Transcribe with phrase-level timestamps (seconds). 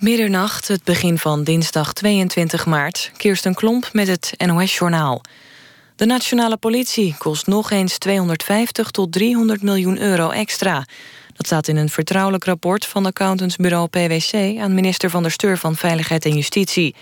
[0.00, 3.10] Middernacht, het begin van dinsdag 22 maart.
[3.16, 5.22] Kirsten Klomp met het NOS-journaal.
[5.96, 10.84] De nationale politie kost nog eens 250 tot 300 miljoen euro extra.
[11.32, 14.58] Dat staat in een vertrouwelijk rapport van accountantsbureau PwC...
[14.58, 16.94] aan minister Van der Steur van Veiligheid en Justitie.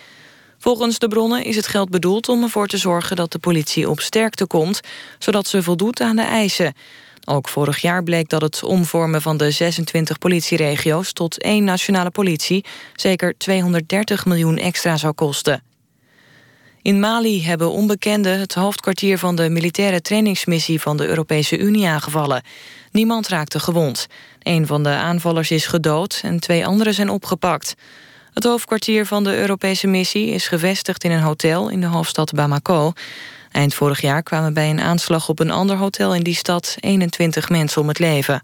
[0.58, 3.16] Volgens de bronnen is het geld bedoeld om ervoor te zorgen...
[3.16, 4.80] dat de politie op sterkte komt,
[5.18, 6.74] zodat ze voldoet aan de eisen...
[7.30, 11.12] Ook vorig jaar bleek dat het omvormen van de 26 politieregio's...
[11.12, 15.62] tot één nationale politie zeker 230 miljoen extra zou kosten.
[16.82, 22.42] In Mali hebben onbekenden het hoofdkwartier van de militaire trainingsmissie van de Europese Unie aangevallen.
[22.92, 24.06] Niemand raakte gewond.
[24.42, 27.74] Een van de aanvallers is gedood en twee anderen zijn opgepakt.
[28.32, 32.92] Het hoofdkwartier van de Europese missie is gevestigd in een hotel in de hoofdstad Bamako.
[33.52, 37.48] Eind vorig jaar kwamen bij een aanslag op een ander hotel in die stad 21
[37.48, 38.42] mensen om het leven.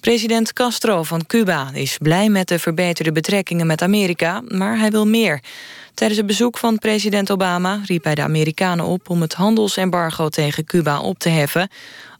[0.00, 5.06] President Castro van Cuba is blij met de verbeterde betrekkingen met Amerika, maar hij wil
[5.06, 5.42] meer.
[5.94, 10.64] Tijdens het bezoek van president Obama riep hij de Amerikanen op om het handelsembargo tegen
[10.64, 11.68] Cuba op te heffen.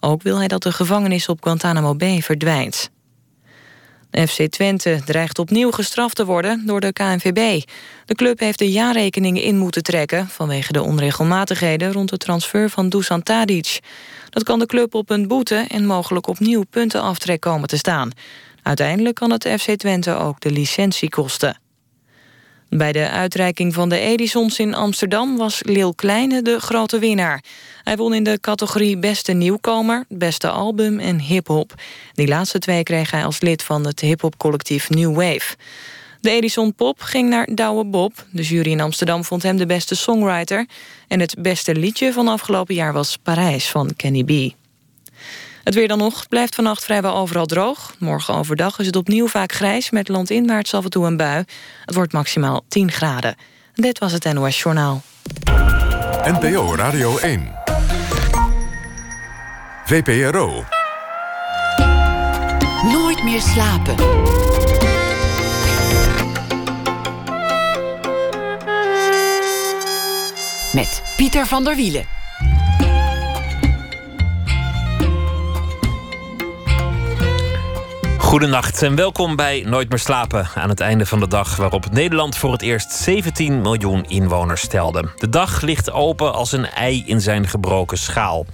[0.00, 2.91] Ook wil hij dat de gevangenis op Guantanamo Bay verdwijnt.
[4.17, 7.62] FC Twente dreigt opnieuw gestraft te worden door de KNVB.
[8.05, 10.28] De club heeft de jaarrekeningen in moeten trekken...
[10.28, 13.81] vanwege de onregelmatigheden rond de transfer van Dusan Tadic.
[14.31, 18.11] Dat kan de club op een boete en mogelijk opnieuw puntenaftrek komen te staan.
[18.62, 21.66] Uiteindelijk kan het FC Twente ook de licentie kosten.
[22.77, 27.42] Bij de uitreiking van de Edisons in Amsterdam was Lil Kleine de grote winnaar.
[27.82, 31.74] Hij won in de categorie Beste Nieuwkomer, Beste Album en Hip-Hop.
[32.14, 35.56] Die laatste twee kreeg hij als lid van het hip-hop collectief New Wave.
[36.20, 38.24] De Edison Pop ging naar Douwe Bob.
[38.30, 40.66] De jury in Amsterdam vond hem de beste songwriter.
[41.08, 44.66] En het beste liedje van afgelopen jaar was Parijs van Kenny B.
[45.67, 47.95] Het weer dan nog blijft vannacht vrijwel overal droog.
[47.98, 49.91] Morgen overdag is het opnieuw vaak grijs...
[49.91, 51.45] met landinwaarts af en toe een bui.
[51.84, 53.36] Het wordt maximaal 10 graden.
[53.75, 55.03] Dit was het NOS Journaal.
[56.25, 57.53] NPO Radio 1.
[59.84, 60.65] VPRO.
[62.83, 63.94] Nooit meer slapen.
[70.72, 72.25] Met Pieter van der Wielen.
[78.26, 80.48] Goedenacht en welkom bij Nooit meer slapen.
[80.54, 85.10] Aan het einde van de dag waarop Nederland voor het eerst 17 miljoen inwoners stelde.
[85.16, 88.47] De dag ligt open als een ei in zijn gebroken schaal.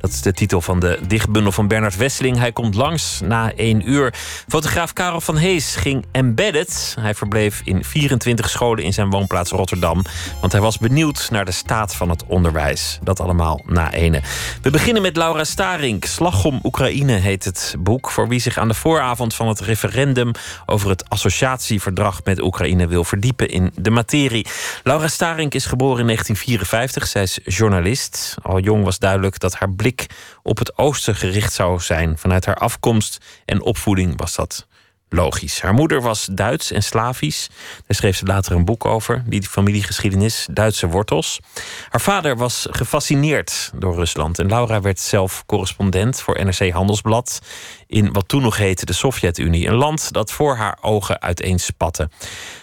[0.00, 2.38] Dat is de titel van de dichtbundel van Bernard Wesseling.
[2.38, 4.14] Hij komt langs na één uur.
[4.48, 6.96] Fotograaf Karel van Hees ging embedded.
[7.00, 10.02] Hij verbleef in 24 scholen in zijn woonplaats Rotterdam.
[10.40, 12.98] Want hij was benieuwd naar de staat van het onderwijs.
[13.02, 14.20] Dat allemaal na ene.
[14.62, 16.04] We beginnen met Laura Starink.
[16.04, 18.10] Slag om Oekraïne heet het boek.
[18.10, 20.30] Voor wie zich aan de vooravond van het referendum
[20.66, 24.46] over het associatieverdrag met Oekraïne wil verdiepen in de materie.
[24.82, 27.06] Laura Starink is geboren in 1954.
[27.06, 28.34] Zij is journalist.
[28.42, 30.06] Al jong was duidelijk dat haar blik
[30.42, 32.18] op het oosten gericht zou zijn.
[32.18, 34.66] Vanuit haar afkomst en opvoeding was dat
[35.10, 35.60] logisch.
[35.60, 37.48] Haar moeder was Duits en Slavisch.
[37.86, 41.40] Daar schreef ze later een boek over, die familiegeschiedenis, Duitse wortels.
[41.88, 47.40] Haar vader was gefascineerd door Rusland en Laura werd zelf correspondent voor NRC Handelsblad
[47.86, 52.10] in wat toen nog heette de Sovjet-Unie, een land dat voor haar ogen uiteenspatte.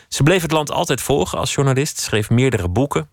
[0.08, 3.10] Ze bleef het land altijd volgen als journalist, schreef meerdere boeken.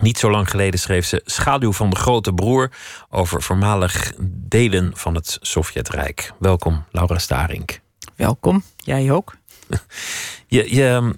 [0.00, 2.70] Niet zo lang geleden schreef ze Schaduw van de Grote Broer
[3.10, 4.12] over voormalig
[4.48, 6.32] delen van het Sovjetrijk.
[6.38, 7.81] Welkom, Laura Starink.
[8.22, 9.36] Welkom, jij ook.
[10.46, 11.14] Je, je,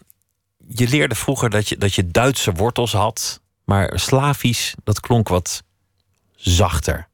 [0.68, 5.62] je leerde vroeger dat je, dat je Duitse wortels had, maar Slavisch, dat klonk wat
[6.36, 7.08] zachter.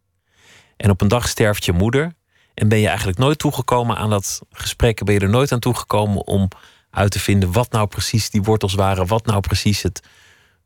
[0.77, 2.15] En op een dag sterft je moeder
[2.55, 6.27] en ben je eigenlijk nooit toegekomen aan dat gesprek, ben je er nooit aan toegekomen
[6.27, 6.49] om
[6.91, 10.03] uit te vinden wat nou precies die wortels waren, wat nou precies het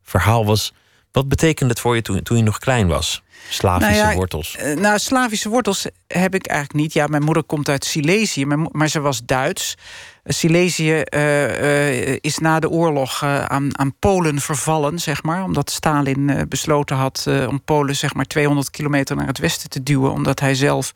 [0.01, 0.73] verhaal was.
[1.15, 3.23] Wat betekende het voor je toen, toen je nog klein was?
[3.49, 4.55] Slavische nou ja, wortels.
[4.55, 6.93] eh, Nou, Slavische wortels heb ik eigenlijk niet.
[6.93, 9.77] Ja, mijn moeder komt uit Silesië, maar, maar ze was Duits.
[10.23, 15.43] Silesië eh, eh, is na de oorlog aan, aan Polen vervallen, zeg maar.
[15.43, 20.11] Omdat Stalin besloten had om Polen zeg maar 200 kilometer naar het westen te duwen.
[20.11, 20.91] Omdat hij zelf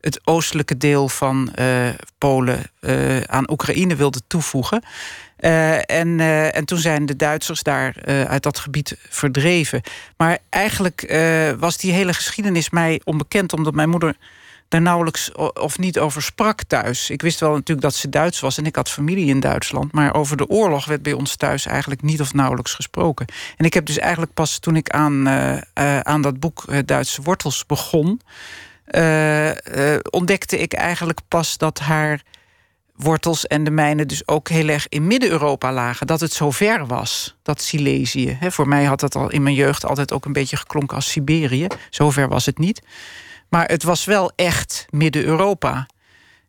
[0.00, 1.52] het oostelijke deel van
[2.18, 2.70] Polen
[3.26, 4.82] aan Oekraïne wilde toevoegen.
[5.38, 9.82] Eh, en, eh, en toen zijn de Duitsers daar eh, uit dat gebied verdreven.
[10.16, 11.16] Maar eigenlijk
[11.58, 14.16] was die hele geschiedenis mij onbekend, omdat mijn moeder
[14.68, 17.10] daar nauwelijks of niet over sprak thuis.
[17.10, 19.92] Ik wist wel natuurlijk dat ze Duits was en ik had familie in Duitsland.
[19.92, 23.26] Maar over de oorlog werd bij ons thuis eigenlijk niet of nauwelijks gesproken.
[23.56, 25.28] En ik heb dus eigenlijk pas toen ik aan,
[26.02, 28.20] aan dat boek Duitse Wortels begon.
[30.10, 32.22] ontdekte ik eigenlijk pas dat haar
[32.98, 36.06] wortels en de mijnen dus ook heel erg in Midden-Europa lagen.
[36.06, 38.36] Dat het zo ver was, dat Silesië.
[38.40, 41.10] He, voor mij had dat al in mijn jeugd altijd ook een beetje geklonken als
[41.10, 41.66] Siberië.
[41.90, 42.82] Zover was het niet.
[43.48, 45.86] Maar het was wel echt Midden-Europa.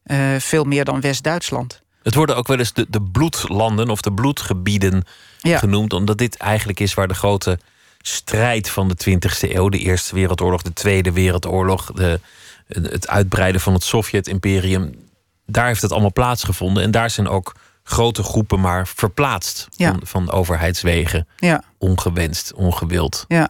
[0.05, 1.81] Uh, veel meer dan West-Duitsland.
[2.03, 5.03] Het worden ook wel eens de, de bloedlanden of de bloedgebieden
[5.41, 7.59] genoemd, omdat dit eigenlijk is waar de grote
[8.01, 12.19] strijd van de 20e eeuw, de Eerste Wereldoorlog, de Tweede Wereldoorlog, de,
[12.67, 15.08] het uitbreiden van het Sovjet-imperium,
[15.49, 16.83] daar heeft het allemaal plaatsgevonden.
[16.83, 21.27] En daar zijn ook grote groepen maar verplaatst van, van overheidswegen.
[21.37, 21.63] Ja.
[21.77, 23.25] Ongewenst, ongewild.
[23.27, 23.49] Ja.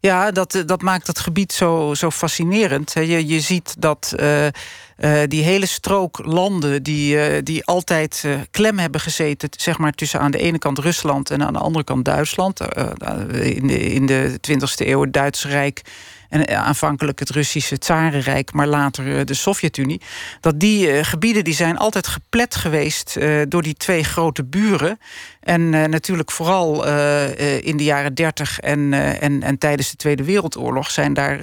[0.00, 2.92] Ja, dat, eh, dat maakt het gebied zo, zo fascinerend.
[2.92, 4.46] Je, je ziet dat uh,
[5.26, 10.38] die hele strook landen die, die altijd klem hebben gezeten, zeg maar tussen aan de
[10.38, 12.60] ene kant Rusland en aan de andere kant Duitsland.
[13.30, 15.82] in, de, in de 20e eeuw het Duitse Rijk
[16.32, 20.00] en eh, aanvankelijk het Russische Tsarenrijk, maar later eh, de Sovjet-Unie.
[20.40, 23.18] Dat die eh, gebieden die zijn altijd geplet geweest
[23.48, 24.98] door die twee grote buren.
[25.42, 26.86] En natuurlijk vooral
[27.60, 31.38] in de jaren 30 en, en, en tijdens de Tweede Wereldoorlog zijn daar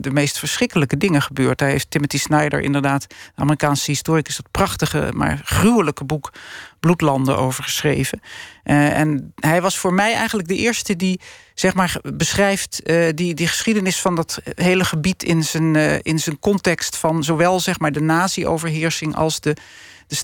[0.00, 1.58] de meest verschrikkelijke dingen gebeurd.
[1.58, 6.32] Daar heeft Timothy Snyder inderdaad, de Amerikaanse historicus, dat prachtige, maar gruwelijke boek
[6.80, 8.20] Bloedlanden over geschreven.
[8.62, 11.20] en hij was voor mij eigenlijk de eerste die
[11.54, 12.82] zeg maar, beschrijft
[13.14, 17.78] die, die geschiedenis van dat hele gebied in zijn, in zijn context van zowel zeg
[17.78, 19.56] maar, de nazi-overheersing als de,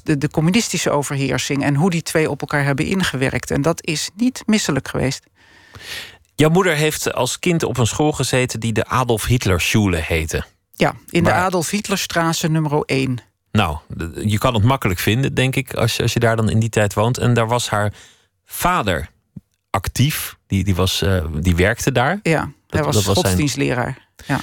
[0.02, 3.50] de, de, communistische overheersing en hoe die twee op elkaar hebben ingewerkt.
[3.50, 5.26] En dat is niet misselijk geweest.
[6.34, 10.44] Jouw moeder heeft als kind op een school gezeten die de Adolf Hitler Schule heette.
[10.74, 13.18] Ja, in de Adolf Hitlerstraße nummer 1.
[13.52, 13.78] Nou,
[14.24, 16.68] je kan het makkelijk vinden, denk ik, als je, als je daar dan in die
[16.68, 17.18] tijd woont.
[17.18, 17.92] En daar was haar
[18.44, 19.10] vader
[19.70, 20.36] actief.
[20.46, 22.18] Die, die, was, uh, die werkte daar.
[22.22, 24.08] Ja, hij was, dat was godsdienstleraar.
[24.26, 24.40] Ja.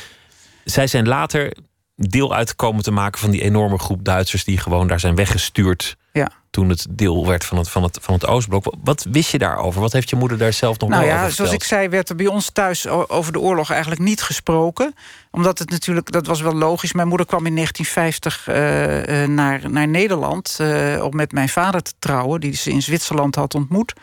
[0.64, 1.58] Zij zijn later
[1.96, 5.98] deel uitgekomen te maken van die enorme groep Duitsers die gewoon daar zijn weggestuurd.
[6.14, 6.32] Ja.
[6.50, 8.74] Toen het deel werd van het, van, het, van het Oostblok.
[8.84, 9.82] Wat wist je daarover?
[9.82, 12.28] Wat heeft je moeder daar zelf nog nou ja, Zoals ik zei, werd er bij
[12.28, 14.96] ons thuis over de oorlog eigenlijk niet gesproken.
[15.32, 16.94] Omdat het natuurlijk, dat was wel logisch.
[16.94, 21.82] Mijn moeder kwam in 1950 uh, uh, naar, naar Nederland uh, om met mijn vader
[21.82, 23.94] te trouwen, die ze in Zwitserland had ontmoet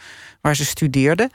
[0.42, 1.30] waar ze studeerde.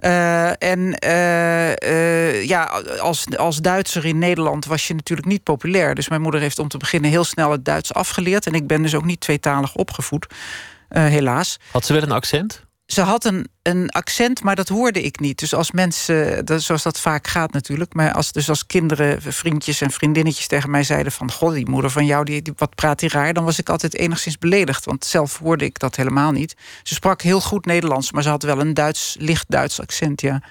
[0.00, 2.64] Uh, en uh, uh, ja,
[3.00, 5.94] als, als Duitser in Nederland was je natuurlijk niet populair.
[5.94, 8.46] Dus mijn moeder heeft om te beginnen heel snel het Duits afgeleerd.
[8.46, 10.26] En ik ben dus ook niet tweetalig opgevoed,
[10.88, 11.58] helaas.
[11.70, 12.68] Had ze wel een accent?
[12.92, 15.38] Ze had een, een accent, maar dat hoorde ik niet.
[15.38, 17.94] Dus als mensen, dat, zoals dat vaak gaat natuurlijk...
[17.94, 21.12] maar als, dus als kinderen, vriendjes en vriendinnetjes tegen mij zeiden...
[21.12, 23.32] van, god, die moeder van jou, die, die, wat praat die raar...
[23.32, 26.54] dan was ik altijd enigszins beledigd, want zelf hoorde ik dat helemaal niet.
[26.82, 30.42] Ze sprak heel goed Nederlands, maar ze had wel een Duits, licht Duits accent, ja.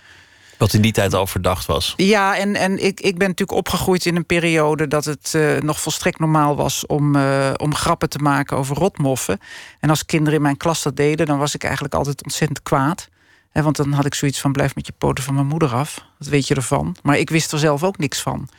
[0.59, 1.93] Wat in die tijd al verdacht was.
[1.97, 5.81] Ja, en, en ik, ik ben natuurlijk opgegroeid in een periode dat het uh, nog
[5.81, 9.39] volstrekt normaal was om, uh, om grappen te maken over rotmoffen.
[9.79, 13.09] En als kinderen in mijn klas dat deden, dan was ik eigenlijk altijd ontzettend kwaad.
[13.53, 16.05] Want dan had ik zoiets van: blijf met je poten van mijn moeder af.
[16.17, 16.95] Dat weet je ervan.
[17.03, 18.49] Maar ik wist er zelf ook niks van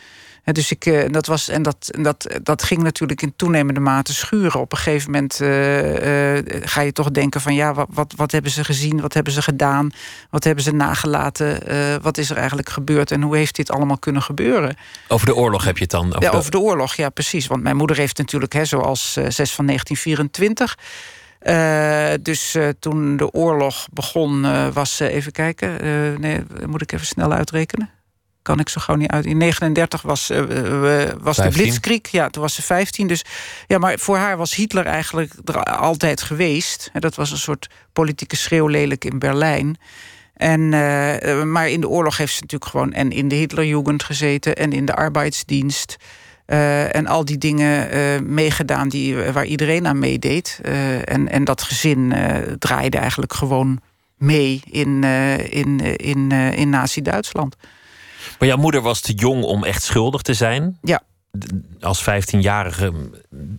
[0.45, 4.61] dus ik, uh, dat, was, en dat, dat, dat ging natuurlijk in toenemende mate schuren.
[4.61, 7.55] Op een gegeven moment uh, uh, ga je toch denken van...
[7.55, 9.91] ja, wat, wat, wat, hebben ze gezien, wat hebben ze gedaan...
[10.31, 11.59] wat hebben ze nagelaten,
[12.03, 13.11] wat is er eigenlijk gebeurd...
[13.11, 14.77] en hoe heeft dit allemaal kunnen gebeuren?
[15.09, 16.07] Over de oorlog heb je het dan?
[16.07, 17.47] Over ja, over de oorlog, ja, precies.
[17.47, 20.79] Want mijn moeder heeft natuurlijk, hè, zoals 6 van 1924...
[21.43, 25.81] Uh, dus uh, toen de oorlog begon, uh, was even kijken.
[26.21, 27.91] nee, moet ik even snel uitrekenen
[28.42, 29.25] kan ik zo gauw niet uit.
[29.26, 32.11] In 39 was, uh, was de Blitzkrieg.
[32.11, 33.06] Ja, toen was ze 15.
[33.06, 33.25] Dus
[33.66, 36.90] ja, maar voor haar was Hitler eigenlijk er altijd geweest.
[36.92, 39.78] Dat was een soort politieke schreeuwlelijk in Berlijn.
[40.40, 44.56] En, uh, maar in de oorlog heeft ze natuurlijk gewoon en in de Hitlerjugend gezeten
[44.56, 45.97] en in de arbeidsdienst.
[46.47, 50.61] Uh, en al die dingen uh, meegedaan die, waar iedereen aan meedeed.
[51.04, 52.14] en, en dat gezin
[52.59, 53.80] draaide eigenlijk gewoon
[54.16, 55.04] mee in,
[55.49, 57.56] in, in, in Nazi-Duitsland.
[58.40, 60.78] Maar jouw moeder was te jong om echt schuldig te zijn.
[60.82, 61.02] Ja.
[61.80, 62.92] Als 15-jarige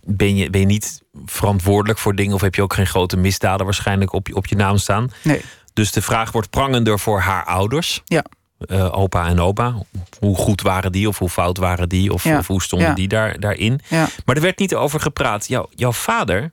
[0.04, 2.34] ben je, ben je niet verantwoordelijk voor dingen...
[2.34, 5.10] of heb je ook geen grote misdaden waarschijnlijk op je, op je naam staan.
[5.22, 5.42] Nee.
[5.72, 8.02] Dus de vraag wordt prangender voor haar ouders.
[8.04, 8.24] Ja.
[8.66, 9.74] Uh, opa en opa.
[10.18, 13.40] Hoe goed waren die of hoe fout waren die of, of hoe stonden die daar,
[13.40, 13.80] daarin.
[13.88, 14.08] Ja.
[14.24, 15.48] Maar er werd niet over gepraat.
[15.48, 16.52] Jouw, jouw vader,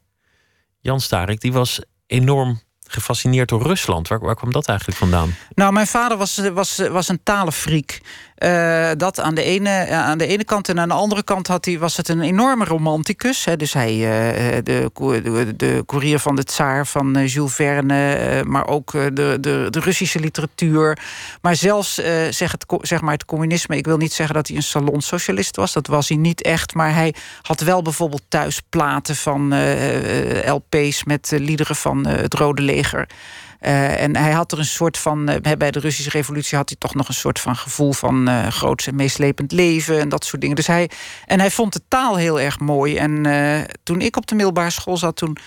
[0.79, 4.07] Jan Starik, die was enorm gefascineerd door Rusland.
[4.07, 5.35] Waar, waar kwam dat eigenlijk vandaan?
[5.53, 7.99] Nou, mijn vader was, was, was een talenfreak.
[8.39, 10.69] Uh, dat aan de, ene, aan de ene kant.
[10.69, 13.45] En aan de andere kant had hij, was het een enorme romanticus.
[13.45, 13.55] Hè.
[13.55, 18.43] Dus hij, uh, de, de, de courier van de tsaar van Jules Verne...
[18.45, 20.97] maar ook de, de, de Russische literatuur.
[21.41, 21.93] Maar zelfs
[22.29, 23.77] zeg, het, zeg maar het communisme...
[23.77, 25.73] ik wil niet zeggen dat hij een salonsocialist was.
[25.73, 26.73] Dat was hij niet echt.
[26.73, 29.53] Maar hij had wel bijvoorbeeld thuis platen van
[30.45, 31.03] LP's...
[31.03, 33.07] met liederen van het Rode Leger...
[33.61, 35.29] Uh, en hij had er een soort van.
[35.29, 38.47] Uh, bij de Russische revolutie had hij toch nog een soort van gevoel van uh,
[38.47, 40.55] groots en meeslepend leven en dat soort dingen.
[40.55, 40.89] Dus hij,
[41.25, 42.97] en hij vond de taal heel erg mooi.
[42.97, 43.25] En
[43.83, 45.37] toen ik op de middelbare school zat, toen,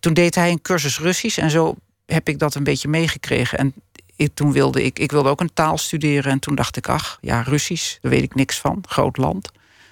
[0.00, 1.38] toen deed hij een cursus Russisch.
[1.38, 1.74] En zo
[2.06, 3.58] heb ik dat een beetje meegekregen.
[3.58, 3.74] En
[4.16, 6.32] ik, toen wilde ik, ik wilde ook een taal studeren.
[6.32, 8.84] En toen dacht ik, ach ja, Russisch, daar weet ik niks van.
[8.88, 9.50] Groot land.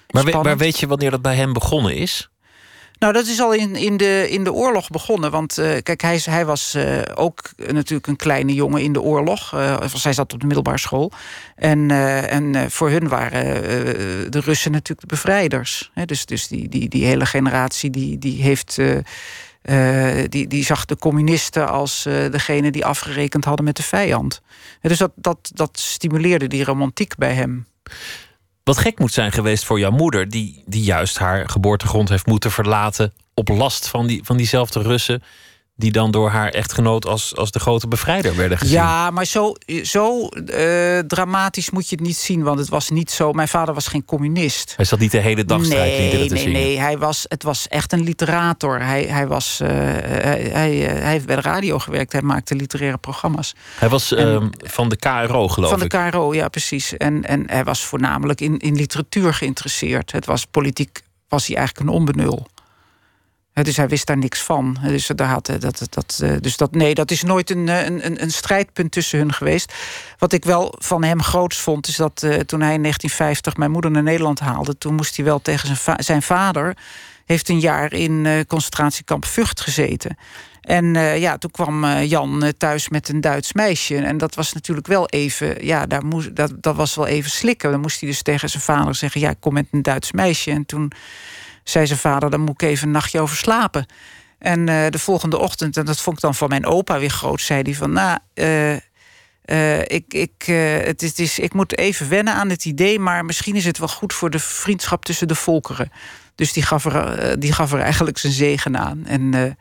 [0.09, 2.29] Maar, maar weet je wanneer dat bij hem begonnen is?
[2.99, 5.31] Nou, dat is al in, in, de, in de oorlog begonnen.
[5.31, 9.53] Want uh, kijk, hij, hij was uh, ook natuurlijk een kleine jongen in de oorlog.
[9.53, 11.11] Uh, zij zat op de middelbare school.
[11.55, 11.91] En,
[12.29, 13.61] en voor hun waren
[14.31, 15.91] de Russen natuurlijk de bevrijders.
[16.05, 18.79] Dus, dus die, die, die hele generatie die, die heeft.
[20.29, 24.41] die, die zag de communisten als degene die afgerekend hadden met de vijand.
[24.81, 27.65] Dus dat, dat, dat stimuleerde die romantiek bij hem.
[28.67, 32.51] Wat gek moet zijn geweest voor jouw moeder, die, die juist haar geboortegrond heeft moeten
[32.51, 35.23] verlaten op last van, die, van diezelfde Russen
[35.77, 38.75] die dan door haar echtgenoot als, als de grote bevrijder werden gezien.
[38.75, 39.53] Ja, maar zo,
[39.83, 42.43] zo uh, dramatisch moet je het niet zien.
[42.43, 43.31] Want het was niet zo...
[43.31, 44.73] Mijn vader was geen communist.
[44.75, 46.61] Hij zat niet de hele dag strijdliederen nee, te nee, zingen.
[46.61, 48.81] Nee, hij was, het was echt een literator.
[48.81, 52.11] Hij, hij, was, uh, hij, hij, hij, heeft bij de radio gewerkt.
[52.11, 53.55] Hij maakte literaire programma's.
[53.75, 55.91] Hij was en, uh, van de KRO, geloof van ik.
[55.91, 56.97] Van de KRO, ja, precies.
[56.97, 60.11] En, en hij was voornamelijk in, in literatuur geïnteresseerd.
[60.11, 62.47] Het was politiek was hij eigenlijk een onbenul
[63.63, 64.77] dus hij wist daar niks van.
[64.83, 68.91] Dus, daar had, dat, dat, dus dat, nee, dat is nooit een, een, een strijdpunt
[68.91, 69.73] tussen hun geweest.
[70.17, 73.91] Wat ik wel van hem groots vond, is dat toen hij in 1950 mijn moeder
[73.91, 76.77] naar Nederland haalde, toen moest hij wel tegen zijn, zijn vader.
[77.25, 80.17] Heeft een jaar in concentratiekamp Vught gezeten.
[80.61, 83.97] En ja, toen kwam Jan thuis met een Duits meisje.
[83.97, 87.71] En dat was natuurlijk wel even, ja, daar moest, dat, dat was wel even slikken.
[87.71, 90.51] Dan moest hij dus tegen zijn vader zeggen: Ja, ik kom met een Duits meisje.
[90.51, 90.91] En toen
[91.69, 93.85] zei zijn vader, dan moet ik even een nachtje over slapen.
[94.39, 97.41] En uh, de volgende ochtend, en dat vond ik dan van mijn opa weer groot,
[97.41, 98.73] zei hij van, nou, uh,
[99.45, 100.43] uh, ik, ik,
[100.85, 103.77] het is, het is, ik moet even wennen aan het idee, maar misschien is het
[103.77, 105.91] wel goed voor de vriendschap tussen de volkeren.
[106.35, 109.05] Dus die gaf er, die gaf er eigenlijk zijn zegen aan.
[109.05, 109.57] En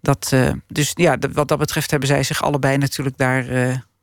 [0.00, 0.34] dat,
[0.66, 3.44] dus ja, wat dat betreft hebben zij zich allebei natuurlijk daar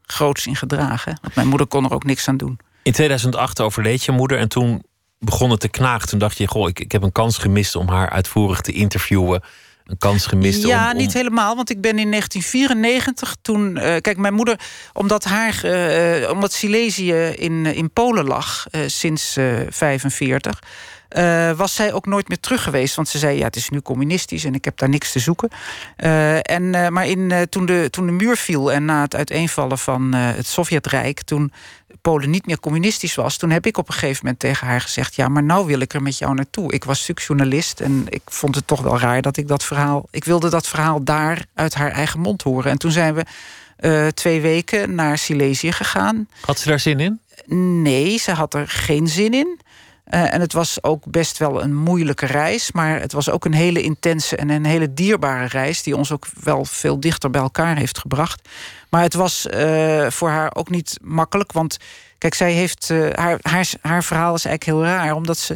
[0.01, 1.17] groots in gedragen.
[1.21, 2.59] Want mijn moeder kon er ook niks aan doen.
[2.83, 4.83] In 2008 overleed je moeder en toen
[5.19, 6.07] begonnen te knagen.
[6.07, 9.43] Toen dacht je, goh, ik, ik heb een kans gemist om haar uitvoerig te interviewen.
[9.85, 11.55] Een kans gemist ja, om, niet helemaal.
[11.55, 13.75] Want ik ben in 1994 toen.
[13.75, 14.59] Uh, kijk, mijn moeder,
[14.93, 15.61] omdat haar.
[15.63, 19.37] Uh, omdat Silesië in, in Polen lag uh, sinds
[19.69, 20.63] 45.
[21.17, 22.95] Uh, was zij ook nooit meer terug geweest.
[22.95, 25.49] Want ze zei, ja, het is nu communistisch en ik heb daar niks te zoeken.
[26.41, 30.47] En, maar in, toen, de, toen de muur viel en na het uiteenvallen van het
[30.47, 31.21] Sovjetrijk...
[31.21, 31.51] toen
[32.11, 33.37] Polen niet meer communistisch was...
[33.37, 35.15] toen heb ik op een gegeven moment tegen haar gezegd...
[35.15, 36.73] ja, maar nou wil ik er met jou naartoe.
[36.73, 40.07] Ik was journalist en ik vond het toch wel raar dat ik dat verhaal...
[40.11, 42.71] ik wilde dat verhaal daar uit haar eigen mond horen.
[42.71, 43.25] En toen zijn we
[44.13, 46.27] twee weken naar Silesië gegaan.
[46.41, 47.19] Had ze daar zin in?
[47.81, 49.59] Nee, ze had er geen zin in.
[50.09, 52.71] Uh, en het was ook best wel een moeilijke reis.
[52.71, 55.83] Maar het was ook een hele intense en een hele dierbare reis.
[55.83, 58.49] Die ons ook wel veel dichter bij elkaar heeft gebracht.
[58.89, 61.51] Maar het was uh, voor haar ook niet makkelijk.
[61.51, 61.77] Want
[62.17, 62.89] kijk, zij heeft.
[62.89, 65.13] Uh, haar, haar, haar verhaal is eigenlijk heel raar.
[65.13, 65.53] Omdat ze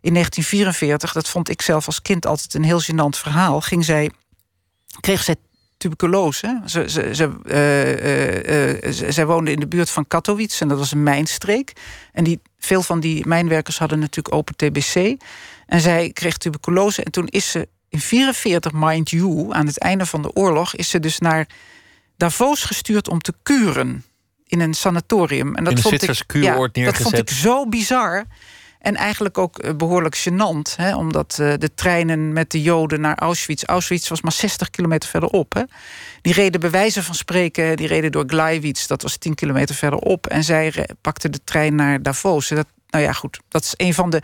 [0.00, 3.60] in 1944, dat vond ik zelf als kind altijd een heel gênant verhaal.
[3.60, 4.10] Ging zij.
[5.00, 5.36] Kreeg zij
[5.76, 6.62] tuberculose.
[6.66, 7.30] Ze, ze, ze,
[9.12, 11.72] zij woonde in de buurt van Katowice en dat was een mijnstreek.
[12.12, 15.22] En die, veel van die mijnwerkers hadden natuurlijk open TBC.
[15.66, 20.06] En zij kreeg tuberculose en toen is ze in 44, mind you, aan het einde
[20.06, 21.46] van de oorlog, is ze dus naar
[22.16, 24.04] Davos gestuurd om te kuren
[24.46, 25.54] in een sanatorium.
[25.54, 28.26] En dat in vond ik, ja, Dat vond ik zo bizar.
[28.80, 30.76] En eigenlijk ook eh, behoorlijk gênant.
[30.76, 33.64] Hè, omdat uh, de treinen met de Joden naar Auschwitz...
[33.64, 35.52] Auschwitz was maar 60 kilometer verderop.
[35.52, 35.62] Hè.
[36.22, 37.76] Die reden bij wijze van spreken...
[37.76, 40.26] die reden door Gleiwitz, dat was 10 kilometer verderop.
[40.26, 42.48] En zij pakten de trein naar Davos.
[42.48, 44.22] Dat, nou ja, goed, dat is een van de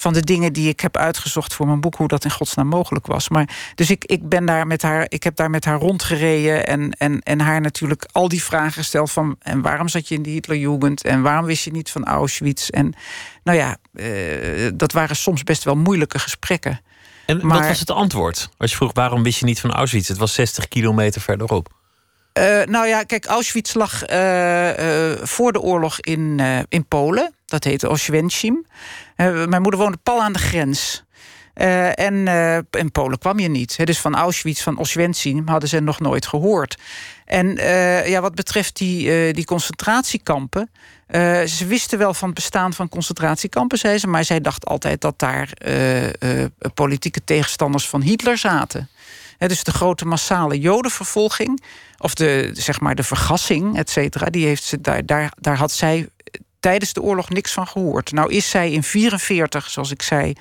[0.00, 3.06] van de dingen die ik heb uitgezocht voor mijn boek, hoe dat in godsnaam mogelijk
[3.06, 3.28] was.
[3.28, 6.90] Maar, dus ik, ik ben daar met haar, ik heb daar met haar rondgereden en,
[6.90, 10.32] en, en haar natuurlijk al die vragen gesteld van en waarom zat je in die
[10.32, 12.68] Hitlerjugend en waarom wist je niet van Auschwitz?
[12.68, 12.94] En
[13.42, 16.80] nou ja, uh, dat waren soms best wel moeilijke gesprekken.
[17.26, 18.48] En maar, wat was het antwoord?
[18.56, 20.08] Als je vroeg waarom wist je niet van Auschwitz?
[20.08, 21.76] Het was 60 kilometer verderop.
[22.38, 27.34] Uh, nou ja, kijk, Auschwitz lag uh, uh, voor de oorlog in, in Polen.
[27.46, 28.66] Dat heette Oświęcim.
[29.26, 31.04] Mijn moeder woonde pal aan de grens.
[31.94, 32.28] en
[32.70, 33.86] in Polen kwam je niet.
[33.86, 36.78] dus van Auschwitz, van Oświęcim hadden ze nog nooit gehoord.
[37.24, 37.54] En
[38.10, 40.70] ja, wat betreft die, die concentratiekampen...
[41.46, 44.06] ze wisten wel van het bestaan van concentratiekampen, zei ze...
[44.06, 45.52] maar zij dacht altijd dat daar
[46.74, 48.88] politieke tegenstanders van Hitler zaten
[49.46, 51.62] dus de grote massale jodenvervolging,
[51.98, 55.72] of de, zeg maar de vergassing, et cetera, die heeft ze, daar, daar, daar had
[55.72, 56.08] zij
[56.60, 58.12] tijdens de oorlog niks van gehoord.
[58.12, 60.32] Nou is zij in 1944, zoals ik zei,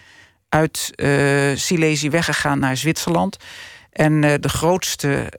[0.50, 3.38] uit uh, Silesië weggegaan naar Zwitserland.
[3.92, 5.32] En uh, de grootste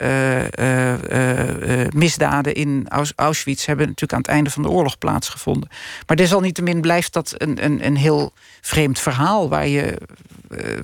[0.58, 5.68] uh, misdaden in Auschwitz hebben natuurlijk aan het einde van de oorlog plaatsgevonden.
[6.06, 9.98] Maar desalniettemin blijft dat een, een, een heel vreemd verhaal waar, je,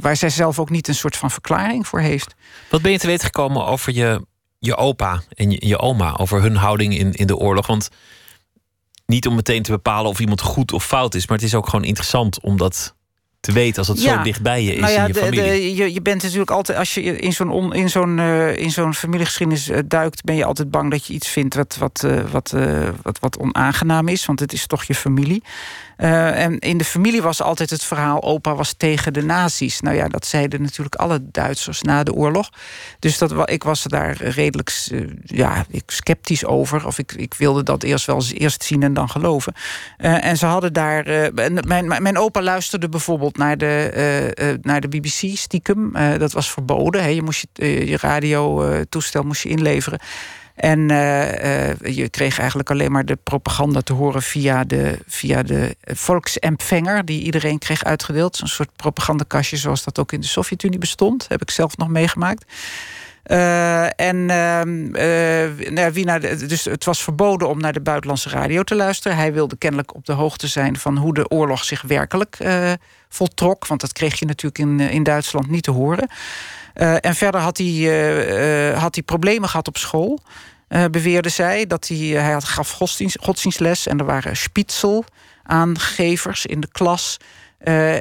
[0.01, 2.35] waar zij zelf ook niet een soort van verklaring voor heeft.
[2.71, 4.27] Wat ben je te weten gekomen over je,
[4.59, 7.67] je opa en je, je oma, over hun houding in, in de oorlog?
[7.67, 7.91] Want
[9.07, 11.69] niet om meteen te bepalen of iemand goed of fout is, maar het is ook
[11.69, 12.95] gewoon interessant om dat
[13.45, 15.43] te weten als het zo dichtbij je is nou ja, in je familie.
[15.43, 18.95] De, je, je bent natuurlijk altijd, als je in zo'n in zo'n uh, in zo'n
[18.95, 22.55] familiegeschiedenis uh, duikt, ben je altijd bang dat je iets vindt wat, wat, uh, wat,
[23.03, 25.43] wat, wat onaangenaam is, want het is toch je familie.
[25.99, 28.23] Uh, en in de familie was altijd het verhaal...
[28.23, 29.81] opa was tegen de nazi's.
[29.81, 32.51] Nou ja, dat zeiden natuurlijk alle Duitsers na de oorlog.
[32.99, 36.87] Dus dat, ik was daar redelijk uh, ja, sceptisch over.
[36.87, 39.53] Of ik, ik wilde dat eerst wel eerst zien en dan geloven.
[39.99, 41.33] Uh, en ze hadden daar...
[41.67, 45.93] mijn, mijn opa luisterde bijvoorbeeld naar de, naar de BBC stiekem.
[46.19, 47.15] dat was verboden.
[47.15, 49.99] Je moest je, je radiotoestel moest je inleveren.
[50.55, 55.43] En uh, uh, je kreeg eigenlijk alleen maar de propaganda te horen via de, via
[55.43, 58.37] de volksempfänger, die iedereen kreeg uitgedeeld.
[58.37, 61.29] Zo'n soort propagandakastje zoals dat ook in de Sovjet-Unie bestond.
[61.29, 62.45] Heb ik zelf nog meegemaakt.
[63.27, 64.17] Uh, en
[65.77, 69.17] uh, wie naar dus het was verboden om naar de buitenlandse radio te luisteren.
[69.17, 72.39] Hij wilde kennelijk op de hoogte zijn van hoe de oorlog zich werkelijk
[73.09, 73.67] voltrok.
[73.67, 76.09] Want dat kreeg je natuurlijk in, in Duitsland niet te horen.
[76.75, 80.21] Uh, en verder had hij, uh, had hij problemen gehad op school.
[80.91, 85.05] Beweerde zij dat hij, hij had, gaf godsdienst, godsdienstles en er waren spitzel
[85.43, 87.17] aangevers in de klas.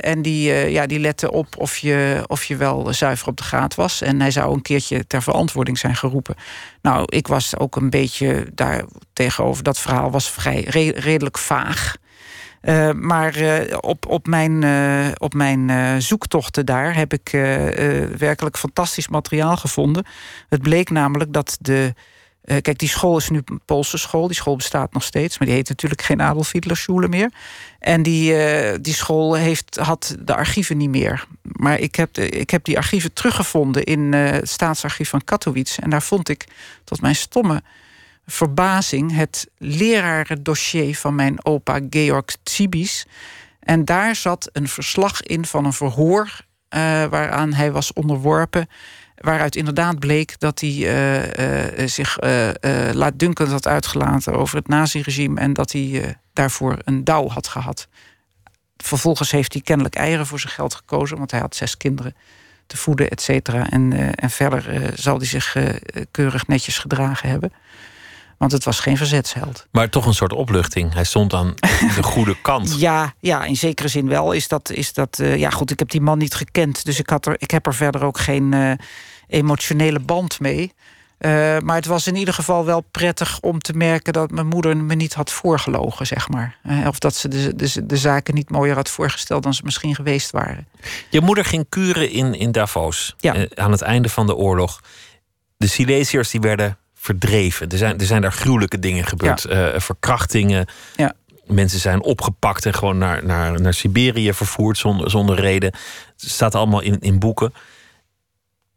[0.01, 3.75] en die, ja, die letten op of je, of je wel zuiver op de graad
[3.75, 4.01] was.
[4.01, 6.35] En hij zou een keertje ter verantwoording zijn geroepen.
[6.81, 9.63] Nou, ik was ook een beetje daar tegenover.
[9.63, 10.61] Dat verhaal was vrij
[10.95, 11.95] redelijk vaag.
[12.63, 17.29] Uh, maar uh, op, op mijn, uh, op mijn zoektochten daar heb ik
[18.17, 20.05] werkelijk fantastisch materiaal gevonden.
[20.49, 21.93] Het bleek namelijk dat de.
[22.43, 24.27] kijk, die school is nu een Poolse school.
[24.27, 27.31] Die school bestaat nog steeds, maar die heet natuurlijk geen Adolf Schule meer.
[27.79, 28.35] En die,
[28.81, 31.27] die school heeft, had de archieven niet meer.
[31.41, 35.81] Maar ik heb, ik heb die archieven teruggevonden in het staatsarchief van Katowice.
[35.81, 36.45] En daar vond ik,
[36.83, 37.61] tot mijn stomme
[38.25, 43.05] verbazing het lerarendossier van mijn opa Georg Tsibis.
[43.59, 46.39] En daar zat een verslag in van een verhoor uh,
[47.05, 48.67] waaraan hij was onderworpen.
[49.15, 52.17] Waaruit inderdaad bleek dat hij uh, uh, zich
[52.93, 57.87] laatdunkend had uitgelaten over het naziregime en dat hij daarvoor een douw had gehad.
[58.77, 62.15] Vervolgens heeft hij kennelijk eieren voor zijn geld gekozen, want hij had zes kinderen
[62.67, 63.69] te voeden, et cetera.
[63.69, 65.55] En, en verder zal hij zich
[66.11, 67.53] keurig netjes gedragen hebben.
[68.43, 69.67] Want het was geen verzetsheld.
[69.71, 70.93] Maar toch een soort opluchting.
[70.93, 71.53] Hij stond aan
[71.95, 72.79] de goede kant.
[72.79, 74.31] Ja, ja, in zekere zin wel.
[74.31, 76.85] Is dat, is dat, uh, ja, goed, ik heb die man niet gekend.
[76.85, 78.71] Dus ik, had er, ik heb er verder ook geen uh,
[79.27, 80.73] emotionele band mee.
[81.19, 81.29] Uh,
[81.59, 84.95] maar het was in ieder geval wel prettig om te merken dat mijn moeder me
[84.95, 86.57] niet had voorgelogen, zeg maar.
[86.87, 90.31] of dat ze de, de, de, zaken niet mooier had voorgesteld dan ze misschien geweest
[90.31, 90.67] waren.
[91.09, 93.47] Je moeder ging kuren in, in Davos ja.
[93.55, 94.81] aan het einde van de oorlog.
[95.57, 97.69] De Silesiërs die werden verdreven.
[97.69, 99.45] Er zijn, er zijn daar gruwelijke dingen gebeurd.
[99.49, 99.73] Ja.
[99.73, 100.65] Uh, verkrachtingen.
[100.95, 101.13] Ja.
[101.45, 105.73] Mensen zijn opgepakt en gewoon naar, naar, naar Siberië vervoerd zonder, zonder reden.
[106.17, 107.53] Het staat allemaal in, in boeken.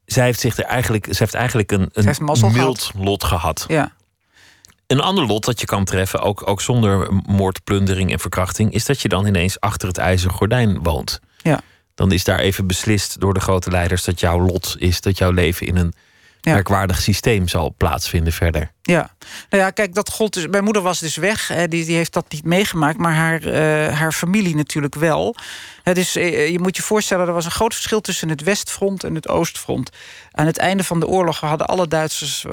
[0.05, 3.65] Zij heeft, zich er eigenlijk, zij heeft eigenlijk een, een mild lot gehad.
[3.69, 3.93] Ja.
[4.87, 8.85] Een ander lot dat je kan treffen, ook, ook zonder moord, plundering en verkrachting, is
[8.85, 11.21] dat je dan ineens achter het ijzeren gordijn woont.
[11.37, 11.61] Ja.
[11.95, 15.31] Dan is daar even beslist door de grote leiders dat jouw lot is, dat jouw
[15.31, 15.95] leven in een
[16.47, 16.53] ja.
[16.53, 18.71] merkwaardig systeem zal plaatsvinden verder.
[18.83, 19.11] Ja,
[19.51, 20.47] nou ja, kijk, dat gold dus.
[20.47, 23.53] Mijn moeder was dus weg, hè, die, die heeft dat niet meegemaakt, maar haar, uh,
[23.99, 25.37] haar familie natuurlijk wel.
[25.83, 29.05] Het is, uh, je moet je voorstellen, er was een groot verschil tussen het Westfront
[29.05, 29.91] en het Oostfront.
[30.31, 32.53] Aan het einde van de oorlog hadden alle Duitsers uh,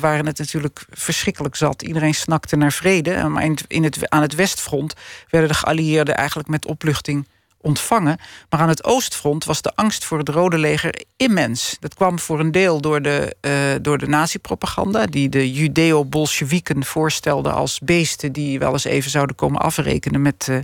[0.00, 1.82] waren het natuurlijk verschrikkelijk zat.
[1.82, 3.28] Iedereen snakte naar vrede.
[3.28, 4.94] Maar in, in het, aan het Westfront
[5.30, 7.26] werden de geallieerden eigenlijk met opluchting
[7.64, 8.18] ontvangen.
[8.48, 11.76] Maar aan het oostfront was de angst voor het Rode Leger immens.
[11.80, 15.06] Dat kwam voor een deel door de, uh, door de nazi-propaganda...
[15.06, 18.32] die de judeo-bolsjewieken voorstelden als beesten...
[18.32, 20.58] die wel eens even zouden komen afrekenen met, uh,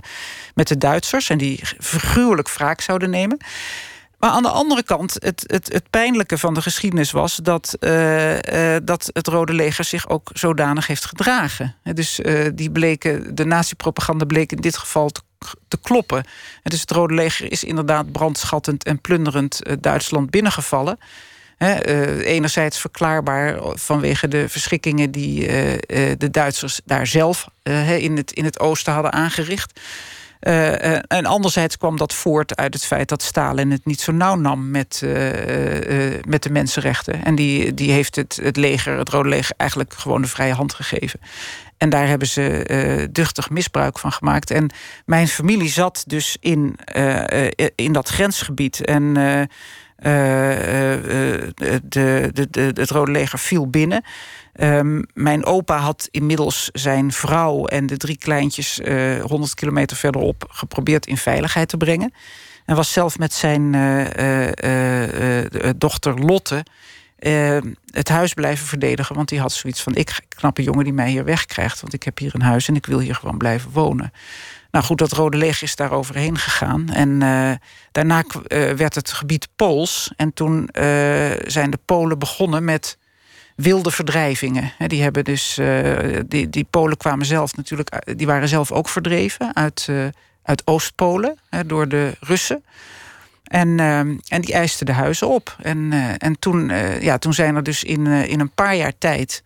[0.55, 1.29] met de Duitsers...
[1.29, 3.37] en die figuurlijk wraak zouden nemen...
[4.21, 8.33] Maar aan de andere kant, het, het, het pijnlijke van de geschiedenis was dat, uh,
[8.33, 11.75] uh, dat het Rode Leger zich ook zodanig heeft gedragen.
[11.93, 15.21] Dus uh, die bleken, de nazi-propaganda bleek in dit geval te,
[15.81, 16.23] kloppen.
[16.63, 20.97] Dus het Rode Leger is inderdaad brandschattend en plunderend Duitsland binnengevallen.
[22.23, 25.47] enerzijds verklaarbaar vanwege de verschrikkingen die
[26.17, 27.47] de Duitsers daar zelf
[27.97, 29.79] in, het, in het oosten hadden aangericht.
[30.41, 34.35] Uh, en anderzijds kwam dat voort uit het feit dat Stalin het niet zo nauw
[34.35, 35.11] nam met, uh,
[36.27, 37.23] met de mensenrechten.
[37.23, 40.73] En die, die heeft het, het leger, het Rode Leger, eigenlijk gewoon de vrije hand
[40.73, 41.19] gegeven.
[41.77, 44.51] En daar hebben ze duchtig misbruik van gemaakt.
[44.51, 44.69] En
[45.05, 46.75] mijn familie zat dus in,
[47.75, 48.85] in dat grensgebied.
[48.85, 49.47] En de,
[51.83, 54.03] de, de, het Rode Leger viel binnen.
[54.63, 59.97] Um, mijn opa had inmiddels zijn vrouw en de drie kleintjes uh, eh, 100 kilometer
[59.97, 62.13] verderop geprobeerd in veiligheid te brengen.
[62.65, 64.45] En was zelf met zijn uh,
[65.43, 66.63] uh, dochter Lotte
[67.91, 69.15] het huis blijven verdedigen.
[69.15, 71.81] Want die had zoiets van: ik knappe jongen die mij hier wegkrijgt.
[71.81, 74.11] Want ik heb hier een huis en ik wil hier gewoon blijven wonen.
[74.71, 76.89] Nou goed, dat Rode Leger is daar overheen gegaan.
[76.89, 77.19] En
[77.91, 78.23] daarna
[78.75, 80.13] werd het gebied Pools.
[80.15, 80.69] En toen
[81.45, 82.97] zijn de Polen begonnen met
[83.55, 84.73] wilde verdrijvingen.
[84.87, 88.89] Die, hebben dus, uh, die, die Polen kwamen zelf natuurlijk, eh, die waren zelf ook
[88.89, 90.05] verdreven uit, uh,
[90.43, 92.63] uit Oost-Polen door de Russen.
[93.43, 93.79] En,
[94.27, 95.55] en die eisten de huizen op.
[95.61, 99.43] En, en toen, ja, toen zijn er dus in, in een paar jaar tijd,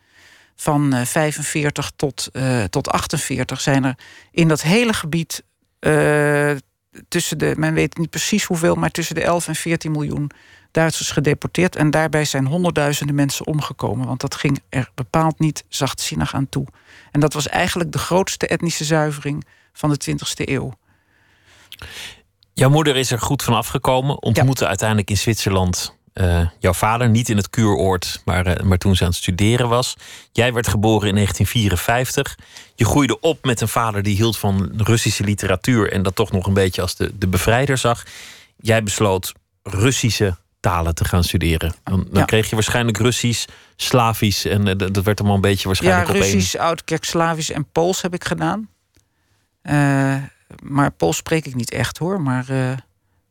[0.55, 2.31] van 45 tot,
[2.69, 3.95] tot 48, zijn er
[4.31, 5.43] in dat hele gebied
[7.07, 10.31] tussen de, men weet niet precies hoeveel, maar tussen de 11 en 14 miljoen
[10.75, 11.75] Duitsers gedeporteerd.
[11.75, 14.07] En daarbij zijn honderdduizenden mensen omgekomen.
[14.07, 16.65] Want dat ging er bepaald niet zachtzinnig aan toe.
[17.11, 20.73] En dat was eigenlijk de grootste etnische zuivering van de 20e eeuw.
[22.53, 24.21] Jouw moeder is er goed van afgekomen.
[24.21, 27.09] Ontmoette uiteindelijk in Zwitserland uh, jouw vader.
[27.09, 29.95] Niet in het kuuroord, maar, uh, maar toen ze aan het studeren was.
[30.31, 32.38] Jij werd geboren in 1954.
[32.75, 35.91] Je groeide op met een vader die hield van Russische literatuur.
[35.91, 38.03] En dat toch nog een beetje als de, de bevrijder zag.
[38.55, 39.33] Jij besloot
[39.63, 41.73] Russische talen te gaan studeren.
[41.84, 46.08] Dan, dan kreeg je waarschijnlijk Russisch, Slavisch en uh, dat werd allemaal een beetje waarschijnlijk
[46.08, 48.69] ja, Russisch, Oud-Kerk, Slavisch en Pools heb ik gedaan.
[49.63, 50.15] Uh,
[50.63, 52.71] maar Pools spreek ik niet echt hoor, maar, uh,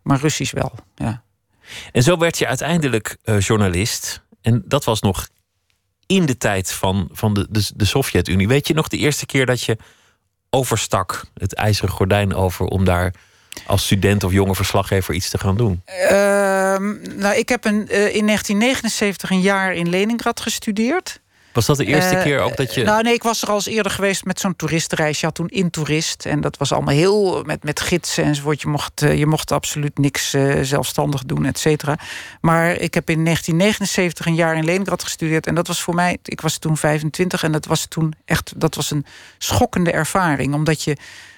[0.02, 0.72] maar Russisch wel.
[0.94, 1.22] Ja.
[1.92, 4.22] En zo werd je uiteindelijk journalist.
[4.42, 5.28] En dat was nog
[6.06, 8.48] in de tijd van, van de, de, de Sovjet-Unie.
[8.48, 9.76] Weet je nog de eerste keer dat je
[10.50, 13.14] overstak het ijzeren gordijn over om daar
[13.66, 15.82] als student of jonge verslaggever iets te gaan doen?
[15.86, 16.10] Uh,
[17.16, 21.22] nou, ik heb een, uh, in 1979 een jaar in Leningrad gestudeerd.
[21.54, 22.84] Was dat de eerste uh, keer ook dat je.
[22.84, 25.20] Nou, nee, ik was er al eens eerder geweest met zo'n toeristenreis.
[25.20, 26.26] Je had toen in toerist.
[26.26, 28.60] En dat was allemaal heel met, met gidsen enzovoort.
[28.60, 31.98] Je mocht, uh, je mocht absoluut niks uh, zelfstandig doen, et cetera.
[32.40, 35.46] Maar ik heb in 1979 een jaar in Leningrad gestudeerd.
[35.46, 36.18] En dat was voor mij.
[36.22, 38.52] Ik was toen 25 en dat was toen echt.
[38.56, 39.06] Dat was een
[39.38, 40.54] schokkende ervaring.
[40.54, 40.96] Omdat je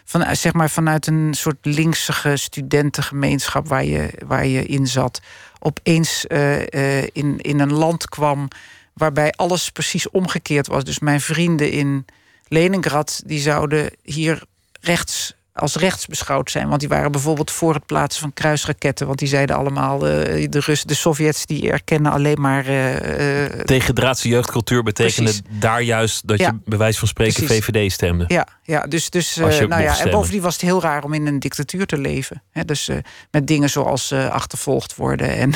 [0.09, 5.21] van, zeg maar vanuit een soort linksige studentengemeenschap waar je, waar je in zat,
[5.59, 8.49] opeens uh, uh, in, in een land kwam
[8.93, 10.85] waarbij alles precies omgekeerd was.
[10.85, 12.05] Dus mijn vrienden in
[12.49, 14.43] Leningrad, die zouden hier
[14.81, 16.69] rechts als rechts beschouwd zijn.
[16.69, 19.07] Want die waren bijvoorbeeld voor het plaatsen van kruisraketten.
[19.07, 22.69] Want die zeiden allemaal, uh, de, Rus, de Sovjets die erkennen alleen maar...
[22.69, 25.61] Uh, Tegendraadse jeugdcultuur betekende precies.
[25.61, 26.29] daar juist...
[26.29, 27.65] dat ja, je bij wijze van spreken precies.
[27.65, 28.25] VVD stemde.
[28.29, 31.39] Ja, ja dus, dus nou ja, en bovendien was het heel raar om in een
[31.39, 32.43] dictatuur te leven.
[32.51, 32.91] He, dus
[33.31, 35.29] met dingen zoals achtervolgd worden...
[35.37, 35.53] en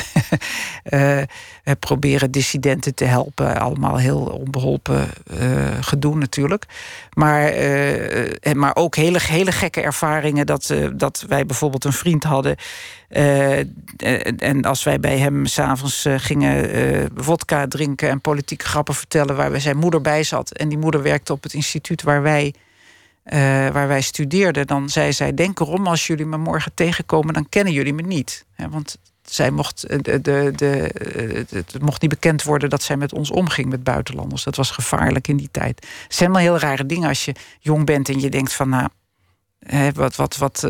[1.79, 3.61] proberen dissidenten te helpen.
[3.61, 5.09] Allemaal heel onbeholpen
[5.81, 6.65] gedoe natuurlijk.
[7.13, 7.53] Maar,
[8.55, 12.57] maar ook hele, hele gekke ervaringen dat, dat wij bijvoorbeeld een vriend hadden.
[14.39, 19.61] En als wij bij hem s'avonds gingen vodka drinken en politieke grappen vertellen, waar wij
[19.61, 20.51] zijn moeder bij zat.
[20.51, 22.55] En die moeder werkte op het instituut waar wij,
[23.73, 24.67] waar wij studeerden.
[24.67, 28.45] Dan zei zij: Denk erom, als jullie me morgen tegenkomen, dan kennen jullie me niet.
[28.71, 30.91] want zij mocht, de, de, de,
[31.51, 34.45] het mocht niet bekend worden dat zij met ons omging, met buitenlanders.
[34.45, 35.87] Dat was gevaarlijk in die tijd.
[36.03, 38.89] Het zijn wel heel rare dingen als je jong bent en je denkt van, nou,
[39.95, 40.67] wat, wat, wat,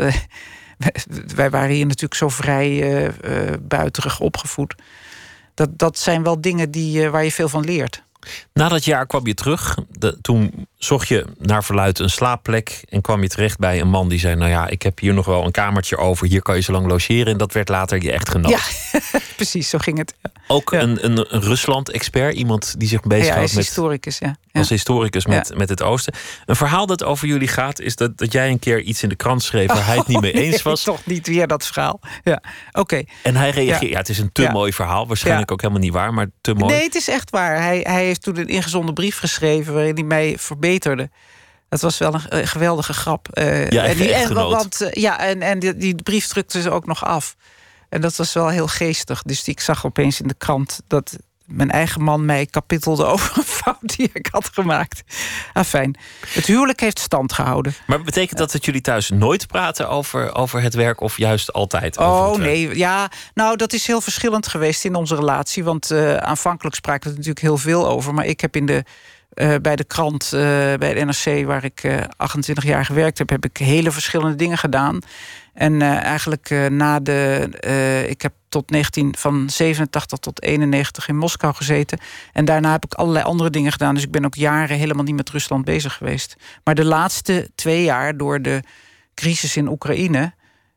[1.34, 4.74] wij waren hier natuurlijk zo vrij uh, uh, buiterig opgevoed.
[5.54, 8.02] Dat, dat zijn wel dingen die, waar je veel van leert.
[8.52, 9.76] Na dat jaar kwam je terug.
[10.20, 14.18] Toen zocht je naar verluid een slaapplek en kwam je terecht bij een man die
[14.18, 16.72] zei: Nou ja, ik heb hier nog wel een kamertje over, hier kan je zo
[16.72, 17.26] lang logeren.
[17.32, 18.50] En dat werd later je echtgenoot.
[18.50, 18.60] Ja,
[19.36, 20.14] precies, zo ging het.
[20.48, 23.64] Ook een, een, een Rusland-expert, iemand die zich bezighoudt ja, met.
[23.64, 24.36] historicus, ja.
[24.52, 26.14] Als historicus met, met het Oosten.
[26.46, 29.14] Een verhaal dat over jullie gaat, is dat, dat jij een keer iets in de
[29.14, 30.82] krant schreef waar hij het niet mee Oh, eens nee, was.
[30.82, 32.00] toch niet weer dat verhaal.
[32.24, 33.02] Ja, oké.
[33.22, 33.80] En hij reageert.
[33.80, 33.88] Ja.
[33.88, 33.96] Ja.
[33.96, 34.52] het is een te Ja.
[34.52, 35.06] mooi verhaal.
[35.06, 35.54] Waarschijnlijk Ja.
[35.54, 36.72] ook helemaal niet waar, maar te mooi.
[36.74, 37.62] Nee, het is echt waar.
[37.62, 40.34] Hij, hij heeft toen een ingezonden brief geschreven waarin hij mij
[40.70, 41.10] verbeterde.
[41.68, 43.28] Dat was wel een eh, geweldige grap.
[43.28, 46.70] Eh, Ja, en, die, en, want, eh, ja, en, en die, die brief drukte ze
[46.70, 47.36] ook nog af.
[47.88, 49.22] En dat was wel heel geestig.
[49.22, 53.38] Dus die, ik zag opeens in de krant dat mijn eigen man mij kapitelde over
[53.38, 55.02] een fout die ik had gemaakt.
[55.52, 55.98] Ah, fijn.
[56.26, 57.74] Het huwelijk heeft stand gehouden.
[57.86, 61.98] Maar betekent dat dat jullie thuis nooit praten over, over het werk of juist altijd
[61.98, 63.10] over Oh het nee, ja.
[63.34, 65.64] Nou, dat is heel verschillend geweest in onze relatie.
[65.64, 68.14] Want aanvankelijk spraken we er natuurlijk heel veel over.
[68.14, 68.84] Maar ik heb in de,
[69.30, 70.40] eh, bij de krant, eh,
[70.74, 74.58] bij de NRC, waar ik eh 28 jaar gewerkt heb, heb ik hele verschillende dingen
[74.58, 74.98] gedaan.
[75.54, 77.48] En eh, eigenlijk eh, na de.
[77.60, 81.98] eh, ik heb tot 19, van 87 tot 91 in Moskou gezeten.
[82.32, 83.94] En daarna heb ik allerlei andere dingen gedaan.
[83.94, 86.36] Dus ik ben ook jaren helemaal niet met Rusland bezig geweest.
[86.64, 88.62] Maar de laatste twee jaar, door de
[89.14, 90.32] crisis in Oekraïne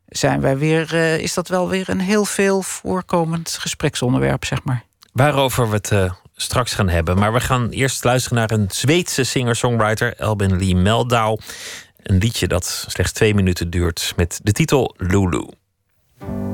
[0.06, 4.84] zijn wij weer, eh, is dat wel weer een heel veel voorkomend gespreksonderwerp, zeg maar.
[5.12, 7.18] Waarover we het eh, straks gaan hebben.
[7.18, 11.40] Maar we gaan eerst luisteren naar een Zweedse singer-songwriter, Elbin Lee Meldau.
[12.02, 15.46] Een liedje dat slechts twee minuten duurt met de titel Lulu.
[16.18, 16.53] Lulu,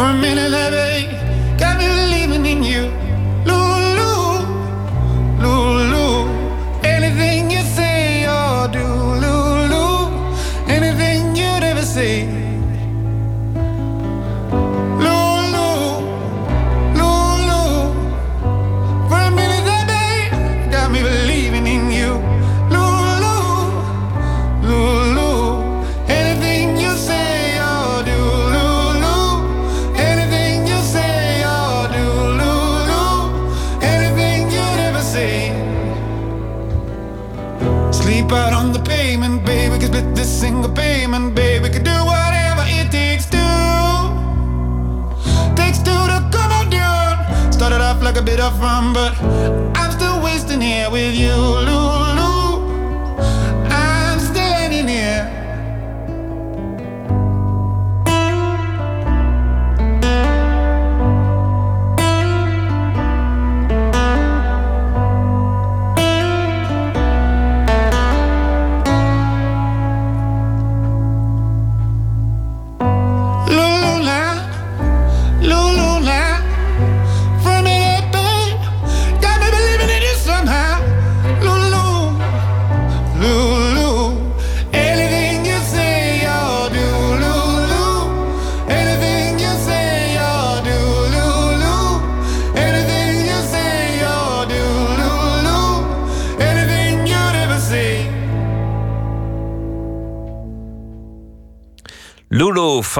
[0.00, 1.19] for a minute, baby,
[48.40, 49.12] off like a bit of fun, but
[49.76, 51.79] I'm still wasting here with you,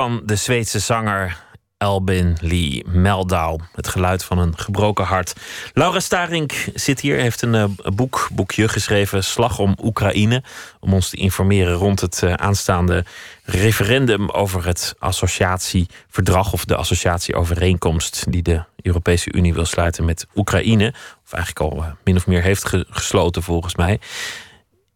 [0.01, 1.37] van de Zweedse zanger
[1.79, 3.61] Albin Lee Meldau.
[3.73, 5.33] Het geluid van een gebroken hart.
[5.73, 9.25] Laura Starink zit hier, heeft een eh, boek, boekje geschreven...
[9.25, 10.43] Slag om Oekraïne.
[10.81, 13.05] Om ons te informeren rond het eh, aanstaande
[13.45, 14.31] referendum...
[14.31, 18.25] over het associatieverdrag of de associatieovereenkomst...
[18.33, 20.95] die de Europese Unie wil sluiten met Oekraïne.
[21.25, 24.01] Of eigenlijk al eh, min of meer heeft ge- gesloten volgens mij.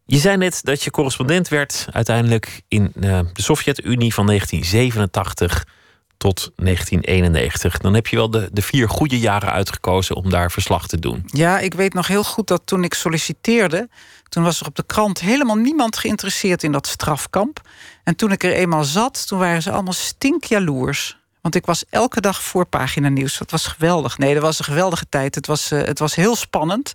[0.06, 5.66] Je zei net dat je correspondent werd uiteindelijk in eh, de Sovjet-Unie van 1987
[6.16, 7.78] tot 1991.
[7.78, 11.22] Dan heb je wel de, de vier goede jaren uitgekozen om daar verslag te doen.
[11.26, 13.88] Ja, ik weet nog heel goed dat toen ik solliciteerde,
[14.28, 17.60] toen was er op de krant helemaal niemand geïnteresseerd in dat strafkamp.
[18.02, 21.18] En toen ik er eenmaal zat, toen waren ze allemaal stinkjaloers.
[21.40, 23.38] Want ik was elke dag voorpagina nieuws.
[23.38, 24.18] Dat was geweldig.
[24.18, 25.34] Nee, dat was een geweldige tijd.
[25.34, 26.92] Het was, eh, het was heel spannend.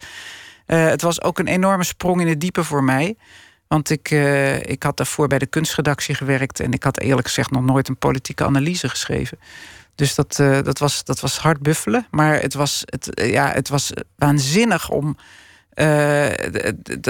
[0.70, 3.16] Eh, het was ook een enorme sprong in het diepe voor mij.
[3.68, 6.60] Want ik, eh, ik had daarvoor bij de kunstredactie gewerkt...
[6.60, 9.40] en ik had eerlijk gezegd nog nooit een politieke analyse geschreven.
[9.96, 12.08] Dus dat, eh, dat, was, dat was hard buffelen.
[12.12, 15.18] Maar het was, het, ja, het was waanzinnig om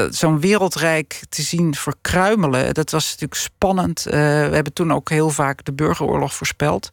[0.10, 2.74] zo'n wereldrijk te zien verkruimelen.
[2.74, 4.04] Dat was natuurlijk spannend.
[4.04, 4.17] We
[4.52, 6.89] hebben toen ook heel vaak de burgeroorlog voorspeld.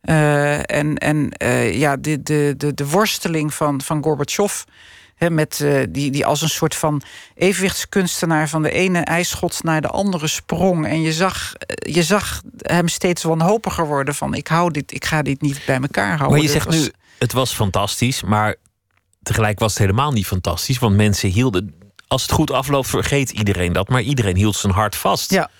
[0.00, 1.32] En en
[1.72, 4.62] ja, de, de, de, de worsteling van, van Gorbachev.
[5.18, 7.02] He, met, uh, die, die als een soort van
[7.34, 10.86] evenwichtskunstenaar van de ene ijsschot naar de andere sprong.
[10.86, 15.22] En je zag, je zag hem steeds wanhopiger worden van ik hou dit, ik ga
[15.22, 16.30] dit niet bij elkaar houden.
[16.30, 18.54] Maar je zegt nu, het was fantastisch, maar
[19.22, 20.78] tegelijk was het helemaal niet fantastisch.
[20.78, 21.74] Want mensen hielden.
[22.06, 23.88] Als het goed afloopt, vergeet iedereen dat.
[23.88, 25.30] Maar iedereen hield zijn hart vast.
[25.30, 25.50] Ja.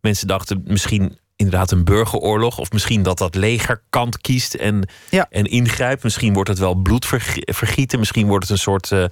[0.00, 2.58] Mensen dachten misschien inderdaad een burgeroorlog.
[2.58, 5.26] Of misschien dat dat leger kant kiest en, ja.
[5.30, 6.02] en ingrijpt.
[6.02, 7.98] Misschien wordt het wel bloedvergieten.
[7.98, 9.04] Misschien wordt het een soort uh,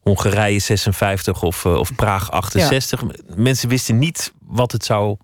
[0.00, 3.00] Hongarije 56 of, uh, of Praag 68.
[3.00, 3.08] Ja.
[3.36, 5.16] Mensen wisten niet wat het zou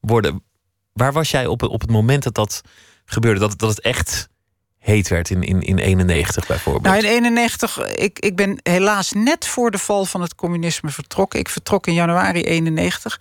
[0.00, 0.42] worden.
[0.92, 2.60] Waar was jij op, op het moment dat dat
[3.04, 3.40] gebeurde?
[3.40, 4.28] Dat, dat het echt
[4.78, 6.84] heet werd in, in, in 91 bijvoorbeeld?
[6.84, 11.40] Nou, in 91, ik, ik ben helaas net voor de val van het communisme vertrokken.
[11.40, 13.20] Ik vertrok in januari 91.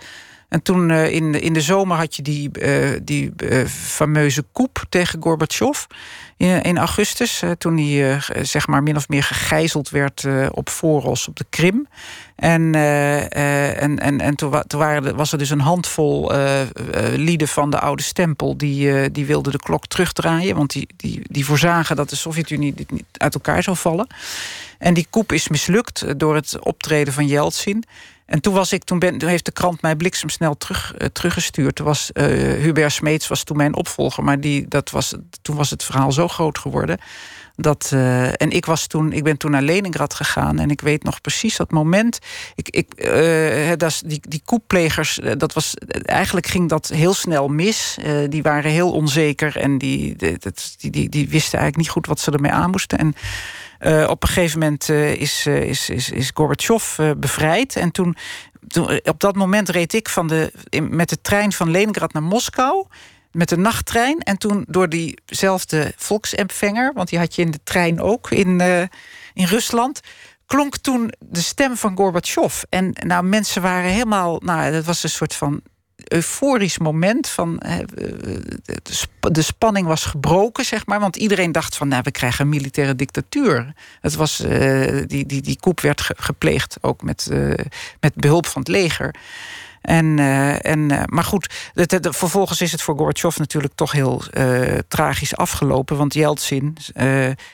[0.51, 4.83] En toen uh, in, in de zomer had je die, uh, die uh, fameuze koep
[4.89, 5.85] tegen Gorbachev
[6.37, 7.43] in, in augustus.
[7.57, 11.87] toen hij zeg maar min of meer gegijzeld werd op Voros op de Krim.
[12.35, 16.31] En, en, en, en toen, waren, was er dus een handvol
[17.15, 18.57] lieden van de oude stempel...
[18.57, 20.55] die, die wilden de klok terugdraaien.
[20.55, 24.07] Want die, die, die voorzagen dat de Sovjet-Unie niet uit elkaar zou vallen.
[24.77, 27.83] En die koep is mislukt door het optreden van Yeltsin...
[28.31, 31.79] En toen, was ik, toen, ben, toen heeft de krant mij bliksemsnel terug, uh, teruggestuurd.
[31.79, 32.25] Was, uh,
[32.61, 34.23] Hubert Smeets was toen mijn opvolger.
[34.23, 36.97] Maar die, dat was, toen was het verhaal zo groot geworden.
[37.55, 40.59] Dat, uh, en ik, was toen, ik ben toen naar Leningrad gegaan.
[40.59, 42.19] En ik weet nog precies dat moment.
[42.55, 42.95] Ik, ik,
[44.05, 45.73] die, die koepplegers, dat was,
[46.05, 47.97] eigenlijk ging dat heel snel mis.
[48.29, 49.57] die waren heel onzeker.
[49.57, 50.37] En die, die,
[50.89, 52.97] die, die wisten eigenlijk niet goed wat ze ermee aan moesten.
[52.97, 53.15] En
[53.81, 57.75] uh, op een gegeven moment uh, is, uh, is, is, is Gorbachev bevrijd.
[57.75, 58.15] En toen,
[58.67, 60.51] toen, op dat moment reed ik van de,
[60.89, 62.85] met de trein van Leningrad naar Moskou.
[63.31, 64.19] Met de nachttrein.
[64.19, 68.61] En toen door diezelfde volksempfänger, want die had je in de trein ook in,
[69.33, 69.99] in Rusland
[70.51, 72.61] klonk toen de stem van Gorbachev.
[72.69, 74.41] En nou, mensen waren helemaal.
[74.43, 75.61] Nou, dat was een soort van
[76.07, 77.61] euforisch moment van
[79.19, 80.99] de spanning was gebroken, zeg maar.
[80.99, 83.73] Want iedereen dacht van, nou, we krijgen een militaire dictatuur.
[84.01, 87.53] Het was, uh, die, die, die koep werd gepleegd, ook met, uh,
[87.99, 89.15] met behulp van het leger.
[89.81, 90.19] En,
[90.61, 91.53] en, maar goed,
[92.01, 94.23] vervolgens is het voor Gorbachev natuurlijk toch heel
[94.87, 95.97] tragisch afgelopen.
[95.97, 96.77] Want Yeltsin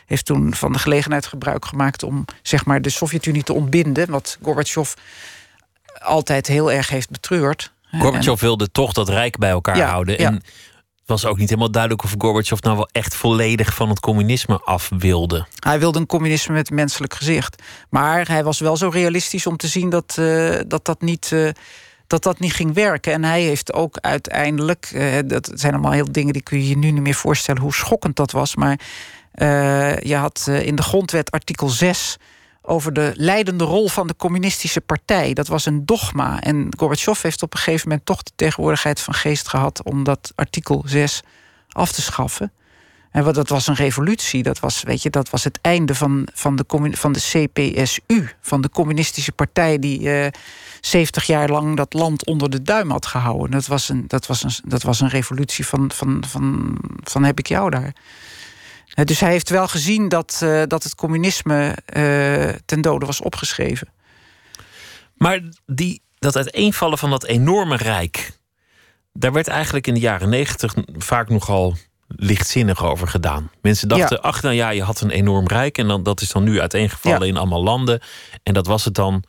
[0.05, 4.09] heeft toen van de gelegenheid gebruik gemaakt om zeg maar, de Sovjet-Unie te ontbinden.
[4.09, 4.93] Wat Gorbachev
[5.99, 7.71] altijd heel erg heeft betreurd.
[7.99, 10.17] Gorbachev wilde toch dat rijk bij elkaar ja, houden.
[10.17, 10.33] En
[11.07, 14.59] het was ook niet helemaal duidelijk of Gorbachev nou wel echt volledig van het communisme
[14.63, 15.45] af wilde.
[15.59, 17.63] Hij wilde een communisme met menselijk gezicht.
[17.89, 21.31] Maar hij was wel zo realistisch om te zien dat uh, dat, dat niet.
[21.33, 21.49] Uh,
[22.07, 23.13] dat dat niet ging werken.
[23.13, 24.91] En hij heeft ook uiteindelijk.
[24.93, 27.73] Uh, dat zijn allemaal heel dingen die kun je je nu niet meer voorstellen hoe
[27.73, 28.55] schokkend dat was.
[28.55, 28.79] Maar
[30.01, 32.17] je had in de grondwet artikel 6
[32.67, 35.33] over de leidende rol van de communistische partij.
[35.33, 36.41] Dat was een dogma.
[36.41, 40.31] En Gorbachev heeft op een gegeven moment toch de tegenwoordigheid van geest gehad om dat
[40.35, 41.23] artikel 6
[41.69, 42.51] af te schaffen.
[43.11, 44.43] En dat was een revolutie.
[44.43, 48.61] Dat was, weet je, dat was het einde van, van, de, van de CPSU, van
[48.61, 50.27] de communistische partij die uh,
[50.81, 53.51] 70 jaar lang dat land onder de duim had gehouden.
[53.51, 57.39] Dat was een, dat was een, dat was een revolutie van, van, van, van heb
[57.39, 57.93] ik jou daar.
[58.93, 63.87] Dus hij heeft wel gezien dat, uh, dat het communisme uh, ten dode was opgeschreven.
[65.13, 68.31] Maar die, dat uiteenvallen van dat enorme rijk,
[69.13, 71.75] daar werd eigenlijk in de jaren negentig vaak nogal
[72.07, 73.51] lichtzinnig over gedaan.
[73.61, 74.29] Mensen dachten, ja.
[74.29, 77.21] ach nou ja, je had een enorm rijk en dan, dat is dan nu uiteengevallen
[77.21, 77.27] ja.
[77.27, 78.01] in allemaal landen.
[78.43, 79.23] En dat was het dan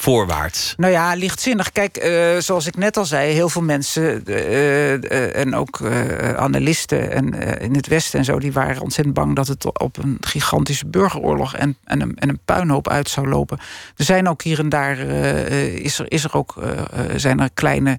[0.00, 0.74] voorwaarts?
[0.76, 1.72] Nou ja, lichtzinnig.
[1.72, 5.80] Kijk, uh, zoals ik net al zei, heel veel mensen uh, uh, en ook
[6.36, 10.16] analisten en, in het Westen en zo, die waren ontzettend bang dat het op een
[10.20, 13.58] gigantische burgeroorlog en, en, een, en een puinhoop uit zou lopen.
[13.96, 16.54] Er zijn ook hier en daar is er, is er ook
[17.16, 17.98] zijn er kleine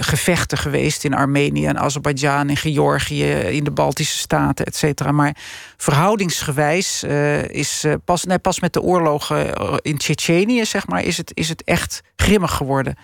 [0.00, 5.12] gevechten geweest in Armenië en Azerbeidzjan, in Georgië, in de Baltische Staten, et cetera.
[5.12, 5.36] Maar
[5.76, 11.16] verhoudingsgewijs uh, is uh, pas, nee, pas met de oorlogen in Tsjetsjenië, zeg maar, is
[11.16, 12.96] het, is het echt grimmig geworden.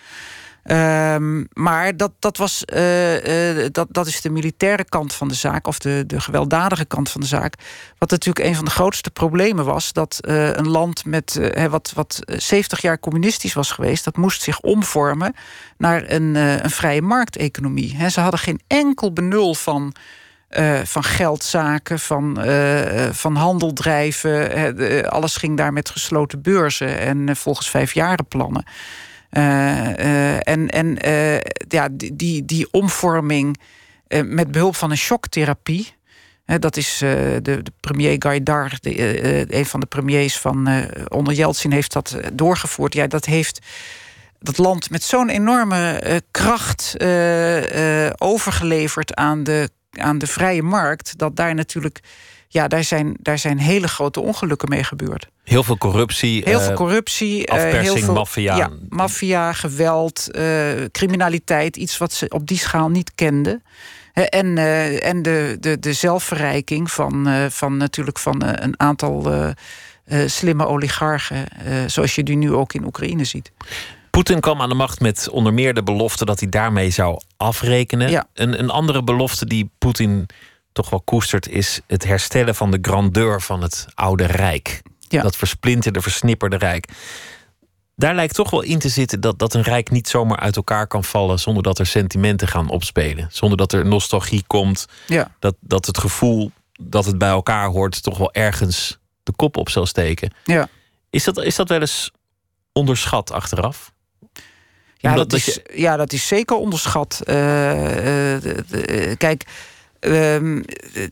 [0.71, 5.35] Um, maar dat, dat, was, uh, uh, dat, dat is de militaire kant van de
[5.35, 7.55] zaak, of de, de gewelddadige kant van de zaak.
[7.99, 12.21] Wat natuurlijk een van de grootste problemen was: dat uh, een land met wat, wat
[12.27, 15.35] 70 jaar communistisch was geweest, dat moest zich omvormen
[15.79, 18.11] naar een, een vrije markteconomie.
[18.11, 19.95] Ze hadden geen enkel benul van.
[20.85, 22.39] Van geldzaken, van,
[23.13, 23.73] van handel
[25.09, 28.65] alles ging daar met gesloten beurzen en volgens vijfjarenplannen.
[29.31, 33.61] Uh, uh, en en uh, ja, die, die omvorming
[34.07, 35.99] eh, met behulp van een shocktherapie.
[36.59, 37.11] Dat is eh,
[37.43, 42.11] de, premier Gaidar, eh, eh, een van de premiers van eh, onder Yeltsin, heeft dat
[42.13, 42.95] eh, doorgevoerd.
[42.95, 43.59] Ja, dat heeft
[44.39, 50.63] dat land met zo'n enorme eh, kracht eh, eh, overgeleverd aan de, aan de vrije
[50.63, 51.19] markt.
[51.19, 52.01] Dat daar natuurlijk,
[52.53, 55.29] ja, daar zijn, daar zijn hele grote ongelukken mee gebeurd.
[55.45, 56.43] Heel veel corruptie.
[56.45, 58.57] Heel eh, veel corruptie, eh, afpersing, maffia.
[58.57, 63.63] Ja, maffia, geweld, eh, criminaliteit, iets wat ze op die schaal niet kenden.
[64.13, 69.33] En, eh, en de, de, de zelfverrijking van, eh, van natuurlijk van eh, een aantal
[69.33, 69.51] eh,
[70.05, 73.53] eh, slimme oligarchen, eh, zoals je die nu ook in Oekraïne ziet.
[74.11, 78.11] Poetin kwam aan de macht met onder meer de belofte dat hij daarmee zou afrekenen.
[78.11, 78.27] Ja.
[78.35, 80.27] Een, een andere belofte die Poetin
[80.73, 84.83] toch wel koestert, is het herstellen van de grandeur van het oude Rijk.
[84.99, 85.23] Ja.
[85.23, 86.89] Dat versplinterde, versnipperde Rijk.
[87.97, 90.87] Daar lijkt toch wel in te zitten dat, dat een Rijk niet zomaar uit elkaar
[90.87, 93.29] kan vallen zonder dat er sentimenten gaan opspelen.
[93.31, 94.87] Zonder dat er nostalgie komt.
[95.07, 95.35] Ja.
[95.39, 96.51] Dat, dat het gevoel
[96.81, 100.35] dat het bij elkaar hoort toch wel ergens de kop op zal steken.
[100.45, 100.69] Ja.
[101.11, 102.11] Is dat, is dat wel eens
[102.73, 103.93] onderschat achteraf?
[104.97, 107.21] Ja, Omdat dat, is, ja, dat is zeker onderschat.
[107.25, 109.45] Eh, eh, kijk,
[110.01, 110.63] ehm,
[110.95, 111.07] eh,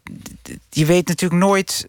[0.70, 1.88] je weet natuurlijk nooit.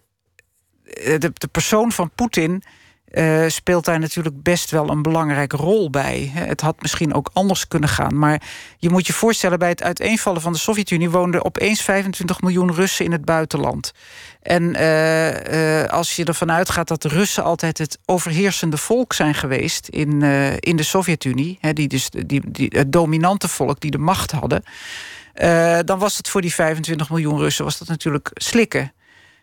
[0.84, 2.64] eh, De, de persoon van Poetin
[3.10, 6.32] eh, speelt daar natuurlijk best wel een belangrijke rol bij.
[6.34, 8.18] Het had misschien ook anders kunnen gaan.
[8.18, 8.42] Maar
[8.78, 13.06] je moet je voorstellen, bij het uiteenvallen van de Sovjet-Unie woonden opeens 25 miljoen Russen
[13.06, 13.92] in het buitenland.
[14.42, 19.88] En eh, als je ervan uitgaat dat de Russen altijd het overheersende volk zijn geweest
[19.88, 20.22] in,
[20.60, 24.64] in de Sovjet-Unie, die dus die, die, het dominante volk die de macht hadden,
[25.34, 28.94] eh, dan was het voor die 25 miljoen Russen was dat natuurlijk slikken.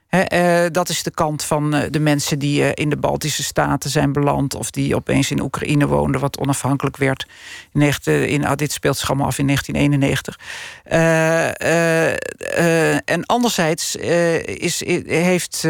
[0.09, 4.13] Eh, dat is de kant van eh, de mensen die in de Baltische Staten zijn
[4.13, 4.55] beland...
[4.55, 7.27] of die opeens in Oekraïne woonden, wat onafhankelijk werd.
[7.73, 7.93] In,
[8.29, 10.39] in, ah, dit speelt zich allemaal af in 1991.
[10.85, 15.69] Eh, eh, eh, en anderzijds is, heeft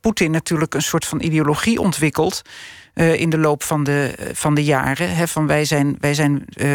[0.00, 2.42] Poetin natuurlijk een soort van ideologie ontwikkeld...
[2.94, 5.28] eh, in de loop van de, van de jaren.
[5.28, 6.66] Van wij, zijn, wij, zijn, eh,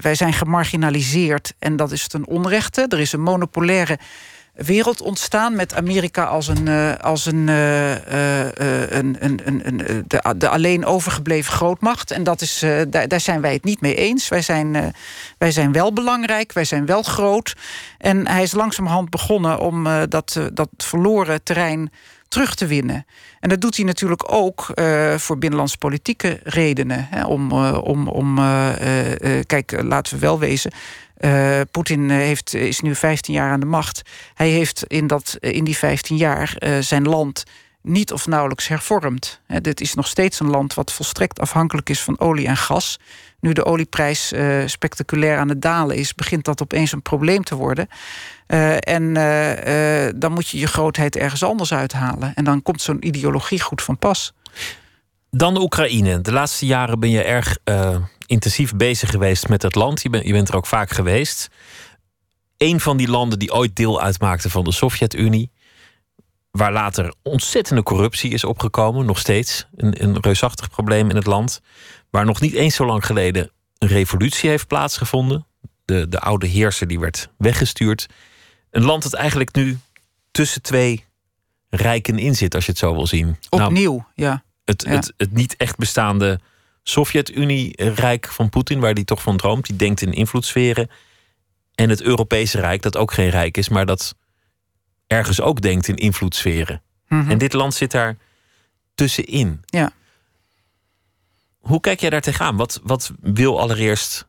[0.00, 2.86] wij zijn gemarginaliseerd en dat is ten onrechte.
[2.88, 3.98] Er is een monopolaire
[4.56, 9.86] wereld ontstaan met Amerika als een, eh, als een, eh, eh, eh, een, een, een,
[9.86, 12.10] eh, de, de alleen overgebleven grootmacht.
[12.10, 14.28] En dat is, eh, daar, daar zijn wij het niet mee eens.
[14.28, 14.84] Wij zijn, eh,
[15.38, 17.54] wij zijn wel belangrijk, wij zijn wel groot.
[17.98, 21.90] En hij is langzamerhand begonnen om eh, dat, eh, dat verloren terrein
[22.28, 23.06] terug te winnen.
[23.40, 27.06] En dat doet hij natuurlijk ook eh, voor binnenlands politieke redenen.
[27.10, 30.72] Hè, om, eh, om, om eh, kijk, laten we wel wezen.
[31.70, 34.02] Poetin heeft, is nu 15 jaar aan de macht.
[34.34, 37.44] Hij heeft in, dat, in die 15 jaar zijn land
[37.82, 39.40] niet of nauwelijks hervormd.
[39.46, 42.98] Hè, dit is nog steeds een land wat volstrekt afhankelijk is van olie en gas.
[43.40, 44.32] Nu de olieprijs
[44.66, 47.88] spectaculair aan het dalen is, begint dat opeens een probleem te worden.
[48.46, 52.34] Eh, en eh, eh, dan moet je je grootheid ergens anders uithalen.
[52.34, 54.32] En dan komt zo'n ideologie goed van pas.
[55.30, 56.20] Dan de Oekraïne.
[56.20, 57.56] De laatste jaren ben je erg
[58.26, 60.02] intensief bezig geweest met het land.
[60.02, 61.48] Je, bent je bent er ook vaak geweest.
[62.56, 65.50] Een van die landen die ooit deel uitmaakte van de Sovjet-Unie.
[66.50, 69.06] Waar later ontzettende corruptie is opgekomen.
[69.06, 71.60] Nog steeds een, een reusachtig probleem in het land.
[72.10, 75.46] Waar nog niet eens zo lang geleden een revolutie heeft plaatsgevonden.
[75.84, 78.06] De, de oude heerser die werd weggestuurd.
[78.76, 79.78] Een land dat eigenlijk nu
[80.30, 81.04] tussen twee
[81.68, 83.36] rijken in zit, als je het zo wil zien.
[83.50, 84.44] Nou, Opnieuw, ja.
[84.64, 84.90] het, Ja.
[84.90, 86.40] het, het niet echt bestaande
[86.82, 89.66] Sovjet-Unie-rijk van Poetin, waar hij toch van droomt.
[89.66, 90.90] Die denkt in invloedssferen.
[91.74, 94.14] En het Europese Rijk, dat ook geen rijk is, maar dat
[95.06, 96.82] ergens ook denkt in invloedssferen.
[97.08, 97.30] Mhm.
[97.30, 98.16] En dit land zit daar
[98.94, 99.62] tussenin.
[99.66, 99.92] Ja.
[101.58, 102.56] Hoe kijk jij daar tegenaan?
[102.56, 104.26] Wat, wat wil allereerst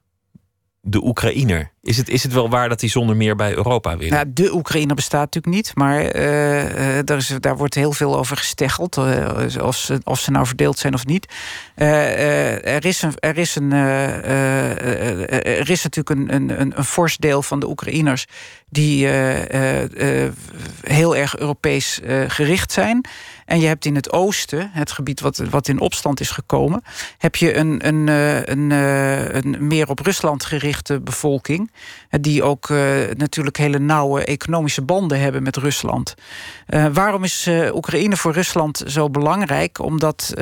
[0.89, 1.71] de Oekraïner?
[1.81, 4.07] Is het, is het wel waar dat hij zonder meer bij Europa wil?
[4.07, 8.17] Ja, de Oekraïne bestaat natuurlijk niet, maar eh, eh, daar, is, daar wordt heel veel
[8.17, 8.97] over gesteggeld.
[8.97, 11.33] eh, of, ze, of ze nou verdeeld zijn of niet.
[11.75, 16.33] Eh, eh, er, is een, er, is een, eh, eh, eh, er is natuurlijk een,
[16.61, 18.25] een, een, fors deel van de Oekraïners
[18.69, 20.31] die eh, eh, eh,
[20.81, 23.05] heel erg Europees eh, gericht zijn.
[23.47, 26.83] En je hebt in het oosten, het gebied wat, wat in opstand is gekomen,
[27.17, 31.71] heb je een, een, eh, een, eh, een meer op Rusland gerichte bevolking.
[32.09, 32.77] Eh, Die ook eh,
[33.17, 36.15] natuurlijk hele nauwe economische banden hebben met Rusland.
[36.65, 39.79] Eh, waarom is Oekraïne voor Rusland zo belangrijk?
[39.79, 40.33] Omdat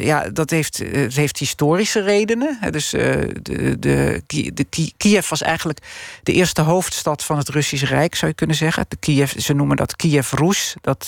[0.00, 2.58] ja, dat heeft, het heeft historische redenen.
[2.70, 4.20] Dus de, de,
[4.54, 5.78] de Ki- Kiev was eigenlijk
[6.22, 8.84] de eerste hoofdstad van het Russisch Rijk, zou je kunnen zeggen.
[8.88, 10.74] De Kiev, ze noemen dat Kiev Rus.
[10.80, 11.06] Dat,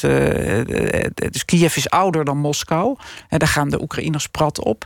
[1.14, 2.96] dus Kiev is ouder dan Moskou.
[3.28, 4.84] En daar gaan de Oekraïners prat op.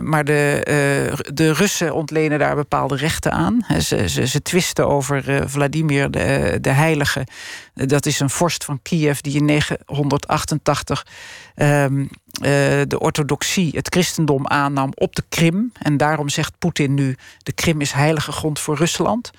[0.00, 3.66] Maar de, de Russen ontlenen daar bepaalde rechten aan.
[3.78, 7.26] Ze, ze twisten over uh, Vladimir de, de Heilige.
[7.74, 11.06] Dat is een vorst van Kiev die in 988
[11.56, 15.72] um, uh, de orthodoxie, het christendom aannam op de Krim.
[15.78, 19.30] En daarom zegt Poetin nu: de Krim is heilige grond voor Rusland.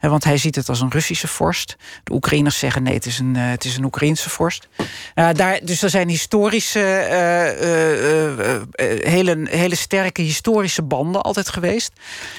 [0.00, 1.76] Uh, want hij ziet het als een Russische vorst.
[2.04, 4.68] De Oekraïners zeggen: nee, het is een, uh, het is een Oekraïnse vorst.
[5.14, 6.78] daar, dus er zijn historische,
[9.02, 11.92] hele, hele sterke historische banden altijd geweest.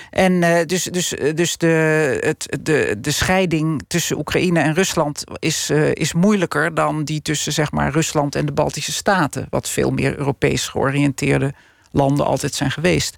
[0.10, 6.14] En dus, dus, dus de, het, de, de scheiding tussen Oekraïne en Rusland is, is
[6.14, 9.48] moeilijker dan die tussen zeg maar, Rusland en de Baltische Staten.
[9.50, 11.54] Wat veel meer meer Europees georiënteerde
[11.92, 13.16] landen altijd zijn geweest.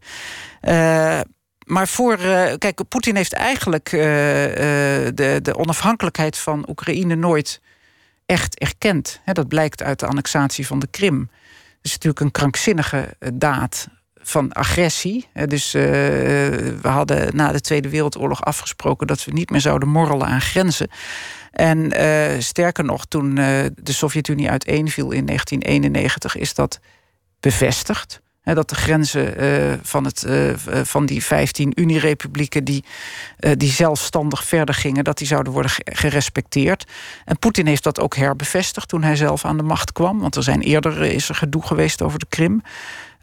[0.61, 1.19] Uh,
[1.65, 2.19] maar voor.
[2.19, 7.61] Uh, kijk, Poetin heeft eigenlijk uh, de, de onafhankelijkheid van Oekraïne nooit
[8.25, 9.21] echt erkend.
[9.25, 11.29] dat blijkt uit de annexatie van de Krim.
[11.77, 15.27] Het is natuurlijk een krankzinnige daad van agressie.
[15.45, 20.41] Dus we hadden na de Tweede Wereldoorlog afgesproken dat we niet meer zouden morrelen aan
[20.41, 20.89] grenzen.
[21.53, 26.79] En uh, sterker nog, toen uh, de Sovjet-Unie uiteenviel in 1991, is dat
[27.39, 28.21] bevestigd.
[28.43, 30.25] Dat de grenzen uh, van, het,
[30.83, 32.83] van die 15 Unierepublieken die,
[33.57, 36.91] die zelfstandig verder gingen, dat die zouden worden gerespecteerd.
[37.25, 40.19] En Poetin heeft dat ook herbevestigd toen hij zelf aan de macht kwam.
[40.19, 42.61] Want er zijn eerder is er gedoe geweest over de Krim.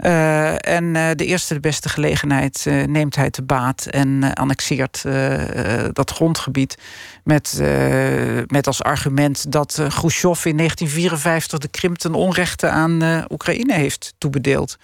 [0.03, 5.05] Uh, en uh, de eerste de beste gelegenheid uh, neemt hij te baat en annexeert
[5.93, 6.79] dat grondgebied
[7.25, 7.63] met,
[8.47, 14.79] met als argument dat Khrushchev in 1954 de Krim ten onrechte aan Oekraïne heeft toebedeeld.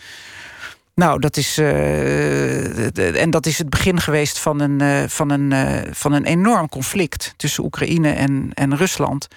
[0.94, 5.52] Nou, dat is, en dat is het begin geweest van een, van een,
[5.94, 9.28] van een enorm conflict tussen Oekraïne en, en Rusland.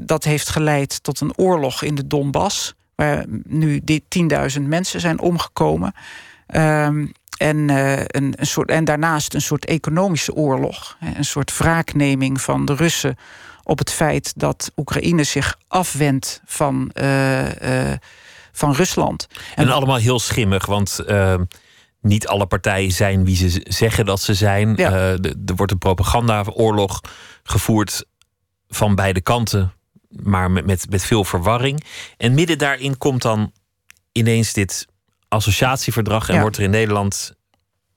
[0.00, 3.82] dat heeft geleid tot een oorlog in de Donbass waar nu
[4.56, 5.94] 10.000 mensen zijn omgekomen.
[6.54, 10.96] Um, en, uh, een, een, soort, en daarnaast een soort economische oorlog.
[11.16, 13.16] Een soort wraakneming van de Russen
[13.62, 17.92] op het feit dat Oekraïne zich afwendt van, uh, uh,
[18.52, 19.26] van Rusland.
[19.54, 21.44] En, en, allemaal heel schimmig, want ehm,
[22.00, 24.72] niet alle partijen zijn wie ze zeggen dat ze zijn.
[24.76, 24.90] Ja.
[24.90, 27.00] er wordt een propagandaoorlog
[27.42, 28.04] gevoerd
[28.68, 29.72] van beide kanten
[30.08, 31.84] maar met, met, met veel verwarring.
[32.16, 33.52] En midden daarin komt dan
[34.12, 34.86] ineens dit
[35.28, 37.36] associatieverdrag en wordt er in Nederland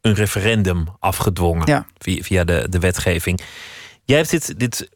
[0.02, 3.42] een referendum afgedwongen via, via de, de wetgeving.
[4.04, 4.90] Jij hebt dit, dit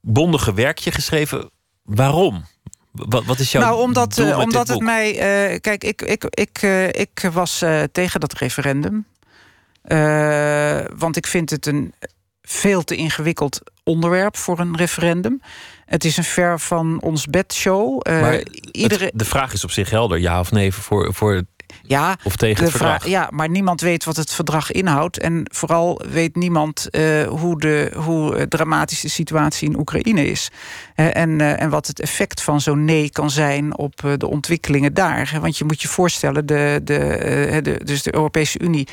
[0.00, 1.50] bondige werkje geschreven.
[1.82, 2.44] Waarom?
[2.92, 5.12] Wat, wat is jouw nou, omdat, met omdat het mij.
[5.12, 9.06] Uh, kijk, ik, ik, ik, uh, ik was tegen dat referendum.
[10.96, 11.94] want ik vind het een
[12.42, 15.40] veel te ingewikkeld onderwerp voor een referendum.
[15.88, 18.00] Het is een ver van ons bedshow.
[18.08, 19.10] Uh, maar iedere...
[19.14, 21.42] de vraag is op zich helder, ja of nee, voor, voor
[21.82, 23.06] ja, of tegen het verdrag.
[23.06, 25.18] ja, maar niemand weet wat het verdrag inhoudt.
[25.18, 30.50] En vooral weet niemand uh, hoe, de, hoe dramatisch de situatie in Oekraïne is.
[30.96, 34.94] Uh, en, uh, en wat het effect van zo'n nee kan zijn op de ontwikkelingen
[34.94, 35.38] daar.
[35.40, 38.88] Want je moet je voorstellen, de, de, de, dus de Europese Unie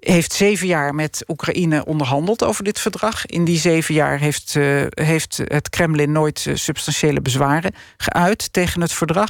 [0.00, 3.26] heeft zeven jaar met Oekraïne onderhandeld over dit verdrag.
[3.26, 8.80] In die zeven jaar heeft, uh, heeft het Kremlin nooit uh, substantiële bezwaren geuit tegen
[8.80, 9.28] het verdrag.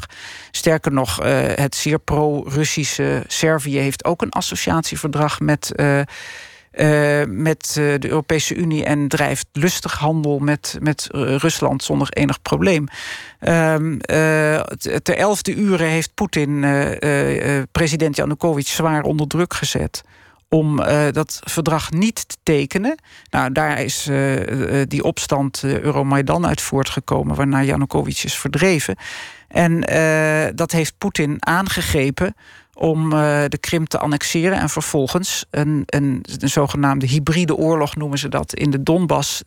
[0.51, 5.73] Sterker nog, uh, het zeer pro-Russische Servië heeft ook een associatieverdrag met.
[7.27, 12.87] met de Europese Unie en drijft lustig handel met, met Rusland zonder enig probleem.
[13.41, 14.01] Um,
[15.03, 16.61] ter elfde uren heeft Poetin
[17.73, 20.03] president Janukovic zwaar onder druk gezet
[20.49, 22.99] om uh, dat verdrag niet te tekenen.
[23.30, 27.36] Nou, daar is uh, die opstand Euromaidan uit voortgekomen...
[27.36, 28.96] waarna Janukovic is verdreven.
[29.49, 29.80] En
[30.55, 32.34] dat heeft Poetin aangegrepen
[32.74, 34.59] om de Krim te annexeren...
[34.59, 38.55] en vervolgens een, een, een, zogenaamde hybride oorlog noemen ze dat...
[38.55, 39.42] in de Donbass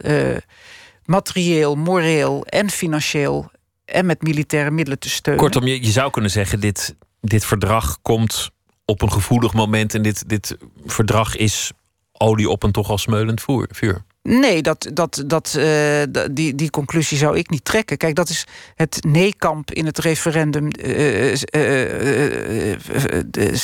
[1.06, 3.52] materieel, moreel en financieel...
[3.86, 5.43] en met militaire middelen te steunen.
[5.43, 6.60] Kortom, je, je zou kunnen zeggen...
[6.60, 8.52] dit, dit verdrag komt
[8.86, 9.94] op een gevoelig moment.
[9.94, 11.72] En dit, dit verdrag is
[12.12, 14.04] olie op een toch al smeulend vuur.
[14.24, 16.02] Nee, dat, dat, dat, uh,
[16.32, 17.98] die, die conclusie zou ik niet trekken.
[17.98, 20.68] Kijk, dat is het nee-kamp in het referendum.
[20.86, 22.76] Uh, uh,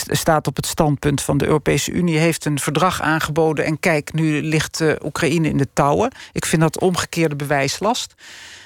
[0.08, 2.18] staat op het standpunt van de Europese Unie.
[2.18, 3.66] Heeft een verdrag aangeboden.
[3.66, 6.12] En kijk, nu ligt Oekraïne in de touwen.
[6.32, 8.14] Ik vind dat omgekeerde bewijslast.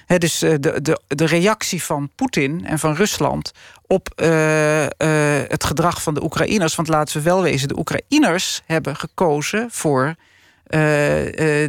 [0.05, 3.51] He, dus de, de, de reactie van Poetin en van Rusland
[3.91, 4.89] op uh, uh,
[5.47, 6.75] het gedrag van de Oekraïners.
[6.75, 10.81] Want laten we wel wezen, de Oekraïners hebben gekozen voor uh,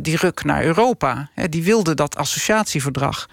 [0.03, 1.31] die ruk naar Europa.
[1.51, 3.29] Die wilden dat associatieverdrag.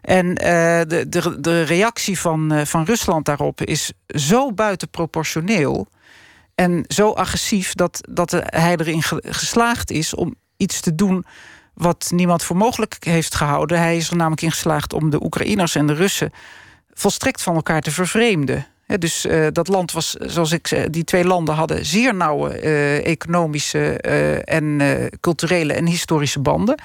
[0.00, 5.86] En de, de, de reactie van, van Rusland daarop is zo buitenproportioneel.
[6.54, 11.24] En zo agressief dat, dat hij erin ge- geslaagd is om iets te doen
[11.74, 13.78] wat niemand voor mogelijk heeft gehouden.
[13.78, 16.32] Hij is er namelijk in geslaagd om de Oekraïners en de Russen
[16.94, 18.66] volstrekt van elkaar te vervreemden.
[18.98, 23.06] Dus eh, dat land was, zoals ik zei, die twee landen hadden zeer nauwe eh,
[23.06, 26.82] economische eh, en eh, culturele en historische banden.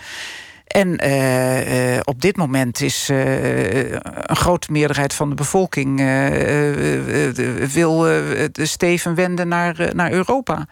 [0.68, 6.28] En eh, eh, op dit moment is eh, een grote meerderheid van de bevolking eh,
[6.28, 10.68] eh, eh, wil eh, de steven wenden naar, eh, naar Europa.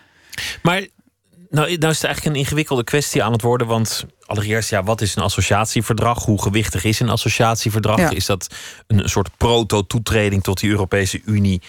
[0.62, 0.88] Maar
[1.56, 3.68] nou, nou is het eigenlijk een ingewikkelde kwestie aan het worden.
[3.68, 6.26] Want allereerst, ja, wat is een associatieverdrag?
[6.26, 7.99] Hoe gewichtig is een associatieverdrag?
[7.99, 8.10] Ja.
[8.10, 8.56] Is dat
[8.88, 11.62] een soort proto-toetreding tot die Europese Unie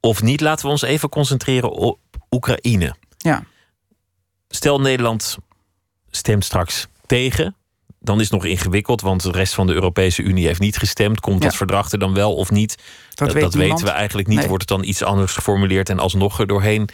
[0.00, 0.40] of niet?
[0.40, 1.98] Laten we ons even concentreren op
[2.30, 2.94] Oekraïne.
[3.16, 3.44] Ja.
[4.48, 5.38] Stel Nederland
[6.10, 7.56] stemt straks tegen.
[8.00, 11.20] Dan is het nog ingewikkeld, want de rest van de Europese Unie heeft niet gestemd.
[11.20, 12.76] Komt dat verdrag er dan wel of niet?
[13.14, 13.72] Dat, weet dat niemand.
[13.72, 14.38] weten we eigenlijk niet.
[14.38, 14.48] Nee.
[14.48, 16.88] Wordt het dan iets anders geformuleerd en alsnog er doorheen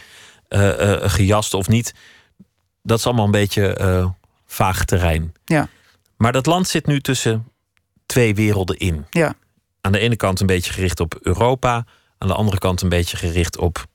[0.48, 1.94] eh, eh, gejast of niet?
[2.82, 4.08] Dat is allemaal een beetje eh,
[4.46, 5.32] vaag terrein.
[5.44, 5.68] Ja.
[6.16, 7.48] Maar dat land zit nu tussen
[8.06, 9.06] twee werelden in.
[9.10, 9.34] Ja.
[9.80, 11.84] Aan de ene kant een beetje gericht op Europa,
[12.18, 13.86] aan de andere kant een beetje gericht op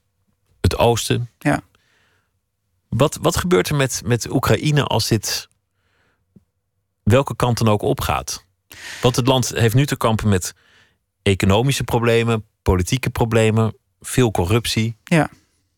[0.61, 1.29] het oosten.
[1.39, 1.61] Ja.
[2.89, 5.47] Wat, wat gebeurt er met, met Oekraïne als dit
[7.03, 8.45] welke kant dan ook opgaat?
[9.01, 10.53] Want het land heeft nu te kampen met
[11.21, 14.97] economische problemen, politieke problemen, veel corruptie.
[15.03, 15.29] Ja.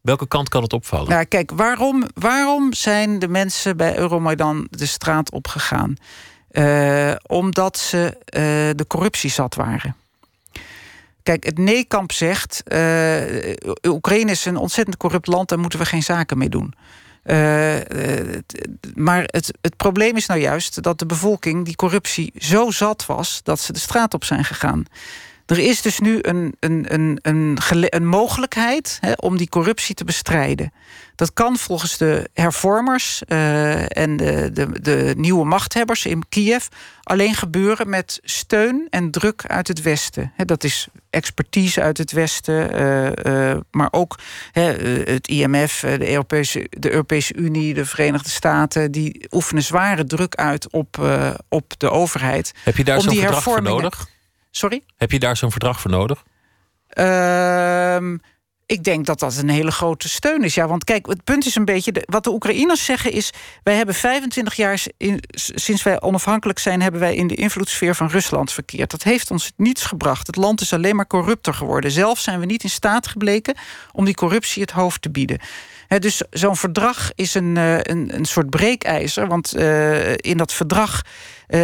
[0.08, 1.10] Welke kant kan het opvallen?
[1.10, 5.96] Nou, kijk, waarom, waarom zijn de mensen bij Euromaidan de straat opgegaan?
[6.52, 8.42] Eh, omdat ze eh,
[8.76, 9.96] de corruptie zat waren.
[11.24, 12.64] Kijk, het nee-kamp zegt...
[12.64, 13.54] eh,
[13.88, 15.50] Oekraïne is een ontzettend corrupt land...
[15.50, 16.74] daar moeten we geen zaken mee doen.
[18.96, 23.40] Maar het, het probleem is nou juist dat de bevolking die corruptie zo zat was...
[23.44, 24.86] dat ze de straat op zijn gegaan.
[25.48, 30.04] Er is dus nu een, een, een, een, een mogelijkheid hè, om die corruptie te
[30.04, 30.74] bestrijden.
[31.16, 36.66] Dat kan volgens de hervormers eh, en de, de, de nieuwe machthebbers in Kiev
[37.04, 40.34] alleen gebeuren met steun en druk uit het Westen.
[40.46, 44.20] Dat is expertise uit het Westen, eh, eh, maar ook
[44.52, 50.72] het IMF, de Europese, de Europese Unie, de Verenigde Staten, die oefenen zware druk uit
[50.72, 52.54] op, op de overheid.
[52.64, 54.16] Heb je daar zo'n verdrag voor nodig?
[54.58, 54.84] Sorry?
[54.96, 56.24] Heb je daar zo'n verdrag voor nodig?
[56.88, 58.18] Ehm,
[58.66, 60.56] ik denk dat dat een hele grote steun is.
[60.56, 62.04] Ja, want kijk, het punt is een beetje...
[62.06, 63.32] wat de Oekraïners zeggen is...
[63.64, 66.82] wij hebben 25 jaar in- sinds wij onafhankelijk zijn...
[66.82, 68.92] hebben wij in de invloedssfeer van Rusland verkeerd.
[68.92, 70.28] Dat heeft ons niets gebracht.
[70.28, 71.92] Het land is alleen maar corrupter geworden.
[71.92, 73.56] Zelf zijn we niet in staat gebleken...
[73.92, 75.40] om die corruptie het hoofd te bieden.
[76.00, 79.28] Dus zo'n verdrag is een, eh, een, een soort breekijzer.
[79.28, 81.02] Want eh, in dat verdrag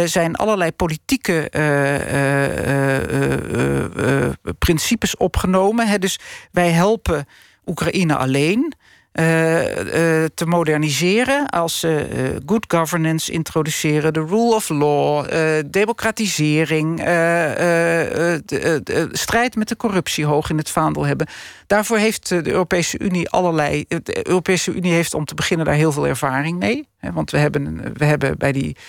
[0.04, 5.88] zijn allerlei politieke eh, eh, eh, eh, eh, principes opgenomen.
[5.88, 5.98] Hè.
[5.98, 6.18] Dus
[6.52, 7.26] wij helpen
[7.66, 8.72] Oekraïne alleen.
[9.12, 15.64] eh, eh, te moderniseren als ze eh, good governance introduceren, de rule of law, eh,
[15.70, 21.06] democratisering, eh, eh, eh, de- eh, de strijd met de corruptie hoog in het vaandel
[21.06, 21.26] hebben.
[21.66, 23.84] Daarvoor heeft eh, de Europese Unie allerlei.
[24.02, 26.88] De Europese Unie heeft om te beginnen daar heel veel ervaring mee.
[26.98, 28.82] Hè, want we hebben, we hebben bij die eh,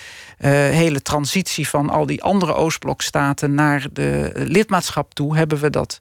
[0.46, 5.98] hele transitie van al die andere Oostblokstaten naar de lidmaatschap toe, hebben we dat.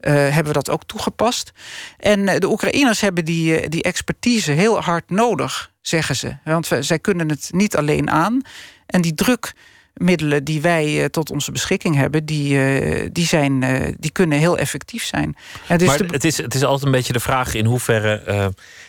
[0.00, 1.52] eh, hebben we dat ook toegepast.
[1.98, 6.36] En eh, de Oekraïners hebben die, eh, die expertise heel hard nodig, zeggen ze.
[6.44, 8.40] Want we- zij kunnen het niet alleen aan.
[8.86, 13.94] En die drukmiddelen die wij eh, tot onze beschikking hebben, die, eh, die, zijn, eh,
[13.98, 15.36] die kunnen heel effectief zijn.
[15.68, 18.14] En dus maar de- het, is, het is altijd een beetje de vraag in hoeverre,
[18.20, 18.44] eh,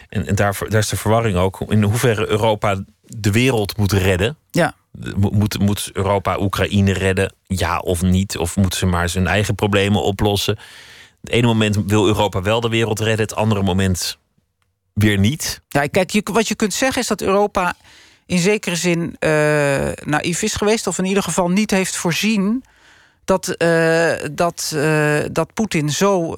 [0.09, 4.37] en, en daar, daar is de verwarring ook, in hoeverre Europa de wereld moet redden.
[4.51, 4.75] ja.
[5.15, 8.37] Mo- Moet, moet Europa Oekraïne redden, ja of niet?
[8.37, 10.57] Of moeten ze maar zijn eigen problemen oplossen?
[11.21, 14.17] Het ene moment wil Europa wel de wereld redden, het andere moment
[14.93, 15.61] weer niet.
[15.67, 17.75] Ja, kijk, wat je kunt zeggen is dat Europa
[18.25, 22.63] in zekere zin eh naïef is geweest, of in ieder geval niet heeft voorzien
[23.25, 26.33] dat, eh, dat, eh, dat Poetin zo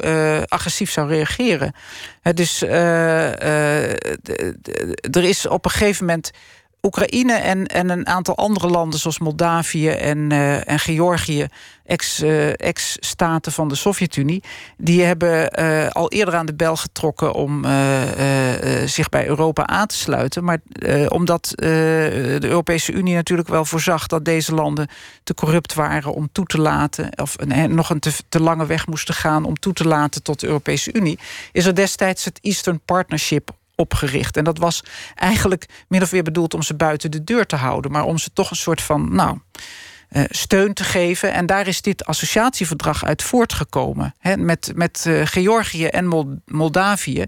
[0.46, 1.74] agressief zou reageren.
[2.22, 2.62] Hè, dus
[5.02, 6.32] er is op een gegeven moment.
[6.82, 11.48] Oekraïne en, en een aantal andere landen, zoals Moldavië en, eh, en Georgië,
[11.86, 14.44] eh, ex-staten van de Sovjet-Unie,
[14.78, 17.66] die hebben eh, al eerder aan de bel getrokken om
[18.86, 20.44] zich bij Europa aan te sluiten.
[20.44, 20.60] Maar
[21.08, 24.88] omdat de Europese Unie natuurlijk wel voorzag dat deze landen
[25.24, 28.88] te corrupt waren om toe te laten, of een, nog een te, te lange weg
[28.88, 31.20] moesten gaan om toe te laten tot de Europese Unie,
[31.52, 34.38] is er destijds het Eastern Partnership opgericht.
[34.38, 34.84] En dat was
[35.16, 38.34] eigenlijk min of meer bedoeld om ze buiten de deur te houden, maar om ze
[38.34, 39.40] toch een soort van, nou,
[40.10, 41.34] eh, steun te geven.
[41.34, 44.16] En daar is dit associatieverdrag uit voortgekomen.
[44.20, 47.26] Hè, met met eh, Georgië en Mol- Moldavië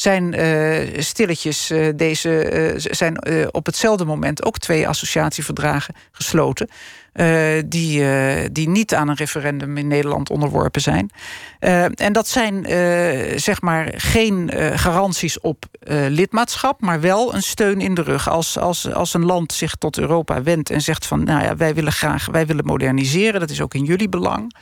[0.00, 3.24] zijn eh, stilletjes eh, deze, eh, zijn
[3.54, 6.68] op hetzelfde moment ook twee associatieverdragen gesloten.
[7.64, 8.02] die,
[8.52, 11.10] die niet aan een referendum in Nederland onderworpen zijn.
[11.94, 12.64] En dat zijn
[13.40, 15.64] zeg maar geen garanties op
[16.08, 18.28] lidmaatschap, maar wel een steun in de rug.
[18.28, 21.74] Als, als, als een land zich tot Europa wendt en zegt van nou ja, wij
[21.74, 24.52] willen graag, wij willen moderniseren, dat is ook in jullie belang.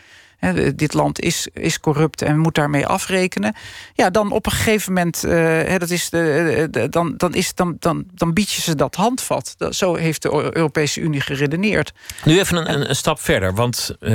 [0.77, 3.55] Dit land is, is corrupt en moet daarmee afrekenen.
[3.95, 7.77] Ja, dan op een gegeven moment, eh, dat is de, de- dan, dan, is, dan,
[7.79, 9.55] dan, dan bied je ze dat handvat.
[9.57, 11.93] Dat, zo heeft de Eu- Europese Unie geredeneerd.
[12.25, 14.15] Nu even een, een, een stap verder, want eh,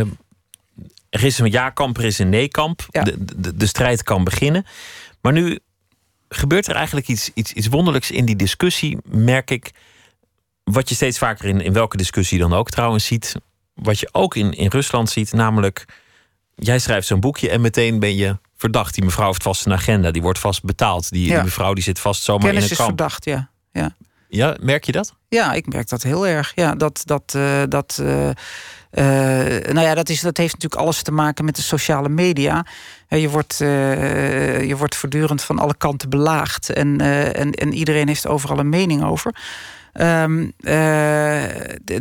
[1.09, 2.85] er is een ja-kamp, er is een nee-kamp.
[2.89, 3.03] Ja.
[3.03, 4.65] De, de, de strijd kan beginnen.
[5.21, 5.59] Maar nu
[6.29, 9.71] gebeurt er eigenlijk iets, iets, iets wonderlijks in die discussie, merk ik.
[10.63, 13.35] Wat je steeds vaker in, in welke discussie dan ook trouwens ziet.
[13.73, 15.85] Wat je ook in, in Rusland ziet, namelijk.
[16.55, 18.93] Jij schrijft zo'n boekje en meteen ben je verdacht.
[18.95, 21.09] Die mevrouw heeft vast een agenda, die wordt vast betaald.
[21.09, 21.35] Die, Ja.
[21.35, 22.97] die mevrouw die zit vast zomaar Kennis in is een kamp.
[22.97, 23.49] verdacht, ja.
[23.71, 23.95] ja.
[24.27, 25.13] Ja, merk je dat?
[25.29, 26.51] Ja, ik merk dat heel erg.
[26.55, 31.01] Ja, dat, dat, eh, dat, eh, eh, nou ja, dat, is, dat heeft natuurlijk alles
[31.03, 32.65] te maken met de sociale media.
[33.07, 36.69] Je, wordt, je wordt voortdurend van alle kanten belaagd.
[36.69, 37.01] En,
[37.33, 39.35] en, en iedereen heeft overal een mening over.
[39.93, 41.43] Ehm, eh,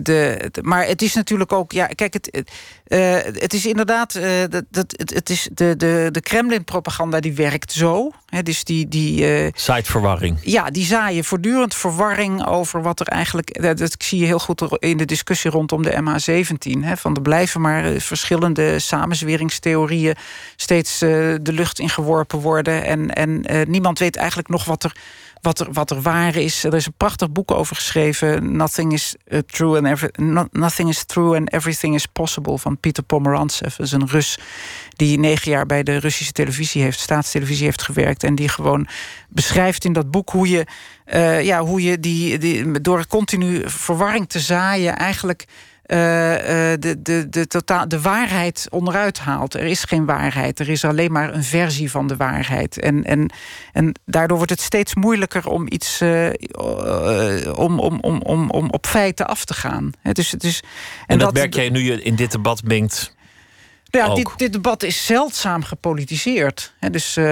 [0.03, 2.51] de, maar het is natuurlijk ook, ja, kijk, het, het,
[2.93, 7.33] eh, het is inderdaad, eh, dat, dat, het, het is de, de, de Kremlin-propaganda die
[7.35, 8.11] werkt zo.
[8.27, 10.39] Hè, dus die, die, eh, Siteverwarring.
[10.43, 13.63] ja, die zaaien voortdurend verwarring over wat er eigenlijk.
[13.63, 16.81] Dat, dat zie je heel goed in de discussie rondom de MH17.
[16.81, 20.17] Hè, van er blijven maar verschillende samenzweringstheorieën
[20.57, 22.85] steeds de lucht ingeworpen worden.
[22.85, 24.93] En, en niemand weet eigenlijk nog wat er.
[25.43, 26.65] Wat er, wat er waar is.
[26.65, 28.57] Er is een prachtig boek over geschreven.
[28.57, 32.59] Nothing is, eh, true and every, no- nothing is true and everything is possible.
[32.59, 33.77] Van Peter Pomerantsev.
[33.77, 34.39] Dat is een Rus
[34.97, 38.25] die negen jaar bij de Russische televisie heeft, staatstelevisie heeft gewerkt.
[38.25, 38.87] En die gewoon
[39.29, 40.67] beschrijft in dat boek hoe je,
[41.05, 45.45] eh, ja, hoe je die, die, door continu verwarring te zaaien, eigenlijk.
[45.83, 49.55] Eh, eh, de, de, de, totaal, de waarheid onderuit haalt.
[49.55, 50.61] Er is geen waarheid.
[50.61, 52.81] Er is alleen maar een versie van de waarheid.
[52.81, 53.33] En, en,
[53.73, 58.71] en daardoor wordt het steeds moeilijker om iets eh, eh, om, om, om, om, om
[58.71, 59.91] op feiten af te gaan.
[60.03, 60.63] Het is, het is,
[61.07, 63.15] En, dat, merk jij nu je in dit debat mengt.
[63.93, 66.75] Ja, dit, dit debat is zeldzaam gepolitiseerd.
[66.79, 67.25] Hè, dus, eh,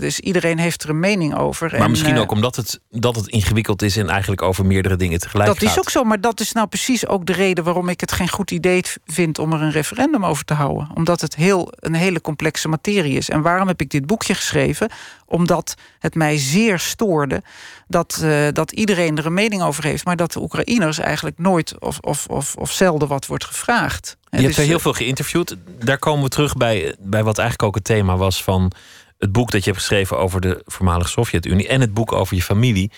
[0.00, 1.70] dus iedereen heeft er een mening over.
[1.70, 4.96] Maar En, misschien eh, ook omdat het, dat het ingewikkeld is en eigenlijk over meerdere
[4.96, 5.78] dingen tegelijk Dat is gaat.
[5.78, 8.50] ook zo, maar dat is nou precies ook de reden waarom ik het geen goed
[8.50, 10.88] idee vind om er een referendum over te houden.
[10.94, 13.30] Omdat het heel, een hele complexe materie is.
[13.30, 14.90] En waarom heb ik dit boekje geschreven?
[15.26, 17.42] Omdat het mij zeer stoorde
[17.88, 21.78] dat, eh, dat iedereen er een mening over heeft, maar dat de Oekraïners eigenlijk nooit
[21.80, 24.16] of, of, of, of zelden wat wordt gevraagd.
[24.30, 25.56] Je hebt Dus, er heel eh, veel geïnterviewd.
[25.84, 28.72] Daar komen we terug bij, bij wat eigenlijk ook het thema was van
[29.18, 32.42] het boek dat je hebt geschreven over de voormalige Sovjet-Unie en het boek over je
[32.42, 32.90] familie.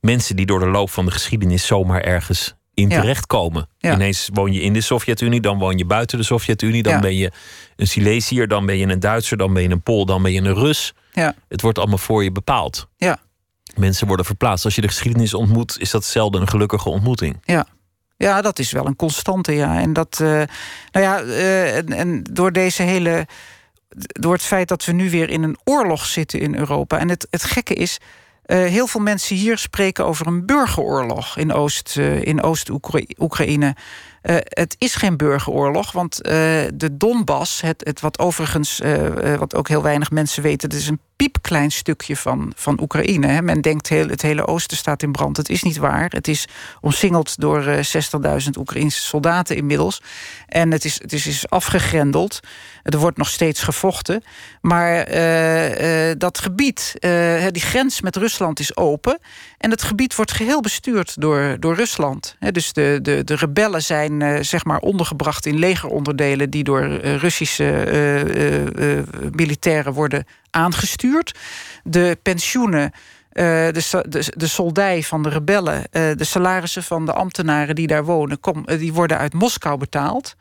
[0.00, 3.00] Mensen die door de loop van de geschiedenis zomaar ergens in Ja.
[3.00, 3.68] terechtkomen.
[3.78, 3.94] Ja.
[3.94, 7.00] Ineens woon je in de Sovjet-Unie, dan woon je buiten de Sovjet-Unie, dan Ja.
[7.00, 7.30] ben je
[7.76, 10.40] een Silesiër, dan ben je een Duitser, dan ben je een Pool, dan ben je
[10.40, 10.92] een Rus.
[11.14, 11.34] Ja.
[11.48, 12.88] Het wordt allemaal voor je bepaald.
[12.96, 13.18] Ja.
[13.74, 14.64] Mensen worden verplaatst.
[14.64, 17.40] Als je de geschiedenis ontmoet, is dat zelden een gelukkige ontmoeting.
[17.44, 17.66] Ja.
[18.16, 19.80] Ja, dat is wel een constante, ja.
[19.80, 20.46] En dat, eh, nou
[20.92, 23.26] ja, eh, en, en door deze hele.
[23.96, 26.98] Door het feit dat we nu weer in een oorlog zitten in Europa.
[26.98, 27.98] En het, het gekke is.
[28.44, 31.96] eh, heel veel mensen hier spreken over een burgeroorlog in Oost-
[34.24, 36.32] eh, het is geen burgeroorlog, want eh,
[36.74, 40.88] de Donbass, het, het wat overigens, eh, wat ook heel weinig mensen weten, het is
[40.88, 43.26] een piepklein stukje van, van Oekraïne.
[43.26, 43.42] Hè.
[43.42, 45.36] Men denkt heel, het hele oosten staat in brand.
[45.36, 46.10] Het is niet waar.
[46.10, 46.48] Het is
[46.80, 47.84] omsingeld door eh
[48.44, 50.02] 60.000 Oekraïnse soldaten inmiddels.
[50.48, 52.40] En het is, het is, is afgegrendeld.
[52.82, 54.22] Er wordt nog steeds gevochten.
[54.60, 55.06] Maar
[56.18, 56.94] dat gebied,
[57.50, 59.18] die grens met Rusland is open.
[59.58, 62.36] En het gebied wordt geheel bestuurd door, door Rusland.
[62.50, 66.50] Dus de, de, de rebellen zijn eh, zeg maar ondergebracht in legeronderdelen...
[66.50, 71.38] die door eh, Russische eh, militairen worden aangestuurd.
[71.84, 72.92] De pensioenen...
[73.32, 78.38] de, de, de soldij van de rebellen, de salarissen van de ambtenaren die daar wonen,
[78.78, 80.36] die worden uit Moskou betaald.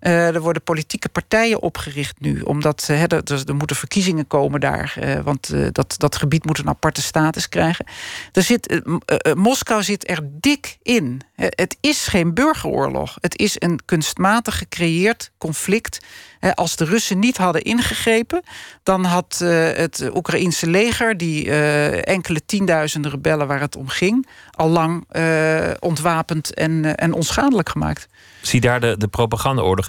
[0.00, 4.60] Eh, er worden politieke partijen opgericht nu, omdat eh, er, er- er moeten verkiezingen komen
[4.60, 7.86] daar, eh, want eh, dat, dat gebied moet een aparte status krijgen.
[8.32, 11.20] Zit, eh, eh, eh, Moskou zit er dik in.
[11.34, 13.16] Eh, het is geen burgeroorlog.
[13.20, 15.98] Het is een kunstmatig gecreëerd conflict.
[16.40, 18.42] Eh, als de Russen niet hadden ingegrepen,
[18.82, 24.26] dan had eh, het Oekraïense leger, die eh, enkele tienduizenden rebellen waar het om ging,
[24.56, 28.08] al lang eh, ontwapend en, eh, en onschadelijk gemaakt.
[28.42, 29.88] Zie daar de, de propagandaoorlog.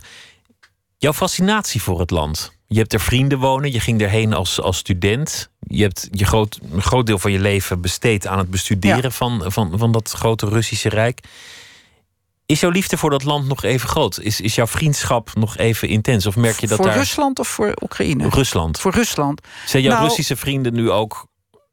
[0.98, 2.56] Jouw fascinatie voor het land.
[2.68, 3.72] Je hebt er vrienden wonen.
[3.72, 5.50] Je ging erheen als, als student.
[5.60, 9.12] Je hebt je groot, een groot deel van je leven besteed aan het bestuderen Ja.
[9.12, 11.20] van, van, van dat grote Russische Rijk.
[12.46, 14.20] Is jouw liefde voor dat land nog even groot?
[14.20, 16.26] Is, is jouw vriendschap nog even intens?
[16.26, 16.96] Of merk je dat voor daar.
[16.98, 18.30] Rusland of voor Oekraïne?
[18.30, 18.80] Rusland.
[18.80, 19.42] Voor Rusland.
[19.66, 21.28] Zijn jouw Nou- Russische vrienden nu ook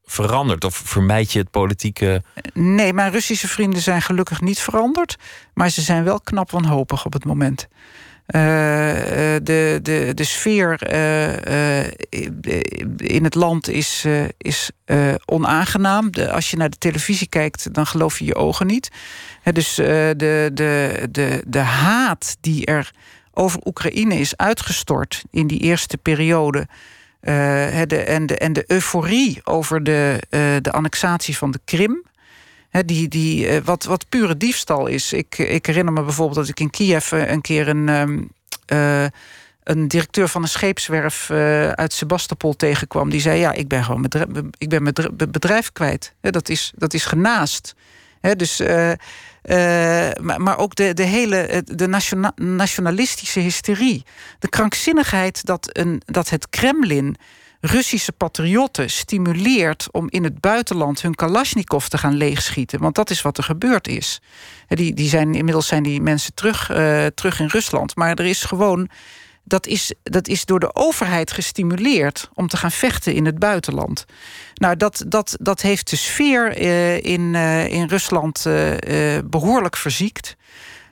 [0.05, 0.63] veranderd?
[0.63, 2.23] Of vermijd je het politieke.
[2.53, 5.15] Nee, mijn Russische vrienden zijn gelukkig niet veranderd.
[5.53, 7.67] Maar ze zijn wel knap wanhopig op het moment.
[8.25, 11.83] Eh, eh, de, de, de sfeer eh,
[12.97, 14.05] in het land is,
[14.37, 14.71] is
[15.25, 16.09] onaangenaam.
[16.31, 18.89] Als je naar de televisie kijkt, dan geloof je je ogen niet.
[19.51, 20.13] Dus de,
[20.53, 22.91] de, de, de haat die er
[23.33, 26.67] over Oekraïne is uitgestort in die eerste periode.
[27.25, 32.03] Eh, de, en, de, en de euforie over de, eh, de annexatie van de Krim.
[32.85, 35.13] Die, die, eh, wat, wat pure diefstal is.
[35.13, 38.23] Ik, ik herinner me bijvoorbeeld dat ik in Kiev een keer een, ehm,
[38.65, 39.05] eh,
[39.63, 41.31] een directeur van een scheepswerf
[41.71, 43.09] uit Sebastopol tegenkwam.
[43.09, 44.93] Die zei: Ja, ik ben gewoon bedrijf, ik ben
[45.31, 46.13] bedrijf kwijt.
[46.21, 47.75] Dat, is, dat is genaast.
[48.35, 48.61] Dus,
[49.45, 49.57] eh,
[50.21, 54.03] maar, maar ook de, de hele eh, de nationa- nationalistische hysterie.
[54.39, 57.15] De krankzinnigheid dat, een, dat het Kremlin
[57.59, 62.79] Russische patriotten stimuleert om in het buitenland hun Kalashnikov te gaan leegschieten.
[62.79, 64.21] Want dat is wat er gebeurd is.
[64.67, 67.95] Hè, Die, die zijn, inmiddels zijn die mensen terug, eh, terug in Rusland.
[67.95, 68.89] Maar er is gewoon.
[69.47, 74.05] Dat is, dat is door de overheid gestimuleerd om te gaan vechten in het buitenland.
[74.55, 79.77] Nou, dat, dat, dat heeft de sfeer eh, in, eh, in Rusland eh, eh, behoorlijk
[79.77, 80.35] verziekt.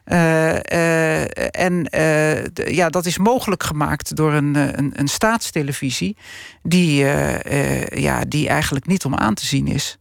[0.04, 1.88] En
[2.54, 6.18] ja, dat is mogelijk gemaakt door een, een, een staatstelevisie
[6.62, 7.06] die,
[8.00, 9.98] ja, die eigenlijk niet om aan te zien is.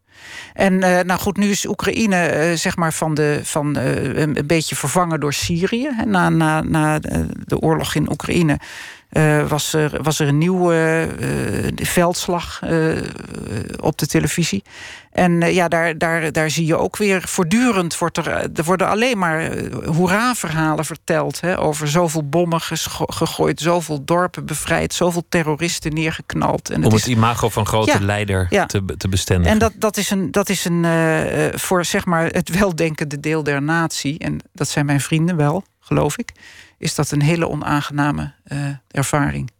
[0.55, 4.37] En eh, nou goed, nu is Oekraïne eh, zeg maar van de, van, eh, een,
[4.47, 5.91] beetje vervangen door Syrië.
[6.07, 6.99] Na, na, na
[7.45, 8.59] de oorlog in Oekraïne
[9.13, 12.97] eh, was, er, was er een nieuwe eh, veldslag eh,
[13.81, 14.63] op de televisie.
[15.11, 19.19] En ja, daar, daar, daar zie je ook weer voortdurend wordt er, er worden alleen
[19.19, 19.53] maar
[19.85, 21.41] hoera-verhalen verteld.
[21.41, 26.71] Hè, over zoveel bommen gegooid, zoveel dorpen bevrijd, zoveel terroristen neergeknald.
[26.71, 28.67] En om het het is, imago van grote Ja, leider ja.
[28.67, 29.53] te, te bestendigen?
[29.53, 30.87] en dat, dat is een, dat is een
[31.55, 36.19] voor zeg maar het weldenkende deel der natie, en dat zijn mijn vrienden wel, geloof
[36.19, 36.33] ik,
[36.83, 38.59] is dat een hele onaangename eh,
[38.91, 39.51] ervaring.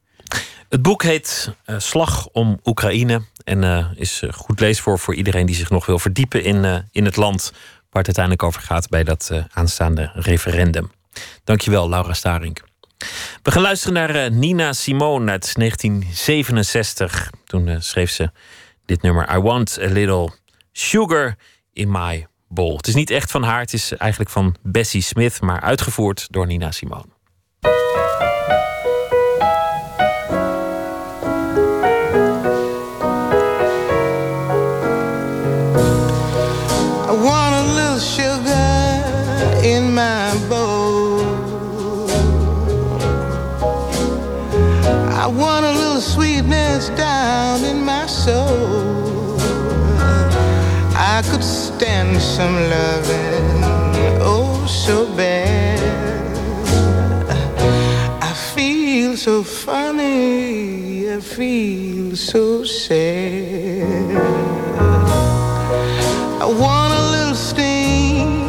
[0.69, 3.23] Het boek heet eh, Slag om Oekraïne.
[3.45, 7.17] En eh, is goed leesvoor voor iedereen die zich nog wil verdiepen in, in het
[7.17, 7.51] land.
[7.91, 10.91] Waar het uiteindelijk over gaat bij dat aanstaande referendum.
[11.45, 12.59] Dankjewel, Laura Staring.
[13.43, 17.31] We gaan luisteren naar Nina Simone uit 1967.
[17.45, 18.31] Toen schreef ze
[18.85, 20.31] dit nummer: I want a little
[20.73, 21.37] sugar
[21.73, 22.77] in my bowl.
[22.77, 26.47] Het is niet echt van haar, het is eigenlijk van Bessie Smith, maar uitgevoerd door
[26.47, 27.12] Nina Simone.
[52.37, 53.63] Some loving,
[54.23, 55.79] oh, so bad.
[58.23, 64.17] I feel so funny, I feel so sad.
[66.41, 68.49] I want a little steam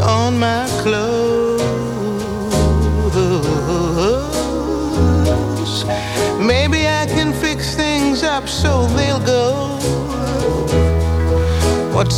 [0.00, 1.13] on my clothes.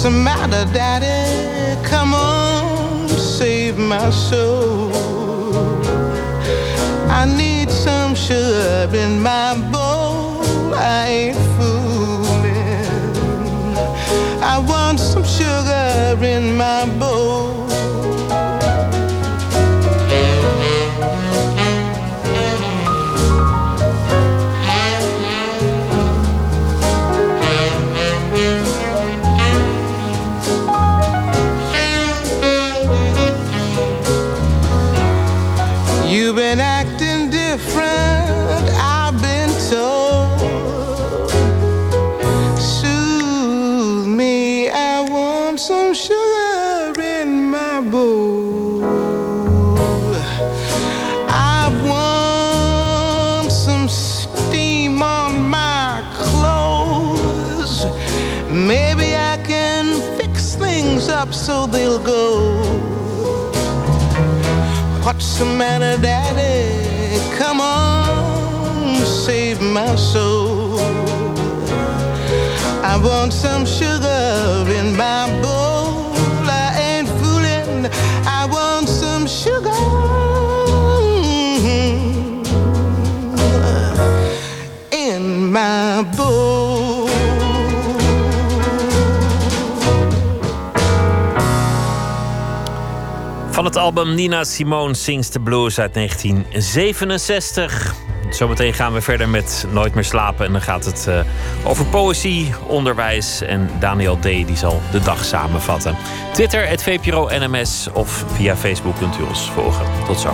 [0.06, 1.82] The matter, Daddy?
[1.82, 4.92] Come on, save my soul.
[7.20, 10.44] I need some sugar in my bowl.
[10.74, 12.86] I ain't fooling.
[14.54, 17.25] I want some sugar in my bowl.
[65.16, 67.18] What's the matter, Daddy?
[67.38, 70.78] Come on, save my soul.
[72.84, 76.12] I want some sugar in my bowl.
[76.44, 77.90] I ain't fooling.
[78.26, 79.72] I want some sugar
[84.92, 86.65] in my bowl.
[93.66, 97.94] Het album Nina Simone Sings the Blues uit 1967.
[98.30, 100.46] Zometeen gaan we verder met Nooit meer slapen.
[100.46, 101.20] En dan gaat het eh,
[101.64, 103.40] over poëzie, onderwijs.
[103.40, 104.22] En Daniel D.
[104.22, 105.96] die zal de dag samenvatten.
[106.32, 109.86] Twitter, het VPRO NMS of via Facebook kunt u ons volgen.
[110.06, 110.28] Tot zo.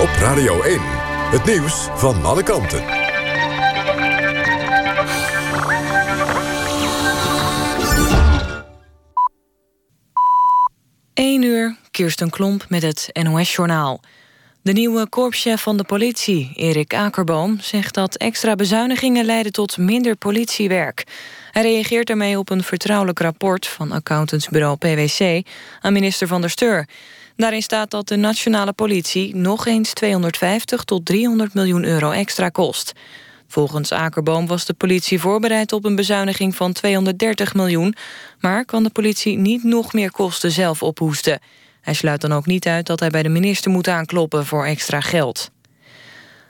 [0.00, 0.80] Op Radio 1.
[1.30, 2.97] Het nieuws van alle kanten.
[11.18, 14.00] 1 uur, Kirsten Klomp met het NOS-journaal.
[14.62, 20.16] De nieuwe korpschef van de politie, Erik Akerboom, zegt dat extra bezuinigingen leiden tot minder
[20.16, 21.04] politiewerk.
[21.50, 25.46] Hij reageert daarmee op een vertrouwelijk rapport van accountantsbureau PwC
[25.80, 26.88] aan minister Van der Steur.
[27.36, 32.92] Daarin staat dat de nationale politie nog eens 250 tot 300 miljoen euro extra kost.
[33.48, 37.94] Volgens Akerboom was de politie voorbereid op een bezuiniging van 230 miljoen...
[38.40, 41.40] maar kan de politie niet nog meer kosten zelf ophoesten.
[41.80, 45.00] Hij sluit dan ook niet uit dat hij bij de minister moet aankloppen voor extra
[45.00, 45.50] geld.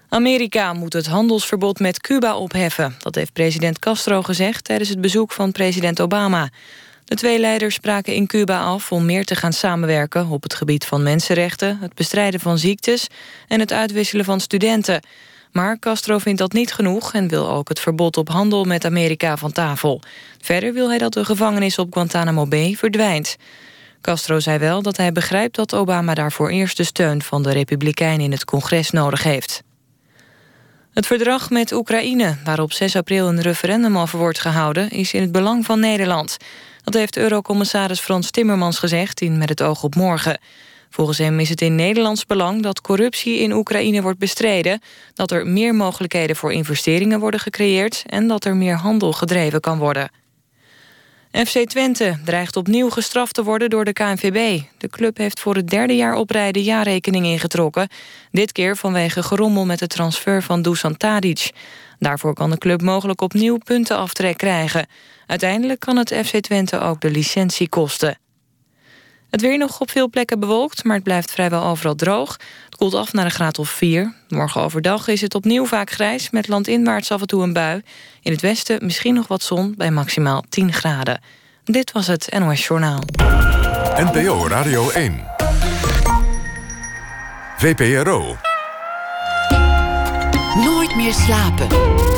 [0.08, 2.94] Amerika moet het handelsverbod met Cuba opheffen.
[2.98, 6.48] Dat heeft president Castro gezegd tijdens het bezoek van president Obama.
[7.04, 10.28] De twee leiders spraken in Cuba af om meer te gaan samenwerken...
[10.28, 13.06] op het gebied van mensenrechten, het bestrijden van ziektes...
[13.48, 15.00] en het uitwisselen van studenten...
[15.52, 19.36] Maar Castro vindt dat niet genoeg en wil ook het verbod op handel met Amerika
[19.36, 20.00] van tafel.
[20.40, 23.36] Verder wil hij dat de gevangenis op Guantanamo Bay verdwijnt.
[24.00, 28.24] Castro zei wel dat hij begrijpt dat Obama daarvoor eerst de steun van de Republikeinen
[28.24, 29.62] in het congres nodig heeft.
[30.92, 35.32] Het verdrag met Oekraïne, waarop 6 april een referendum over wordt gehouden, is in het
[35.32, 36.36] belang van Nederland.
[36.84, 40.38] Dat heeft Eurocommissaris Frans Timmermans gezegd in Met het oog op morgen.
[40.90, 44.80] Volgens hem is het in Nederlands belang dat corruptie in Oekraïne wordt bestreden,
[45.14, 49.78] dat er meer mogelijkheden voor investeringen worden gecreëerd en dat er meer handel gedreven kan
[49.78, 50.10] worden.
[51.32, 54.60] FC Twente dreigt opnieuw gestraft te worden door de KNVB.
[54.78, 57.88] De club heeft voor het derde jaar op rij de jaarrekening ingetrokken.
[58.30, 61.50] Dit keer vanwege gerommel met de transfer van Dusan Tadic.
[61.98, 64.86] Daarvoor kan de club mogelijk opnieuw puntenaftrek krijgen.
[65.26, 68.18] Uiteindelijk kan het FC Twente ook de licentie kosten.
[69.30, 72.36] Het weer nog op veel plekken bewolkt, maar het blijft vrijwel overal droog.
[72.64, 74.14] Het koelt af naar een graad of 4.
[74.28, 77.82] Morgen overdag is het opnieuw vaak grijs, met landinwaarts af en toe een bui.
[78.22, 81.20] In het westen misschien nog wat zon, bij maximaal 10 graden.
[81.64, 83.02] Dit was het NOS Journaal.
[83.96, 85.24] NPO Radio 1.
[87.56, 88.36] VPRO.
[90.54, 92.17] Nooit meer slapen.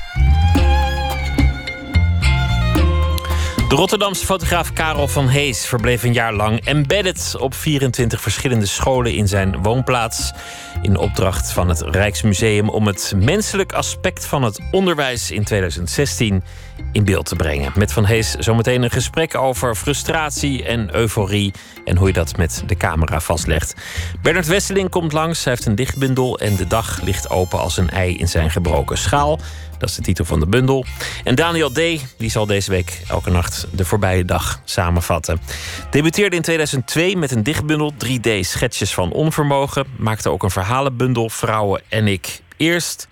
[3.71, 9.13] De Rotterdamse fotograaf Karel van Hees verbleef een jaar lang embedded op 24 verschillende scholen
[9.13, 10.31] in zijn woonplaats.
[10.81, 16.43] In opdracht van het Rijksmuseum om het menselijk aspect van het onderwijs in 2016
[16.91, 17.71] in beeld te brengen.
[17.75, 21.53] Met Van Hees zometeen een gesprek over frustratie en euforie
[21.85, 23.75] en hoe je dat met de camera vastlegt.
[24.21, 25.43] Bernard Wesseling komt langs.
[25.43, 28.97] Hij heeft een dichtbundel en de dag ligt open als een ei in zijn gebroken
[28.97, 29.39] schaal.
[29.81, 30.85] Dat is de titel van de bundel.
[31.23, 31.75] En Daniel D.
[32.17, 35.41] die zal deze week elke nacht de voorbije dag samenvatten.
[35.89, 39.85] Debuteerde in 2002 met een dichtbundel 3D Schetsjes van Onvermogen.
[39.97, 43.07] Maakte ook een verhalenbundel Vrouwen en ik eerst.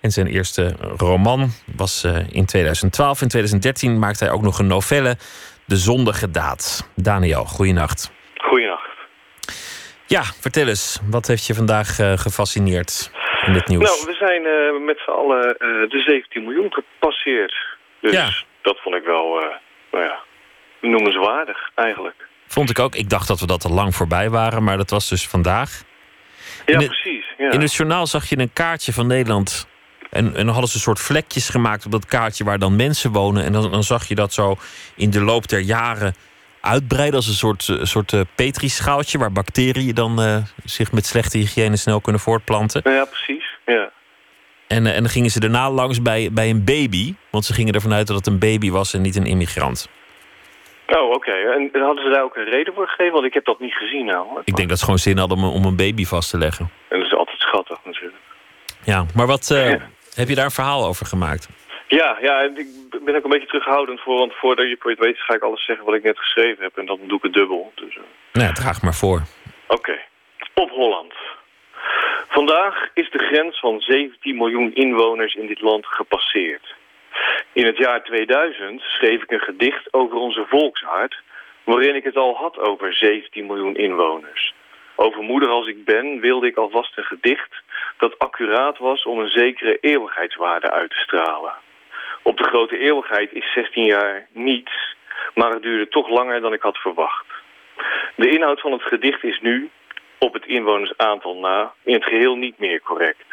[0.00, 3.22] En zijn eerste roman was eh, in 2012.
[3.22, 5.16] In 2013 maakte hij ook nog een novelle,
[5.64, 6.88] De Zondige Daad.
[6.96, 8.10] Daniel, goeienacht.
[8.36, 8.88] Goeienacht.
[10.06, 13.10] Ja, vertel eens, wat heeft je vandaag eh, gefascineerd
[13.46, 13.82] in dit nieuws?
[13.82, 17.54] Nou, we zijn eh, met z'n allen eh, de 17 miljoen gepasseerd.
[18.00, 18.28] Dus Ja.
[18.62, 19.46] dat vond ik wel, eh,
[19.92, 20.18] nou ja,
[20.80, 22.28] noemenswaardig eigenlijk.
[22.46, 22.94] Vond ik ook.
[22.94, 25.82] Ik dacht dat we dat al lang voorbij waren, maar dat was dus vandaag.
[26.66, 27.24] Ja, precies.
[27.38, 27.50] Ja.
[27.50, 29.68] In het journaal zag je een kaartje van Nederland.
[30.10, 33.12] En, en dan hadden ze een soort vlekjes gemaakt op dat kaartje waar dan mensen
[33.12, 33.44] wonen.
[33.44, 34.56] En dan, dan zag je dat zo
[34.96, 36.14] in de loop der jaren
[36.60, 39.18] uitbreiden als een soort, eh, soort eh, petrischaaltje...
[39.18, 42.80] waar bacteriën dan eh, zich met slechte hygiëne snel kunnen voortplanten.
[42.84, 43.44] Ja, precies.
[43.66, 43.90] Ja.
[44.66, 47.14] En, en dan gingen ze daarna langs bij, bij een baby.
[47.30, 49.88] Want ze gingen ervan uit dat het een baby was en niet een immigrant.
[50.86, 51.30] Oh, oké.
[51.30, 53.12] En hadden ze daar ook een reden voor gegeven?
[53.12, 54.26] Want ik heb dat niet gezien nou.
[54.44, 56.70] Ik denk dat ze gewoon zin hadden om, om een baby vast te leggen.
[56.88, 58.18] En dat is altijd schattig natuurlijk.
[58.84, 59.78] Ja, maar wat Ja.
[60.14, 61.48] heb je daar een verhaal over gemaakt?
[61.90, 62.66] Ja, ja, en ik
[63.04, 65.84] ben ook een beetje terughoudend voor, want voordat je het weet ga ik alles zeggen
[65.84, 67.72] wat ik net geschreven heb en dan doe ik het dubbel.
[67.74, 69.22] Dus, eh, Nou draag maar voor.
[69.66, 69.98] Oké.
[70.54, 71.14] Op Holland.
[72.28, 76.74] Vandaag is de grens van 17 miljoen inwoners in dit land gepasseerd.
[77.52, 81.22] In het jaar 2000 schreef ik een gedicht over onze volksaard...
[81.64, 84.54] waarin ik het al had over 17 miljoen inwoners.
[84.96, 87.62] Over moeder als ik ben wilde ik alvast een gedicht...
[87.98, 91.54] dat accuraat was om een zekere eeuwigheidswaarde uit te stralen.
[92.22, 94.96] Op de grote eeuwigheid is 16 jaar niets...
[95.34, 97.26] maar het duurde toch langer dan ik had verwacht.
[98.16, 99.70] De inhoud van het gedicht is nu,
[100.18, 103.24] op het inwonersaantal na, in het geheel niet meer correct.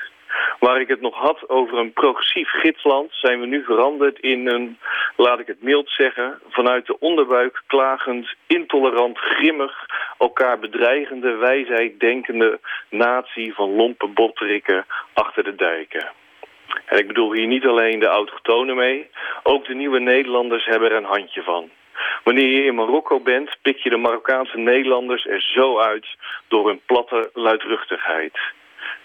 [0.59, 3.09] Waar ik het nog had over een progressief gidsland...
[3.11, 4.77] zijn we nu veranderd in een,
[5.15, 6.39] laat ik het mild zeggen...
[6.49, 9.85] vanuit de onderbuik klagend, intolerant, grimmig...
[10.17, 12.59] elkaar bedreigende, wijsheid denkende
[12.89, 16.11] natie van lompe botterikken achter de dijken.
[16.85, 19.09] En ik bedoel hier niet alleen de autochtonen mee...
[19.43, 21.69] ook de nieuwe Nederlanders hebben er een handje van.
[22.23, 26.07] Wanneer je in Marokko bent, pik je de Marokkaanse Nederlanders er zo uit...
[26.47, 28.37] door hun platte luidruchtigheid.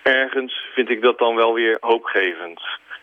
[0.02, 2.60] Ergens vind ik dat dan wel weer hoopgevend.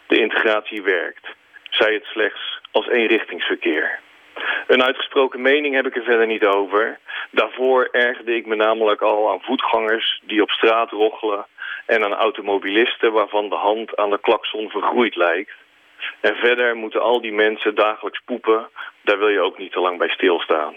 [0.07, 1.27] De integratie werkt.
[1.69, 3.99] Zij het slechts als eenrichtingsverkeer.
[4.67, 6.99] Een uitgesproken mening heb ik er verder niet over.
[7.31, 11.45] Daarvoor ergerde ik me namelijk al aan voetgangers die op straat roggelen...
[11.89, 15.51] en aan automobilisten waarvan de hand aan de klakson vergroeid lijkt.
[16.21, 18.69] En verder moeten al die mensen dagelijks poepen.
[19.01, 20.75] Daar wil je ook niet te lang bij stilstaan.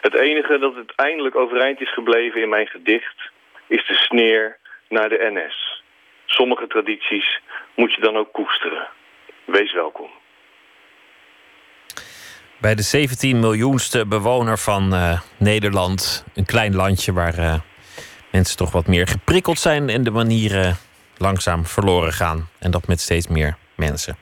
[0.00, 3.30] Het enige dat het eindelijk overeind is gebleven in mijn gedicht...
[3.66, 5.82] is de sneer naar de NS.
[6.26, 7.40] Sommige tradities
[7.74, 8.88] moet je dan ook koesteren.
[9.44, 10.10] Wees welkom.
[12.60, 16.26] Bij de 17 miljoenste bewoner van eh, Nederland.
[16.34, 17.54] Een klein landje waar eh,
[18.36, 20.76] mensen toch wat meer geprikkeld zijn en de manieren
[21.18, 22.48] langzaam verloren gaan.
[22.58, 24.16] En dat met steeds meer mensen.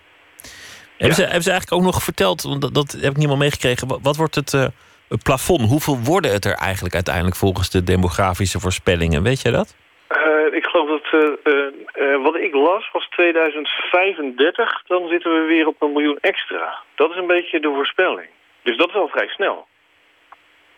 [0.96, 3.36] Hebben, ze, hebben ze eigenlijk ook nog verteld, want dat, dat heb ik niet meer
[3.36, 3.88] meegekregen.
[3.88, 4.66] Wat, wat wordt het, eh,
[5.08, 5.68] het plafond?
[5.68, 9.22] Hoeveel worden het er eigenlijk uiteindelijk volgens de demografische voorspellingen?
[9.22, 9.74] Weet jij dat?
[10.08, 14.82] Eh, ik geloof dat eh, eh, eh, wat ik las was 2035.
[14.86, 16.82] Dan zitten we weer op een miljoen extra.
[16.94, 18.28] Dat is een beetje de voorspelling.
[18.62, 19.66] Dus dat is al vrij snel.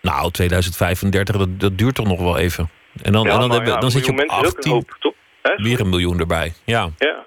[0.01, 2.69] Nou, 2035, dat, dat duurt toch nog wel even.
[3.03, 4.57] En dan, Ja, en dan, maar hebben, ja, dan zit je op miljoen mensen is
[4.59, 5.15] ook een 18, hoop, toch?
[5.57, 6.53] Weer een miljoen erbij.
[6.65, 7.27] Ja, Ja.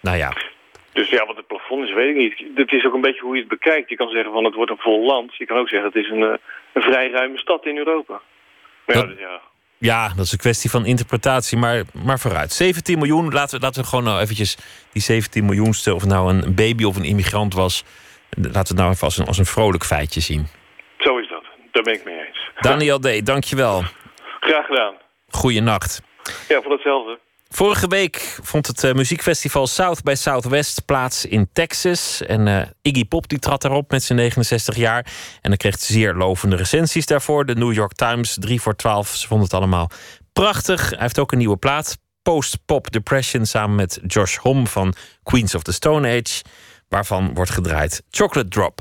[0.00, 0.32] nou ja.
[0.92, 2.56] Dus ja, wat het plafond is, weet ik niet.
[2.58, 3.88] Het is ook een beetje hoe je het bekijkt.
[3.88, 5.34] Je kan zeggen van het wordt een vol land.
[5.36, 6.38] Je kan ook zeggen het is een, eh,
[6.72, 8.20] een vrij ruime stad in Europa.
[8.86, 9.40] Maar ja, Dat- dus ja.
[9.80, 12.52] Ja, dat is een kwestie van interpretatie, maar, maar vooruit.
[12.52, 14.56] 17 miljoen, laten we, laten we gewoon nou eventjes
[14.92, 15.94] die 17 miljoenste...
[15.94, 17.84] of het nou een baby of een immigrant was...
[18.30, 20.46] laten we het nou even als een, als een vrolijk feitje zien.
[20.98, 21.44] Zo is dat.
[21.72, 22.50] Daar ben ik mee eens.
[22.60, 23.82] Daniel D., dankjewel.
[24.48, 24.94] Graag gedaan.
[25.28, 26.02] Goeienacht.
[26.48, 27.18] Ja, voor hetzelfde.
[27.48, 32.22] Vorige week vond het eh, muziekfestival South by Southwest plaats in Texas.
[32.22, 35.06] En eh, Iggy Pop die trad daarop met zijn 69 jaar.
[35.42, 37.46] En dan kreeg zeer lovende recensies daarvoor.
[37.46, 39.90] De New York Times, 3 voor 12, ze vonden het allemaal
[40.32, 40.90] prachtig.
[40.90, 43.46] Hij heeft ook een nieuwe plaat, Post Pop Depression...
[43.46, 46.42] samen met Josh Homme van Queens of the Stone Age...
[46.88, 48.80] waarvan wordt gedraaid Chocolate Drop.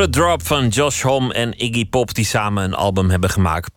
[0.00, 2.14] Chocolate Drop van Josh Homme en Iggy Pop...
[2.14, 3.70] die samen een album hebben gemaakt.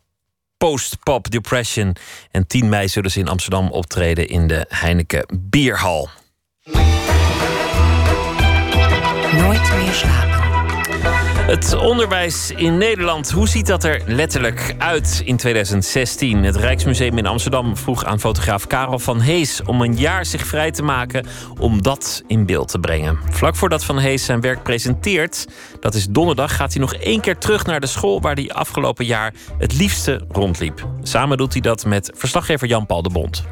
[0.57, 1.95] Post-Pop Depression.
[2.31, 6.09] En 10 mei zullen ze in Amsterdam optreden in de Heineken Bierhal.
[9.37, 10.42] Nooit meer.
[11.43, 16.43] Het onderwijs in Nederland, hoe ziet dat er letterlijk uit in 2016?
[16.43, 20.71] Het Rijksmuseum in Amsterdam vroeg aan fotograaf Karel van Hees om een jaar zich vrij
[20.71, 21.25] te maken
[21.59, 23.19] om dat in beeld te brengen.
[23.29, 25.47] Vlak voordat Van Hees zijn werk presenteert,
[25.79, 29.05] dat is donderdag, gaat hij nog één keer terug naar de school waar hij afgelopen
[29.05, 30.87] jaar het liefste rondliep.
[31.01, 33.43] Samen doet hij dat met verslaggever Jan-Paul de Bond.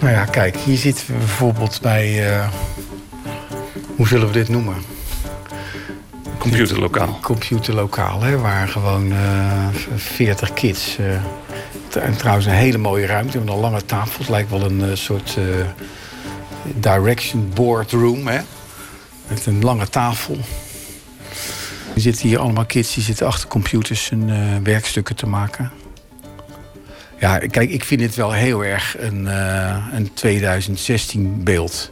[0.00, 2.34] Nou ja, kijk, hier zitten we bijvoorbeeld bij.
[2.34, 2.48] eh,
[3.96, 4.74] hoe zullen we dit noemen?
[6.38, 7.18] Computerlokaal.
[7.22, 10.96] Computerlokaal, hè, waar gewoon eh 40 kids.
[10.98, 14.18] eh, en trouwens, een hele mooie ruimte met een lange tafel.
[14.20, 15.38] Het lijkt wel een eh, soort
[16.74, 18.40] direction board room, hè?
[19.28, 20.36] Met een lange tafel.
[21.94, 24.30] Er zitten hier allemaal kids die zitten achter computers hun
[24.64, 25.72] werkstukken te maken.
[27.20, 29.26] Ja, kijk, ik vind het wel heel erg een,
[29.96, 31.90] een 2016 beeld.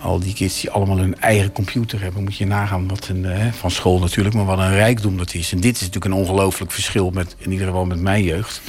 [0.00, 3.52] Al die kids die allemaal hun eigen computer hebben, moet je nagaan wat een, eh,
[3.52, 5.52] van school natuurlijk, maar wat een rijkdom dat is.
[5.52, 8.60] En dit is natuurlijk een ongelooflijk verschil met, in ieder geval met mijn jeugd.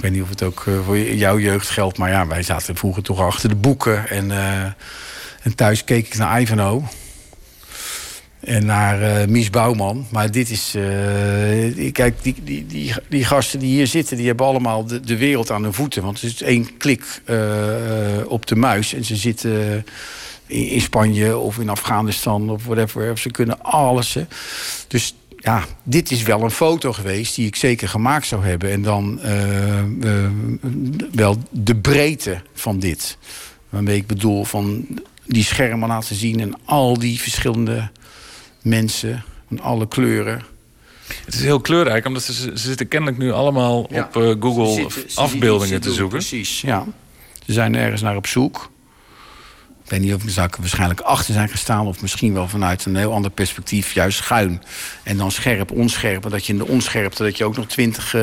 [0.00, 2.76] Ik weet niet of het ook eh, voor jouw jeugd geldt, maar ja, wij zaten
[2.76, 4.08] vroeger toch achter de boeken.
[4.08, 4.62] En, eh,
[5.42, 6.82] en thuis keek ik naar Ivanhoe.
[8.40, 10.06] En naar eh, Mies Bouwman.
[10.10, 10.70] Maar dit is.
[11.92, 15.50] kijk, die, die, die, die gasten die hier zitten, die hebben allemaal de, de wereld
[15.50, 16.02] aan hun voeten.
[16.02, 17.22] Want het is één klik
[18.26, 18.94] op de muis.
[18.94, 19.84] En ze zitten
[20.50, 23.18] in, Spanje of in Afghanistan of whatever.
[23.18, 24.14] Ze kunnen alles.
[24.14, 24.24] Hè.
[24.88, 28.70] Dus ja, dit is wel een foto geweest die ik zeker gemaakt zou hebben.
[28.70, 30.30] En dan eh, eh,
[31.12, 33.18] wel de breedte van dit.
[33.68, 34.86] Waarmee ik bedoel van
[35.26, 37.90] die schermen laten zien en al die verschillende
[38.62, 40.42] mensen van alle kleuren.
[41.24, 44.02] Het is heel kleurrijk, omdat ze, ze zitten kennelijk nu allemaal Ja.
[44.14, 46.18] op eh, Google Ze zitten- ze afbeeldingen te zoeken.
[46.18, 46.86] Precies, ja.
[47.46, 48.70] Ze zijn ergens naar op zoek.
[49.90, 51.86] Ik weet niet of ik waarschijnlijk achter zijn gestaan...
[51.86, 54.62] of misschien wel vanuit een heel ander perspectief, juist schuin.
[55.02, 56.30] En dan scherp, onscherp.
[56.30, 58.22] Dat je in de onscherpte dat je ook nog twintig eh,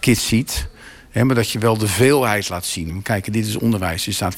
[0.00, 0.68] kids ziet...
[1.12, 3.02] Maar dat je wel de veelheid laat zien.
[3.02, 4.06] Kijk, dit is onderwijs.
[4.06, 4.36] Er staat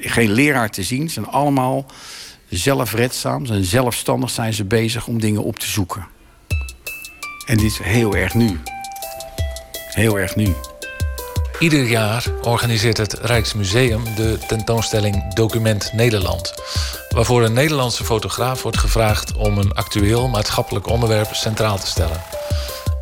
[0.00, 1.06] geen leraar te zien.
[1.06, 1.86] Ze zijn allemaal
[2.48, 3.46] zelfredzaam.
[3.46, 6.06] Zijn zelfstandig zijn ze bezig om dingen op te zoeken.
[7.46, 8.60] En dit is heel erg nu.
[9.94, 10.54] Heel erg nu.
[11.58, 16.54] Ieder jaar organiseert het Rijksmuseum de tentoonstelling Document Nederland.
[17.08, 22.22] Waarvoor een Nederlandse fotograaf wordt gevraagd om een actueel maatschappelijk onderwerp centraal te stellen.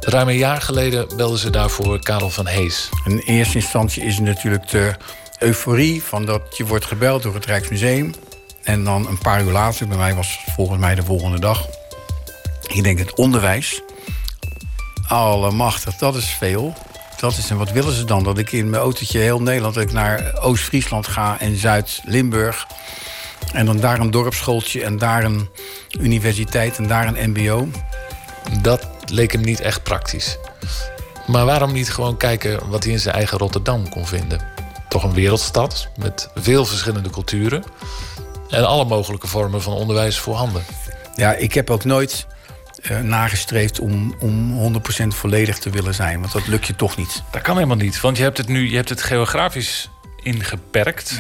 [0.01, 2.89] Ruim een jaar geleden belden ze daarvoor Karel van Hees.
[3.05, 4.95] In eerste instantie is natuurlijk de
[5.39, 8.15] euforie van dat je wordt gebeld door het Rijksmuseum.
[8.63, 11.67] En dan een paar uur later, bij mij was volgens mij de volgende dag.
[12.67, 13.83] Ik denk het onderwijs.
[15.09, 16.75] Allemachtig, dat is veel.
[17.21, 18.23] Dat is, en wat willen ze dan?
[18.25, 19.75] Dat ik in mijn autootje heel Nederland...
[19.75, 22.67] dat ik naar Oost-Friesland ga en Zuid-Limburg.
[23.53, 25.49] En dan daar een dorpsschooltje en daar een
[26.01, 27.69] universiteit en daar een mbo.
[28.63, 30.39] Dat leek hem niet echt praktisch.
[31.27, 34.41] Maar waarom niet gewoon kijken wat hij in zijn eigen Rotterdam kon vinden?
[34.89, 37.65] Toch een wereldstad met veel verschillende culturen
[38.49, 40.65] en alle mogelijke vormen van onderwijs voorhanden.
[41.17, 42.27] Ja, ik heb ook nooit
[42.85, 46.21] eh, nagestreefd om, om 100% volledig te willen zijn.
[46.21, 47.23] Want dat lukt je toch niet.
[47.31, 49.91] Dat kan helemaal niet, want je hebt het nu je hebt het geografisch
[50.23, 51.19] ingeperkt.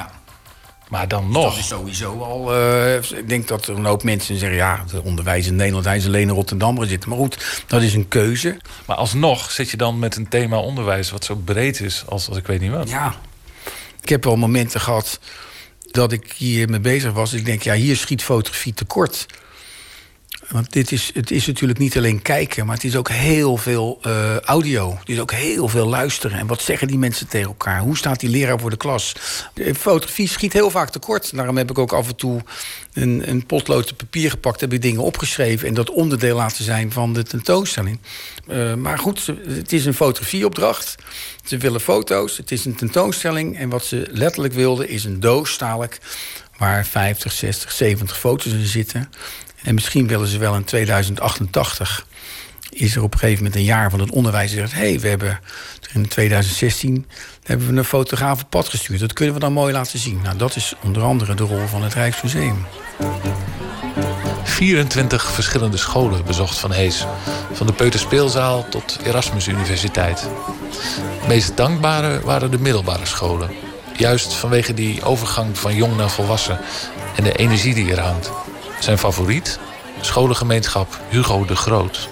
[0.89, 1.51] Maar dan nog.
[1.51, 2.55] Dat is sowieso al...
[2.55, 4.59] eh, ik denk dat er een hoop mensen zeggen...
[4.59, 7.09] ja, het onderwijs in Nederland, hij is alleen in Rotterdam zitten.
[7.09, 8.57] Maar goed, dat is een keuze.
[8.87, 12.39] Maar alsnog zit je dan met een thema onderwijs wat zo breed is als, als
[12.39, 12.89] ik weet niet wat.
[12.89, 13.15] Ja.
[14.01, 15.21] Ik heb wel momenten gehad
[15.91, 17.33] dat ik hier mee bezig was.
[17.33, 19.27] Ik denk, ja, hier schiet fotografie tekort.
[20.49, 23.99] Want dit is, het is natuurlijk niet alleen kijken, maar het is ook heel veel
[24.03, 24.97] eh, audio.
[24.99, 26.39] Het is ook heel veel luisteren.
[26.39, 27.81] En wat zeggen die mensen tegen elkaar?
[27.81, 29.15] Hoe staat die leraar voor de klas?
[29.55, 31.37] De fotografie schiet heel vaak tekort.
[31.37, 32.43] Daarom heb ik ook af en toe
[32.93, 37.13] een, een potlood papier gepakt, heb ik dingen opgeschreven en dat onderdeel laten zijn van
[37.13, 37.99] de tentoonstelling.
[38.47, 40.95] Eh, maar goed, het is een fotografieopdracht.
[41.45, 43.59] Ze willen foto's, het is een tentoonstelling.
[43.59, 45.99] En wat ze letterlijk wilden is een doos, dadelijk,
[46.57, 49.11] waar 50, 60, 70 foto's in zitten.
[49.65, 52.07] En misschien willen ze wel in 2088
[52.71, 54.73] is er op een gegeven moment een jaar van het onderwijs die zegt...
[54.73, 55.41] hé, hey, we hebben
[55.93, 57.07] in 2016
[57.43, 59.01] hebben we een fotograaf op pad gestuurd.
[59.01, 60.21] Dat kunnen we dan mooi laten zien.
[60.23, 62.67] Nou, dat is onder andere de rol van het Rijksmuseum.
[64.45, 67.07] 24 verschillende scholen bezocht Van Hees.
[67.53, 70.29] Van de Peuterspeelzaal tot Erasmus Universiteit.
[71.29, 73.51] Meest dankbare waren de middelbare scholen.
[73.97, 76.59] Juist vanwege die overgang van jong naar volwassen
[77.17, 78.31] en de energie die er hangt.
[78.85, 79.59] Zijn favoriet?
[80.01, 82.09] Scholengemeenschap Hugo de Groot.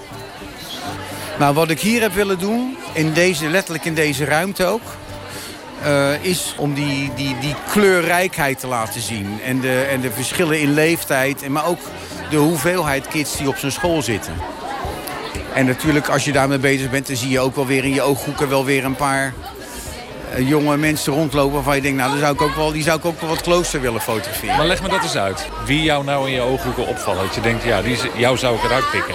[1.39, 4.81] Nou, wat ik hier heb willen doen, in deze, letterlijk in deze ruimte ook...
[5.83, 9.41] eh, is om die, die, die kleurrijkheid te laten zien.
[9.45, 11.81] En de, en de verschillen in leeftijd, maar ook
[12.31, 14.35] de hoeveelheid kids die op zijn school zitten.
[15.55, 18.03] En natuurlijk, als je daarmee bezig bent, dan zie je ook wel weer in je
[18.03, 19.35] ooghoeken wel weer een paar
[20.39, 23.05] jonge mensen rondlopen waarvan je denkt, nou, dan zou ik ook wel, die zou ik
[23.05, 24.57] ook wel wat closer willen fotograferen.
[24.57, 25.49] Maar leg me dat eens uit.
[25.65, 27.25] Wie jou nou in je ooghoeken opvallen?
[27.25, 29.15] Dat je denkt, ja, die, jou zou ik eruit pikken.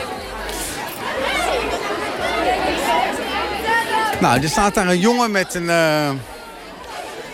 [4.19, 6.10] Nou, er staat daar een jongen met een, eh,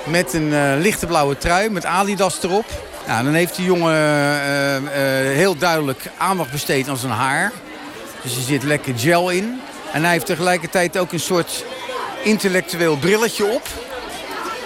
[0.03, 2.65] met een eh, lichte blauwe trui met Adidas erop.
[3.07, 4.83] Nou, dan heeft die jongen eh, eh,
[5.35, 7.51] heel duidelijk aandacht besteed aan zijn haar.
[8.21, 9.61] Dus er zit lekker gel in.
[9.91, 11.65] En hij heeft tegelijkertijd ook een soort
[12.23, 13.67] intellectueel brilletje op.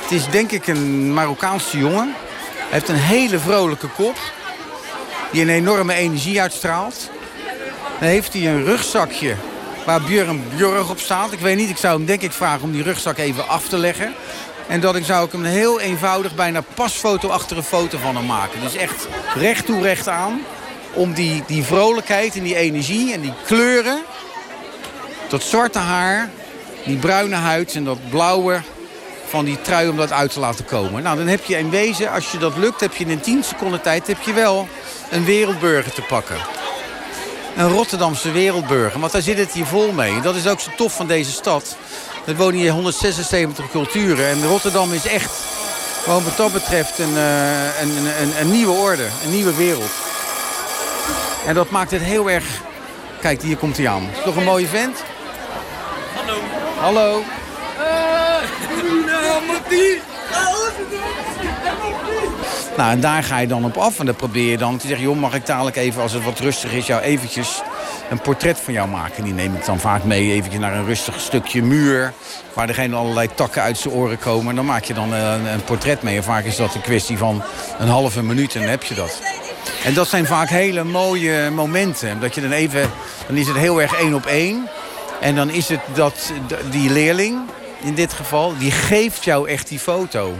[0.01, 2.13] Het is denk ik een Marokkaanse jongen.
[2.55, 4.17] Hij heeft een hele vrolijke kop.
[5.31, 7.09] Die een enorme energie uitstraalt.
[7.99, 9.35] Dan heeft hij een rugzakje
[9.85, 11.31] waar Björn Björg op staat.
[11.31, 13.77] Ik weet niet, ik zou hem denk ik vragen om die rugzak even af te
[13.77, 14.13] leggen.
[14.67, 18.25] En dat ik zou ik hem heel eenvoudig bijna pasfoto achter een foto van hem
[18.25, 18.61] maken.
[18.61, 20.41] Dus echt recht toe recht aan.
[20.93, 24.01] Om die, die vrolijkheid en die energie en die kleuren.
[25.29, 26.29] Dat zwarte haar,
[26.85, 28.61] die bruine huid en dat blauwe
[29.27, 31.03] van die trui om dat uit te laten komen.
[31.03, 33.81] Nou, dan heb je in wezen, als je dat lukt, heb je in 10 seconden
[33.81, 34.67] tijd heb je wel
[35.09, 36.37] een wereldburger te pakken.
[37.55, 40.21] Een Rotterdamse wereldburger, want daar zit het hier vol mee.
[40.21, 41.77] Dat is ook zo tof van deze stad.
[42.25, 45.31] Er wonen hier 176 culturen en Rotterdam is echt,
[46.03, 49.91] gewoon wat dat betreft, een, eh, een, een, een, een nieuwe orde, een nieuwe wereld.
[51.45, 52.45] En dat maakt het heel erg...
[53.21, 54.09] Kijk, hier komt hij aan.
[54.17, 55.03] Is toch een mooie vent?
[56.15, 56.56] Hallo.
[56.79, 57.23] Hallo.
[62.77, 63.99] Nou, en daar ga je dan op af.
[63.99, 65.05] En dan probeer je dan te zeggen...
[65.05, 66.87] joh, mag ik dadelijk even, als het wat rustig is...
[66.87, 67.61] jou eventjes
[68.09, 69.23] een portret van jou maken.
[69.23, 72.13] Die neem ik dan vaak mee eventjes naar een rustig stukje muur...
[72.53, 74.49] waar er geen allerlei takken uit zijn oren komen.
[74.49, 76.17] En dan maak je dan eh, een, een portret mee.
[76.17, 77.43] En vaak is dat een kwestie van
[77.79, 79.21] een halve minuut en dan heb je dat.
[79.83, 82.19] En dat zijn vaak hele mooie momenten.
[82.19, 82.91] Dat je dan even...
[83.27, 84.67] Dan is het heel erg één op één.
[85.19, 86.31] En dan is het dat
[86.71, 87.39] die leerling
[87.79, 90.37] in dit geval, die geeft jou echt die foto.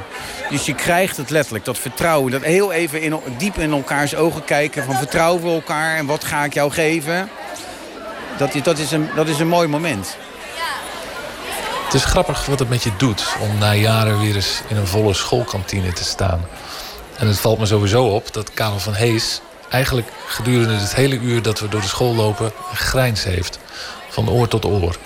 [0.50, 2.32] Dus je krijgt het letterlijk, dat vertrouwen.
[2.32, 4.84] Dat heel even in, diep in elkaars ogen kijken.
[4.84, 7.30] Van vertrouwen we elkaar en wat ga ik jou geven?
[8.38, 10.18] Dat, dat, is, een, dat is een mooi moment.
[11.84, 14.88] Het is grappig wat het met je doet om na jaren weer eens in een
[14.88, 16.46] volle schoolkantine te staan.
[17.18, 21.42] En het valt me sowieso op dat Karel van Hees eigenlijk gedurende het hele uur
[21.42, 23.60] dat we door de school lopen een grijns heeft.
[24.18, 24.98] Van oor tot oor.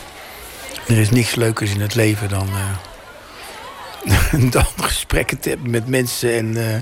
[0.87, 6.37] Er is niks leukers in het leven dan, eh, dan gesprekken te hebben met mensen
[6.37, 6.81] en, eh,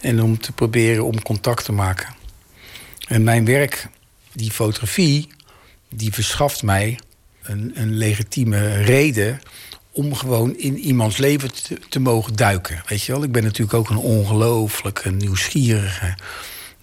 [0.00, 2.14] en om te proberen om contact te maken.
[3.08, 3.88] En mijn werk,
[4.32, 5.28] die fotografie,
[5.88, 6.98] die verschaft mij
[7.42, 9.40] een, een legitieme reden
[9.92, 12.82] om gewoon in iemands leven te, te mogen duiken.
[12.86, 16.14] Weet je wel, ik ben natuurlijk ook een ongelooflijke nieuwsgierige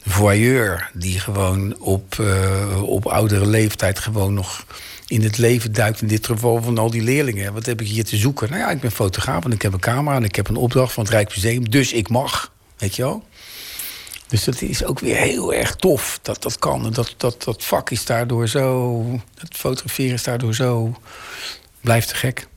[0.08, 4.66] voyeur die gewoon op, eh, op oudere leeftijd gewoon nog
[5.08, 6.02] in het leven duikt.
[6.02, 7.54] In dit geval van al die leerlingen.
[7.54, 8.50] Wat heb ik hier te zoeken?
[8.50, 10.94] Nou ja, ik ben fotograaf en ik heb een camera en ik heb een opdracht
[10.94, 12.52] van het Rijksmuseum, dus ik mag.
[12.78, 13.24] Weet je wel?
[14.28, 16.86] Dus dat is ook weer heel erg tof dat dat kan.
[16.86, 19.04] En dat, dat, dat vak is daardoor zo.
[19.38, 20.96] Het fotograferen is daardoor zo.
[21.82, 22.48] Blijft te gek.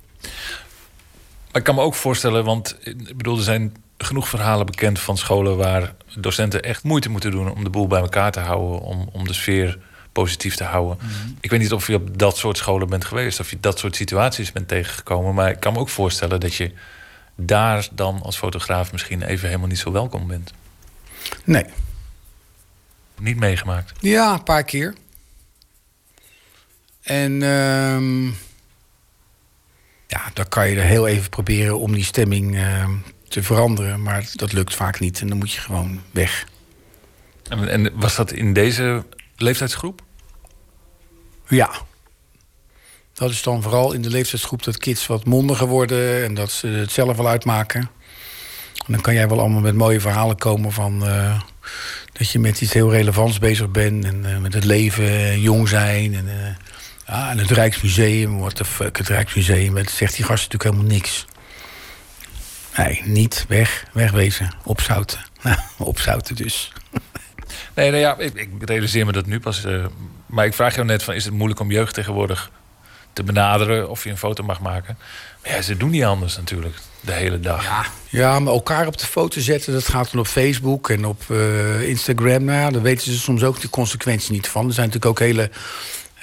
[1.53, 5.57] Ik kan me ook voorstellen, want ik bedoel, er zijn genoeg verhalen bekend van scholen
[5.57, 9.27] waar docenten echt moeite moeten doen om de boel bij elkaar te houden, om, om
[9.27, 9.79] de sfeer
[10.13, 10.99] positief te houden.
[11.41, 13.97] Ik weet niet of je op dat soort scholen bent geweest, of je dat soort
[13.97, 16.73] situaties bent tegengekomen, maar ik kan me ook voorstellen dat je
[17.37, 20.53] daar dan als fotograaf misschien even helemaal niet zo welkom bent.
[21.45, 21.65] Nee.
[23.19, 23.93] Niet meegemaakt.
[24.01, 24.95] Ja, een paar keer.
[27.03, 28.27] En ehm,
[30.07, 32.93] ja, dan kan je er heel even proberen om die stemming ehm,
[33.31, 34.03] te veranderen.
[34.03, 36.47] Maar dat lukt vaak niet en dan moet je gewoon weg.
[37.49, 39.05] En, en was dat in deze
[39.37, 40.03] leeftijdsgroep?
[41.49, 41.71] Ja.
[43.13, 46.67] Dat is dan vooral in de leeftijdsgroep dat kids wat mondiger worden en dat ze
[46.67, 47.81] het zelf wel uitmaken.
[48.87, 51.41] En dan kan jij wel allemaal met mooie verhalen komen van eh,
[52.13, 56.15] dat je met iets heel relevants bezig bent en eh, met het leven, jong zijn
[56.15, 56.55] en, eh,
[57.07, 60.97] ja, en het Rijksmuseum, what the fuck, het Rijksmuseum, dat zegt die gast natuurlijk helemaal
[60.97, 61.27] niks.
[62.77, 65.21] Nee, niet weg, wegwezen, opzouten.
[65.43, 65.59] Nou,
[65.93, 66.73] opzouten dus.
[67.75, 69.65] Nee, nou ja, ik, ik realiseer me dat nu pas.
[69.65, 69.85] eh,
[70.27, 72.51] maar ik vraag jou net van, is het moeilijk om jeugd tegenwoordig
[73.13, 74.99] te benaderen of je een foto mag maken.
[75.43, 77.65] Maar ja, ze doen niet anders natuurlijk de hele dag.
[77.65, 81.23] Ja, ja maar elkaar op de foto zetten, dat gaat dan op Facebook en op
[81.29, 82.45] eh, Instagram.
[82.45, 84.67] Nou ja, daar weten ze soms ook de consequenties niet van.
[84.67, 85.51] Er zijn natuurlijk ook hele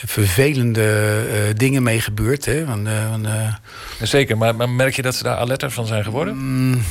[0.06, 2.45] vervelende eh, dingen mee gebeurd.
[2.45, 2.65] Hè?
[2.65, 3.56] Van, eh, van, eh,
[4.02, 6.38] Zeker, maar, maar merk je dat ze daar alerter van zijn geworden?
[6.38, 6.84] Mm.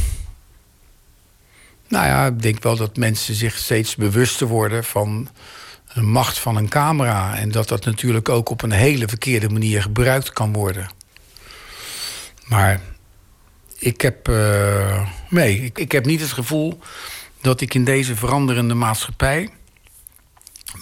[1.88, 5.28] nou ja, ik denk wel dat mensen zich steeds bewuster worden van
[5.94, 7.36] de macht van een camera.
[7.36, 10.88] En dat dat natuurlijk ook op een hele verkeerde manier gebruikt kan worden.
[12.46, 12.80] Maar
[13.78, 14.30] ik heb,
[15.28, 16.78] nee, ik, ik heb niet het gevoel
[17.40, 19.50] dat ik in deze veranderende maatschappij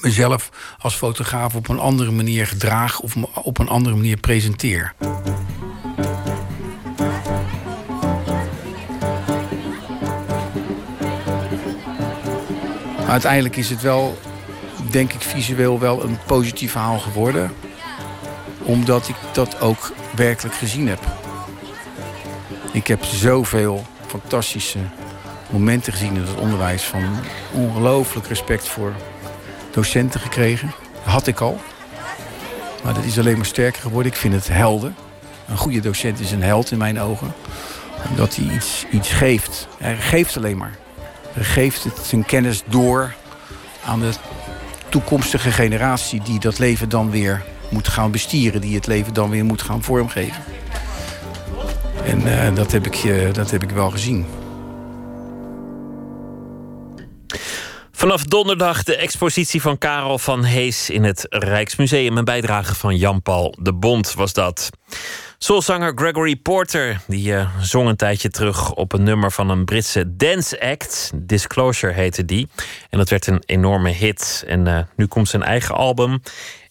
[0.01, 4.95] mezelf als fotograaf op een andere manier gedraag of op een andere manier presenteer.
[13.09, 14.19] Uiteindelijk is het wel,
[14.91, 17.53] denk ik, visueel wel een positief verhaal geworden.
[18.63, 21.01] Omdat ik dat ook werkelijk gezien heb.
[22.73, 24.79] Ik heb zoveel fantastische
[25.51, 26.83] momenten gezien in het onderwijs.
[26.83, 27.05] Van
[27.53, 28.93] ongelooflijk respect voor
[29.75, 30.73] docenten gekregen.
[31.03, 31.61] Had ik al.
[32.85, 34.13] Maar dat is alleen maar sterker geworden.
[34.13, 34.95] Ik vind het helden.
[35.49, 37.33] Een goede docent is een held in mijn ogen.
[38.11, 39.69] Omdat hij iets, iets geeft.
[39.79, 40.77] Hij geeft alleen maar.
[41.33, 43.15] Hij geeft zijn kennis door
[43.85, 44.13] aan de
[44.89, 46.23] toekomstige generatie...
[46.23, 48.61] die dat leven dan weer moet gaan bestieren.
[48.61, 50.43] Die het leven dan weer moet gaan vormgeven.
[52.05, 54.27] En eh, dat, heb ik, eh, dat heb ik wel gezien.
[58.05, 62.17] Vanaf donderdag de expositie van Karel van Hees in het Rijksmuseum.
[62.17, 64.71] Een bijdrage van Jan-Paul de Bond was dat.
[65.39, 70.17] Soulzanger Gregory Porter die, eh, zong een tijdje terug op een nummer van een Britse
[70.17, 71.11] dance act.
[71.15, 72.49] Disclosure heette die.
[72.91, 74.45] En dat werd een enorme hit.
[74.47, 76.23] En eh, nu komt zijn eigen album.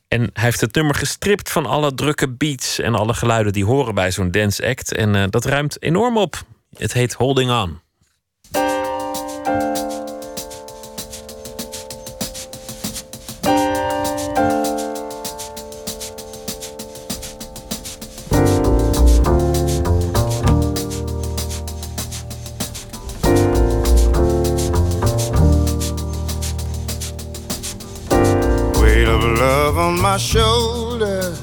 [0.07, 3.95] En hij heeft het nummer gestript van alle drukke beats en alle geluiden die horen
[3.95, 4.93] bij zo'n dance act.
[4.93, 6.41] En eh, dat ruimt enorm op.
[6.77, 7.81] Het heet Holding On.
[30.14, 31.40] My shoulders.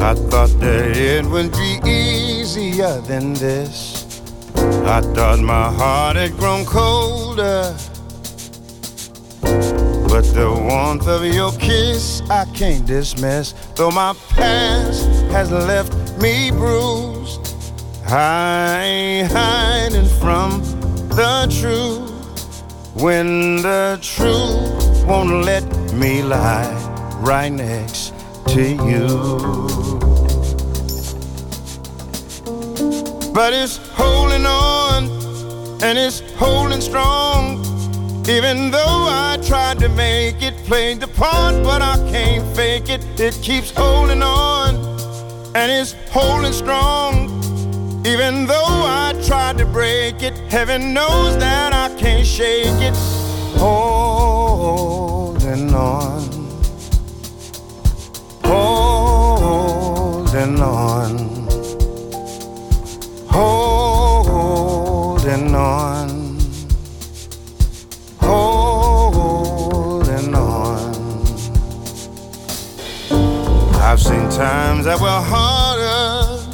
[0.00, 4.22] I thought that it would be easier than this.
[4.96, 7.76] I thought my heart had grown colder.
[10.08, 13.52] But the warmth of your kiss I can't dismiss.
[13.76, 15.92] Though my past has left
[16.22, 17.42] me bruised,
[18.06, 20.62] I ain't hiding from
[21.10, 22.08] the truth.
[22.94, 26.72] When the truth won't let me lie
[27.20, 28.14] right next
[28.48, 29.06] to you.
[33.32, 35.04] But it's holding on
[35.82, 37.60] and it's holding strong.
[38.28, 43.04] Even though I tried to make it, played the part, but I can't fake it.
[43.18, 44.76] It keeps holding on
[45.54, 47.28] and it's holding strong.
[48.06, 48.54] Even though
[48.84, 52.94] I tried to break it, heaven knows that I can't shake it.
[53.62, 55.09] Oh.
[55.50, 56.30] Holding on,
[58.44, 61.18] holding on,
[63.26, 66.38] holding on,
[68.20, 70.94] holding on.
[73.74, 76.46] I've seen times that were harder.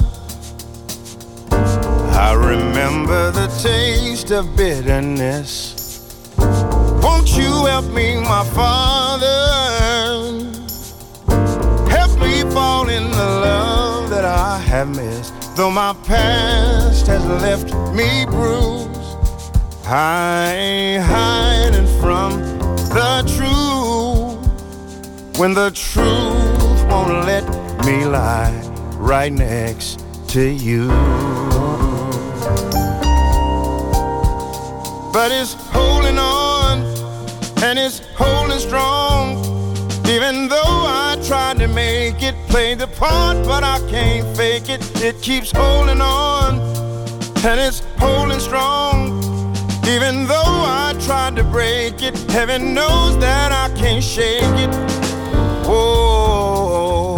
[2.18, 5.76] I remember the taste of bitterness.
[7.02, 9.27] Won't you help me, my father?
[11.90, 15.32] Help me fall in the love that I have missed.
[15.56, 18.90] Though my past has left me bruised,
[19.86, 22.40] I ain't hiding from
[22.98, 24.36] the truth.
[25.39, 27.44] When the truth won't let
[27.85, 28.52] me lie
[28.98, 30.90] right next to you.
[35.16, 36.36] but it's holding on
[37.67, 39.39] and it's holding strong.
[40.07, 44.81] Even though I tried to make it, play the part, but I can't fake it.
[45.03, 46.61] It keeps holding on
[47.45, 48.97] and it's holding strong.
[49.95, 54.73] Even though I tried to break it, heaven knows that I can't shake it.
[55.67, 57.16] Whoa.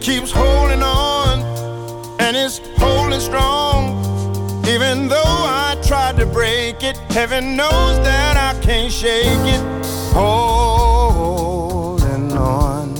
[0.00, 1.40] Keeps holding on
[2.20, 3.98] and it's holding strong.
[4.66, 9.60] Even though I tried to break it, heaven knows that I can't shake it.
[10.14, 12.94] Holding on,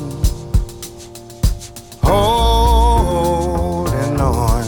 [2.03, 4.65] holding on.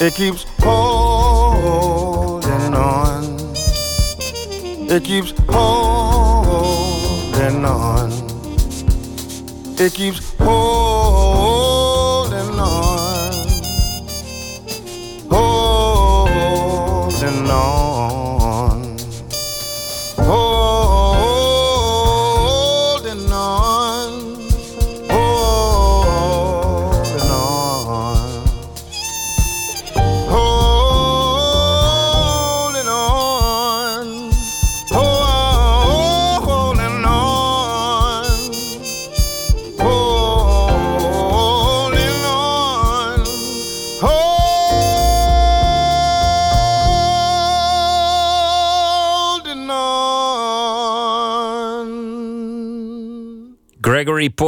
[0.00, 3.24] It keeps holding on.
[4.88, 6.64] It keeps holding
[7.64, 8.12] on.
[9.78, 10.25] It keeps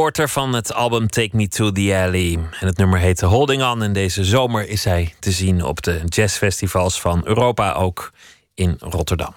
[0.09, 2.39] Porter van het album Take Me to the Alley.
[2.59, 3.83] En het nummer heette Holding On.
[3.83, 8.11] En deze zomer is hij te zien op de jazzfestivals van Europa, ook
[8.53, 9.35] in Rotterdam.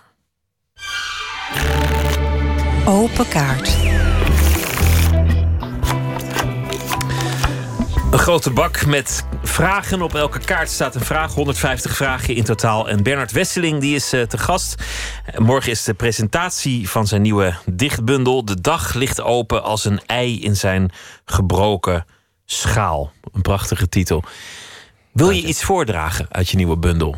[2.85, 3.77] Open kaart.
[8.11, 10.03] Een grote bak met vragen.
[10.03, 11.35] Op elke kaart staat een vraag.
[11.35, 12.89] 150 vragen in totaal.
[12.89, 14.75] En Bernard Wesseling die is eh, te gast.
[15.39, 18.45] Morgen is de presentatie van zijn nieuwe dichtbundel.
[18.45, 20.93] De dag ligt open als een ei in zijn
[21.25, 22.05] gebroken
[22.45, 23.13] schaal.
[23.33, 24.25] Een prachtige titel.
[25.13, 27.17] Wil je iets voordragen uit je nieuwe bundel?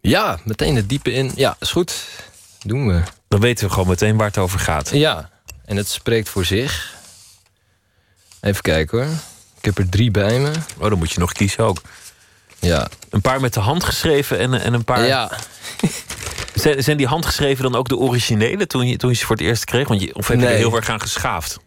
[0.00, 1.32] Ja, meteen het diepe in.
[1.34, 2.08] Ja, is goed.
[2.66, 3.02] Doen we.
[3.28, 4.90] Dan weten we gewoon meteen waar het over gaat.
[4.92, 5.30] Ja,
[5.64, 6.96] en het spreekt voor zich.
[8.40, 9.27] Even kijken hoor.
[9.58, 10.52] Ik heb er drie bij me.
[10.78, 11.80] Oh, dan moet je nog kiezen ook.
[12.58, 12.88] Ja.
[13.10, 15.06] Een paar met de hand geschreven en, en een paar...
[15.06, 15.30] Ja.
[16.54, 19.44] Zijn, zijn die handgeschreven dan ook de originele toen je, toen je ze voor het
[19.44, 19.88] eerst kreeg?
[19.88, 21.58] Want je, of heb je er heel erg aan geschaafd?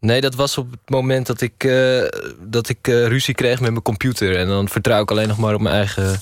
[0.00, 2.04] Nee, dat was op het moment dat ik, eh,
[2.40, 4.36] dat ik eh, ruzie kreeg met mijn computer.
[4.36, 6.20] En dan vertrouw ik alleen nog maar op mijn eigen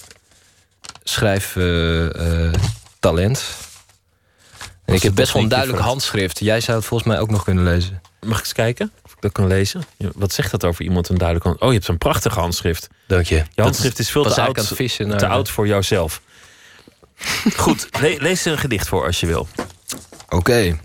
[1.03, 3.45] schrijftalent.
[4.85, 6.39] en ik heb best wel een duidelijk handschrift.
[6.39, 8.03] Jij zou het volgens mij ook nog kunnen lezen.
[8.21, 9.83] Mag ik eens kijken dat kan lezen?
[10.15, 11.61] Wat zegt dat over iemand een duidelijk hand?
[11.61, 12.89] Oh, je hebt zo'n prachtig handschrift.
[13.07, 13.45] Dank je.
[13.55, 16.21] Je handschrift is veel te oud, vissen te oud voor jouzelf.
[17.57, 19.49] Goed, le- lees er een gedicht voor als je wil.
[20.29, 20.53] Oké.
[20.53, 20.79] Het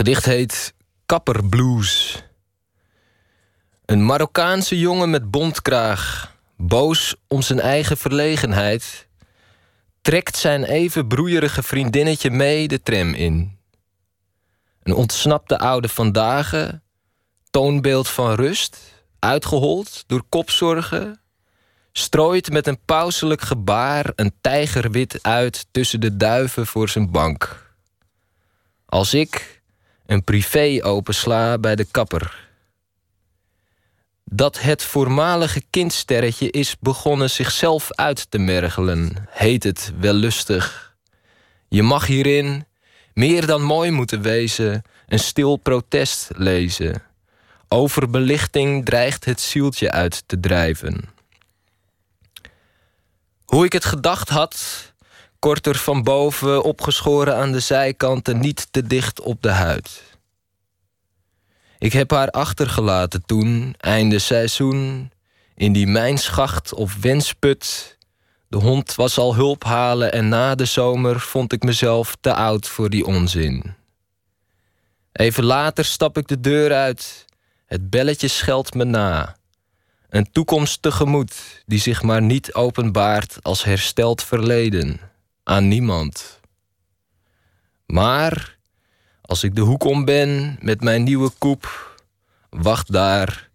[0.00, 0.72] gedicht heet
[1.06, 2.22] Kapperblues.
[3.84, 9.06] Een Marokkaanse jongen met bontkraag, boos om zijn eigen verlegenheid,
[10.02, 13.58] trekt zijn even broeierige vriendinnetje mee de tram in.
[14.82, 16.72] Een ontsnapte oude vandaag,
[17.50, 18.78] toonbeeld van rust,
[19.18, 21.20] uitgehold door kopzorgen,
[21.92, 27.70] strooit met een pauselijk gebaar een tijgerwit uit tussen de duiven voor zijn bank.
[28.86, 29.62] Als ik
[30.06, 32.50] een privé opensla bij de kapper.
[34.24, 40.96] Dat het voormalige kindsterretje is begonnen zichzelf uit te mergelen, heet het wellustig.
[41.68, 42.66] Je mag hierin,
[43.14, 47.02] meer dan mooi moeten wezen, een stil protest lezen.
[47.68, 51.04] Overbelichting dreigt het zieltje uit te drijven.
[53.44, 54.92] Hoe ik het gedacht had,
[55.38, 60.02] korter van boven, opgeschoren aan de zijkanten, niet te dicht op de huid.
[61.78, 65.10] Ik heb haar achtergelaten toen, einde seizoen,
[65.54, 67.98] in die mijnschacht of wensput.
[68.52, 72.68] De hond was al hulp halen en na de zomer vond ik mezelf te oud
[72.68, 73.74] voor die onzin.
[75.12, 77.24] Even later stap ik de deur uit,
[77.66, 79.36] het belletje scheldt me na.
[80.08, 85.00] Een toekomst tegemoet die zich maar niet openbaart als hersteld verleden.
[85.42, 86.40] Aan niemand.
[87.86, 88.58] Maar
[89.20, 91.96] als ik de hoek om ben met mijn nieuwe koep,
[92.50, 93.50] wacht daar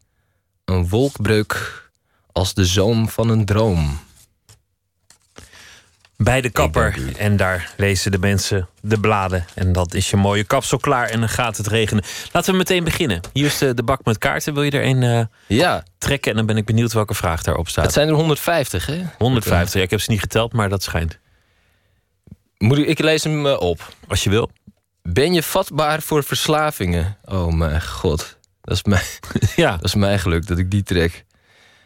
[0.66, 1.90] een wolkbreuk
[2.32, 4.06] als de zoom van een droom.
[6.18, 7.16] Bij de kapper.
[7.18, 9.46] En daar lezen de mensen de bladen.
[9.56, 11.10] En dat is je mooie kapsel klaar.
[11.10, 12.04] En dan gaat het regenen.
[12.32, 13.22] Laten we meteen beginnen.
[13.34, 14.54] Hier is de, de bak met kaarten.
[14.54, 15.84] Wil je er een eh, ja.
[15.98, 16.32] trekken?
[16.32, 17.84] En dan ben ik benieuwd welke vraag daarop staat.
[17.84, 19.04] Het zijn er 150, hè?
[19.18, 19.74] 150.
[19.74, 21.20] Ja, ik heb ze niet geteld, maar dat schijnt.
[22.58, 23.94] Moet ik, ik lees hem eh, op.
[24.08, 24.52] Als je wil.
[25.02, 27.18] Ben je vatbaar voor verslavingen?
[27.26, 28.38] Oh mijn god.
[28.62, 29.04] Dat is mijn,
[29.56, 29.72] ja.
[29.72, 31.26] dat is mijn geluk dat ik die trek.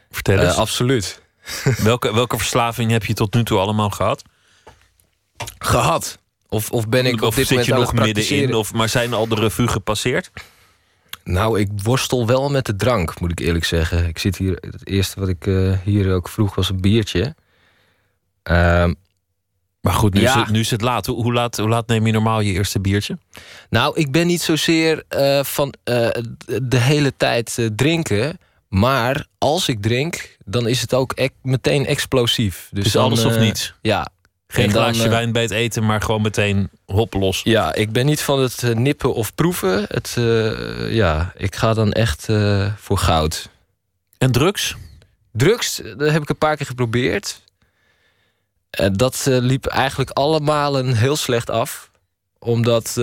[0.10, 0.56] Vertel eens.
[0.56, 1.22] absoluut.
[1.84, 4.22] welke, welke verslaving heb je tot nu toe allemaal gehad?
[5.58, 6.20] Gehad.
[6.50, 8.54] Of, of ben ik op dit zit moment je nog middenin?
[8.54, 10.32] Of, maar zijn al de revue gepasseerd?
[11.24, 14.08] Nou, ik worstel wel met de drank, moet ik eerlijk zeggen.
[14.08, 17.36] Ik zit hier, het eerste wat ik eh, hier ook vroeg was een biertje.
[18.44, 18.94] Ehm,
[19.82, 20.30] Maar goed, nu, Ja.
[20.30, 21.06] is, het, nu is het laat.
[21.06, 21.58] Hoe, hoe laat.
[21.58, 23.18] hoe laat neem je normaal je eerste biertje?
[23.70, 26.10] nou, ik ben niet zozeer eh, van eh,
[26.62, 28.40] de hele tijd drinken.
[28.72, 32.70] Maar als ik drink, dan is het ook meteen explosief.
[32.72, 33.74] Dus, Dus dan, alles of eh, niets?
[33.82, 34.08] Ja.
[34.48, 37.42] Geen En glaasje eh, wijn bij het eten, maar gewoon meteen hop los.
[37.44, 39.86] Ja, ik ben niet van het eh, nippen of proeven.
[39.88, 40.14] Het,
[40.90, 42.28] ja, ik ga dan echt
[42.76, 43.50] voor goud.
[44.18, 44.76] En drugs?
[45.32, 47.42] Drugs, dat heb ik een paar keer geprobeerd.
[48.92, 51.92] Dat liep eigenlijk allemaal een heel slecht af.
[52.40, 52.98] Omdat,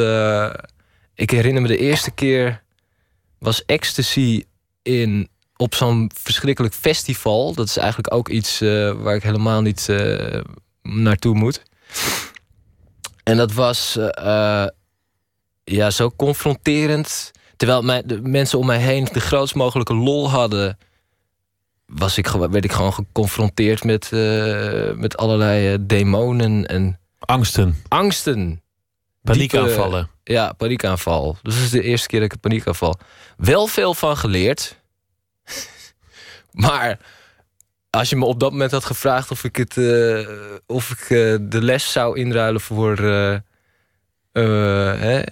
[1.15, 2.63] ik herinner me de eerste keer...
[3.39, 4.45] was ecstasy
[4.83, 5.29] in,
[5.59, 7.55] op zo'n verschrikkelijk festival.
[7.55, 10.41] Dat is eigenlijk ook iets eh, waar ik helemaal niet eh,
[10.83, 11.63] naartoe moet.
[13.23, 14.67] En dat was eh,
[15.65, 17.31] ja, zo confronterend.
[17.57, 20.79] Terwijl mijn, de mensen om mij heen de grootst mogelijke lol hadden...
[21.87, 24.11] Was ik, werd ik gewoon geconfronteerd met,
[24.97, 26.99] met allerlei demonen en...
[27.19, 27.83] Angsten.
[27.89, 28.63] Angsten.
[29.23, 30.11] Paniekaanvallen.
[30.25, 31.37] Diepe- ja, paniekaanval.
[31.43, 32.99] Dus dat is de eerste keer dat ik een paniekaanval...
[33.37, 34.79] Wel veel van geleerd.
[36.67, 36.99] maar
[37.91, 40.29] als je me op dat moment had gevraagd of ik, het, eh,
[40.67, 43.39] of ik eh, de les zou inruilen voor eh,
[44.33, 45.23] hè,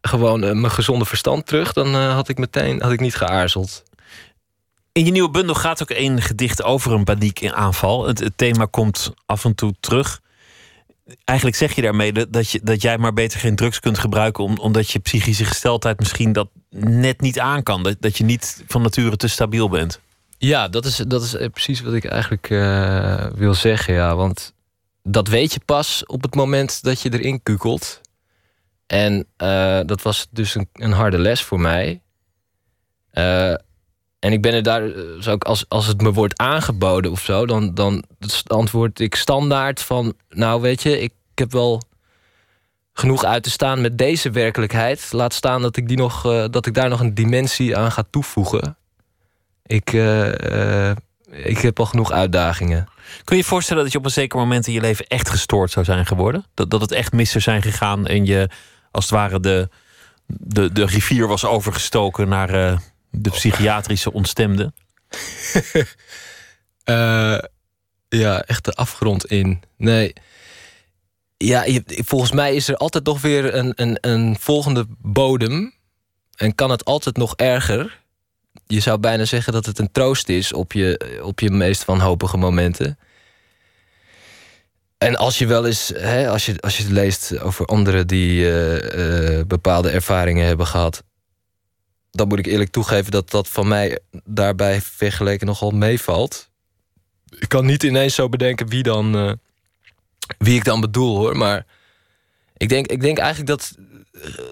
[0.00, 3.82] gewoon mijn gezonde verstand terug, dan had ik meteen had ik niet geaarzeld.
[4.92, 8.06] In je nieuwe bundel gaat ook één gedicht over een paniekaanval.
[8.06, 10.20] Het, het thema komt af en toe terug.
[11.24, 14.44] Eigenlijk zeg je daarmee dat, je, dat jij maar beter geen drugs kunt gebruiken...
[14.44, 17.96] Om, omdat je psychische gesteldheid misschien dat net niet aan kan.
[18.00, 20.00] Dat je niet van nature te stabiel bent.
[20.38, 23.94] Ja, dat is, dat is eh, precies wat ik eigenlijk eh, wil zeggen.
[23.94, 24.16] Ja.
[24.16, 24.54] Want
[25.02, 28.00] dat weet je pas op het moment dat je erin kukelt.
[28.86, 32.02] En eh, dat was dus een, een harde les voor mij.
[34.18, 37.20] En ik ben er daar, eh, zo ook als, als het me wordt aangeboden of
[37.20, 38.04] zo, dan, dan
[38.46, 41.82] antwoord ik standaard van: Nou, weet je, ik, heb wel
[42.92, 45.12] genoeg uit te staan met deze werkelijkheid.
[45.12, 48.76] Laat staan dat ik, die nog, dat ik daar nog een dimensie aan ga toevoegen.
[49.68, 50.96] Ik, eh, eh,
[51.30, 52.88] ik heb al genoeg uitdagingen.
[53.24, 55.70] Kun je je voorstellen dat je op een zeker moment in je leven echt gestoord
[55.70, 56.44] zou zijn geworden?
[56.54, 58.48] Dat, dat het echt mis zou zijn gegaan en je
[58.90, 59.68] als het ware de,
[60.26, 62.78] de, de rivier was overgestoken naar eh,
[63.10, 64.72] de psychiatrische ontstemde?
[68.08, 69.62] Ja, echt de afgrond in.
[69.76, 70.12] Nee.
[71.36, 75.72] Ja, je- volgens mij is er altijd nog weer een, een, een volgende bodem.
[76.36, 78.00] En kan het altijd nog erger.
[78.66, 82.36] Je zou bijna zeggen dat het een troost is op je, op je meest wanhopige
[82.36, 82.98] momenten.
[84.98, 89.38] En als je wel eens, hè, als, je, als je leest over anderen die eh,
[89.38, 91.02] eh, bepaalde ervaringen hebben gehad,
[92.10, 96.48] dan moet ik eerlijk toegeven dat dat van mij daarbij vergeleken nogal meevalt.
[97.38, 99.32] Ik kan niet ineens zo bedenken wie dan eh,
[100.38, 101.66] wie ik dan bedoel hoor, maar
[102.56, 103.74] ik denk, ik denk eigenlijk dat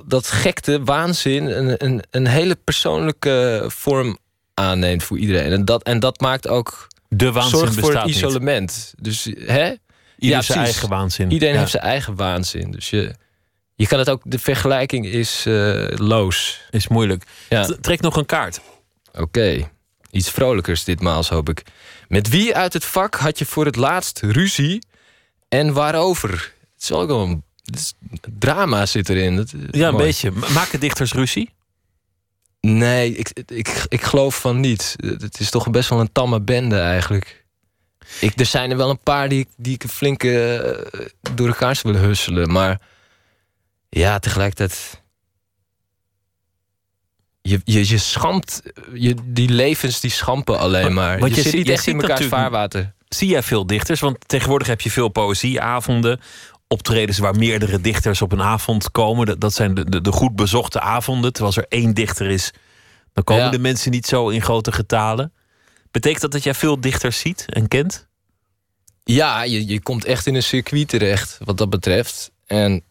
[0.07, 4.19] dat gekte, waanzin, een, een, een hele persoonlijke vorm
[4.55, 5.53] aanneemt voor iedereen.
[5.53, 8.15] En dat, en dat maakt ook De waanzin voor het niet.
[8.15, 8.95] isolement.
[9.01, 9.73] Dus hè?
[10.19, 10.55] Ieder zijn precies.
[10.55, 11.31] eigen waanzin.
[11.31, 11.61] Iedereen Ja.
[11.61, 12.71] heeft zijn eigen waanzin.
[12.71, 13.15] Dus je,
[13.75, 16.61] je kan het ook, de vergelijking is eh, loos.
[16.71, 17.25] Is moeilijk.
[17.49, 17.69] Ja.
[17.81, 18.61] Trek nog een kaart.
[19.13, 19.71] Oké,
[20.11, 21.63] iets vrolijkers ditmaal hoop ik.
[22.09, 24.87] Met wie uit het vak had je voor het laatst ruzie
[25.49, 26.31] en waarover?
[26.75, 27.45] Het is ook wel een
[28.39, 29.37] drama zit erin.
[29.37, 30.05] Dat Ja, een mooi.
[30.05, 30.31] beetje.
[30.31, 31.55] Ma- Maken dichters ruzie?
[32.61, 34.95] Nee, ik, ik, ik geloof van niet.
[35.01, 37.45] Het is toch best wel een tamme bende eigenlijk.
[38.21, 40.57] Ik, er zijn er wel een paar die, ik- die ik een flinke
[40.93, 42.53] eh, door elkaar zou willen husselen.
[42.53, 42.81] Maar
[43.89, 45.03] ja, tegelijkertijd...
[47.43, 48.63] Je, je, je schampt...
[48.95, 51.19] Je, die levens die schampen alleen maar.
[51.19, 52.95] Want je, je zit niet echt in ziet elkaars vaarwater.
[53.09, 54.01] Zie jij veel dichters?
[54.01, 56.21] Want tegenwoordig heb je veel poëzieavonden.
[56.69, 59.27] Optredens waar meerdere dichters op een avond komen.
[59.27, 61.33] Dat, dat zijn de, de, de goed bezochte avonden.
[61.33, 62.51] Terwijl er één dichter is,
[63.13, 63.51] dan komen Ja.
[63.51, 65.33] de mensen niet zo in grote getalen.
[65.91, 68.07] Betekent dat dat jij veel dichters ziet en kent?
[69.05, 72.31] Ja, je, je komt echt in een circuit terecht wat dat betreft.
[72.47, 72.85] En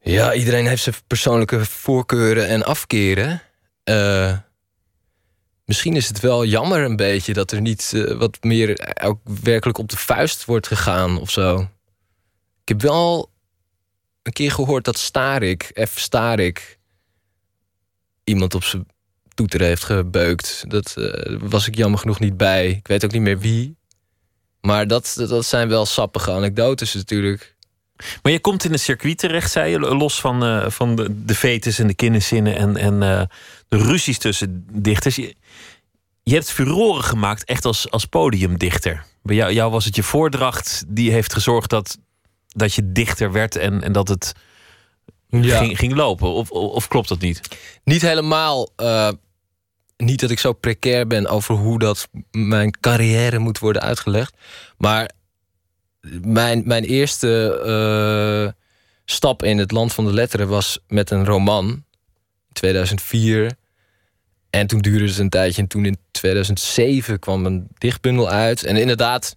[0.00, 3.42] ja, iedereen heeft zijn persoonlijke voorkeuren en afkeren.
[3.84, 4.36] Eh,
[5.64, 9.78] misschien is het wel jammer een beetje dat er niet eh, wat meer ook werkelijk
[9.78, 11.68] op de vuist wordt gegaan of zo.
[12.66, 13.30] Ik heb wel
[14.22, 15.98] een keer gehoord dat Starik, F.
[15.98, 16.78] Starik,
[18.24, 18.86] iemand op zijn
[19.34, 20.64] toeter heeft gebeukt.
[20.68, 22.70] Dat eh, was ik jammer genoeg niet bij.
[22.70, 23.76] Ik weet ook niet meer wie.
[24.60, 27.56] Maar dat, dat zijn wel sappige anekdotes natuurlijk.
[28.22, 31.34] Maar je komt in een circuit terecht, zei je, los van, eh, van de, de
[31.34, 33.22] fetes en de kinderzinnen en, en eh,
[33.68, 35.16] de ruzies tussen dichters.
[35.16, 35.34] Je,
[36.22, 39.04] je hebt furoren gemaakt echt als, als podiumdichter.
[39.22, 41.98] Bij jou, jou was het je voordracht die heeft gezorgd dat,
[42.56, 44.32] dat je dichter werd en, en dat het
[45.28, 45.58] Ja.
[45.58, 46.28] ging, ging lopen.
[46.28, 47.40] Of, of, of klopt dat niet?
[47.84, 48.68] Niet helemaal.
[48.76, 49.08] eh,
[49.96, 54.34] niet dat ik zo precair ben over hoe dat mijn carrière moet worden uitgelegd.
[54.78, 55.10] Maar
[56.20, 58.52] mijn, mijn eerste eh,
[59.04, 61.68] stap in het land van de letteren was met een roman.
[62.48, 63.52] In 2004.
[64.50, 65.62] En toen duurde het een tijdje.
[65.62, 68.64] En toen in 2007 kwam een dichtbundel uit.
[68.64, 69.36] En inderdaad,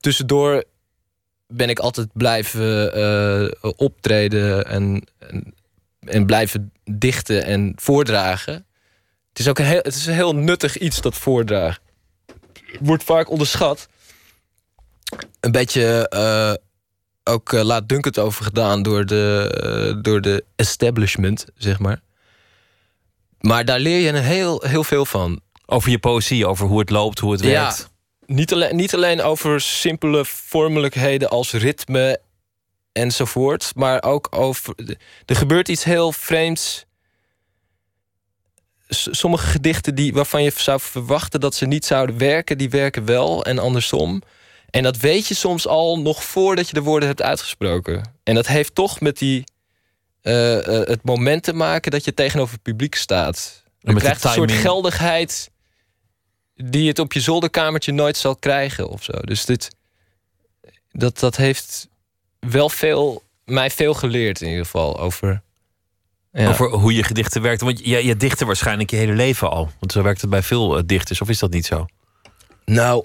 [0.00, 0.64] tussendoor
[1.46, 5.54] ben ik altijd blijven eh, optreden en, en,
[6.00, 8.66] en blijven dichten en voordragen.
[9.28, 11.82] Het is ook een heel, het is een heel nuttig iets, dat voordragen.
[12.80, 13.88] Wordt vaak onderschat.
[15.40, 16.54] Een beetje eh,
[17.34, 22.00] ook eh, laat Dunk het over gedaan door de, door de establishment, zeg maar.
[23.40, 25.40] Maar daar leer je een heel, heel veel van.
[25.66, 27.90] Over je poëzie, over hoe het loopt, hoe het Ja, werkt.
[28.26, 32.20] Niet alleen, niet alleen over simpele vormelijkheden als ritme
[32.92, 34.74] enzovoort, maar ook over.
[35.26, 36.84] Er gebeurt iets heel vreemds.
[38.88, 43.04] S- Sommige gedichten die, waarvan je zou verwachten dat ze niet zouden werken, die werken
[43.04, 44.22] wel en andersom.
[44.70, 48.14] En dat weet je soms al nog voordat je de woorden hebt uitgesproken.
[48.22, 49.44] En dat heeft toch met die,
[50.22, 53.62] eh, eh, het moment te maken dat je tegenover het publiek staat.
[53.78, 55.50] Je krijgt een soort geldigheid
[56.56, 59.12] die het op je zolderkamertje nooit zal krijgen of zo.
[59.12, 59.70] Dus dit,
[60.92, 61.88] dat, dat heeft
[62.38, 65.42] wel veel, mij veel geleerd in ieder geval over.
[66.32, 66.48] Ja.
[66.48, 67.60] Over hoe je gedichten werkt.
[67.60, 69.70] Want je, je dichtte waarschijnlijk je hele leven al.
[69.78, 71.20] Want zo werkt het bij veel eh, dichters.
[71.20, 71.86] Of is dat niet zo?
[72.64, 73.04] Nou,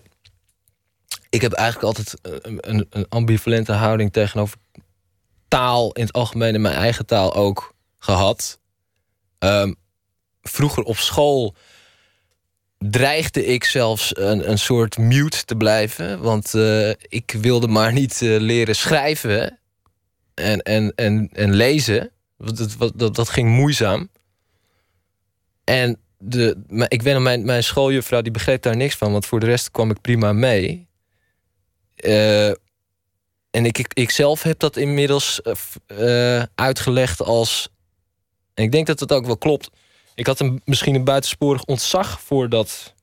[1.29, 4.57] ik heb eigenlijk altijd eh, een, een, een ambivalente houding tegenover
[5.47, 8.59] taal in het algemeen en mijn eigen taal ook gehad.
[9.39, 9.73] Ehm,
[10.41, 11.55] vroeger op school
[12.89, 16.21] dreigde ik zelfs een, een soort mute te blijven.
[16.21, 19.59] Want eh, ik wilde maar niet eh, leren schrijven
[20.33, 22.11] en, en, en, en lezen.
[22.37, 24.09] Dat, dat, dat ging moeizaam.
[25.63, 29.11] En de, ik nog, mijn, mijn schooljuffrouw die begreep daar niks van.
[29.11, 30.87] Want voor de rest kwam ik prima mee.
[31.95, 32.49] Eh,
[33.49, 35.41] en ik, ik, ik zelf heb dat inmiddels
[36.55, 37.69] uitgelegd als...
[38.53, 39.69] En ik denk dat het ook wel klopt.
[40.15, 42.93] Ik had een, misschien een buitensporig ontzag voor dat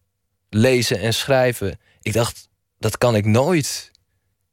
[0.50, 1.78] lezen en schrijven.
[2.02, 2.48] Ik dacht,
[2.78, 3.90] dat kan ik nooit.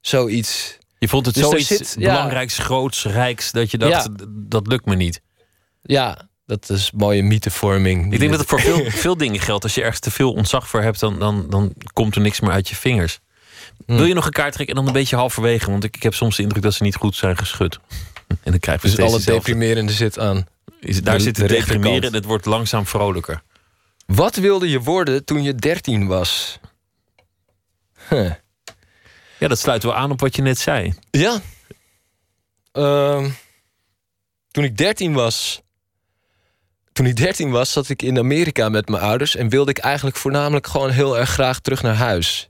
[0.00, 0.78] Zoiets.
[0.98, 2.12] Je vond het Dus zoiets zit- ja.
[2.12, 3.52] belangrijks, groots, rijks...
[3.52, 4.26] dat je dacht, Ja.
[4.28, 5.20] dat lukt me niet.
[5.82, 8.12] Ja, dat is mooie mythevorming.
[8.12, 9.64] Ik denk dat het voor veel, veel dingen geldt.
[9.64, 11.00] Als je ergens te veel ontzag voor hebt...
[11.00, 13.18] dan, dan, dan komt er niks meer uit je vingers.
[13.86, 15.70] Wil je nog een kaart trekken en dan een beetje halverwege?
[15.70, 17.78] Want ik, ik heb soms de indruk dat ze niet goed zijn geschud.
[18.28, 19.32] En dan krijg je Dus alle dezelfde.
[19.32, 20.46] deprimerende zit aan.
[20.80, 22.04] Is- Daar de- zit de het deprimeren rechterkant.
[22.04, 23.42] en het wordt langzaam vrolijker.
[24.06, 26.58] Wat wilde je worden toen je 13 was?
[28.08, 28.32] Huh.
[29.38, 30.94] Ja, dat sluit wel aan op wat je net zei.
[31.10, 31.40] Ja.
[32.72, 33.30] Ehm,
[34.50, 35.60] toen ik 13 was.
[36.92, 40.16] Toen ik 13 was, zat ik in Amerika met mijn ouders en wilde ik eigenlijk
[40.16, 42.48] voornamelijk gewoon heel erg graag terug naar huis.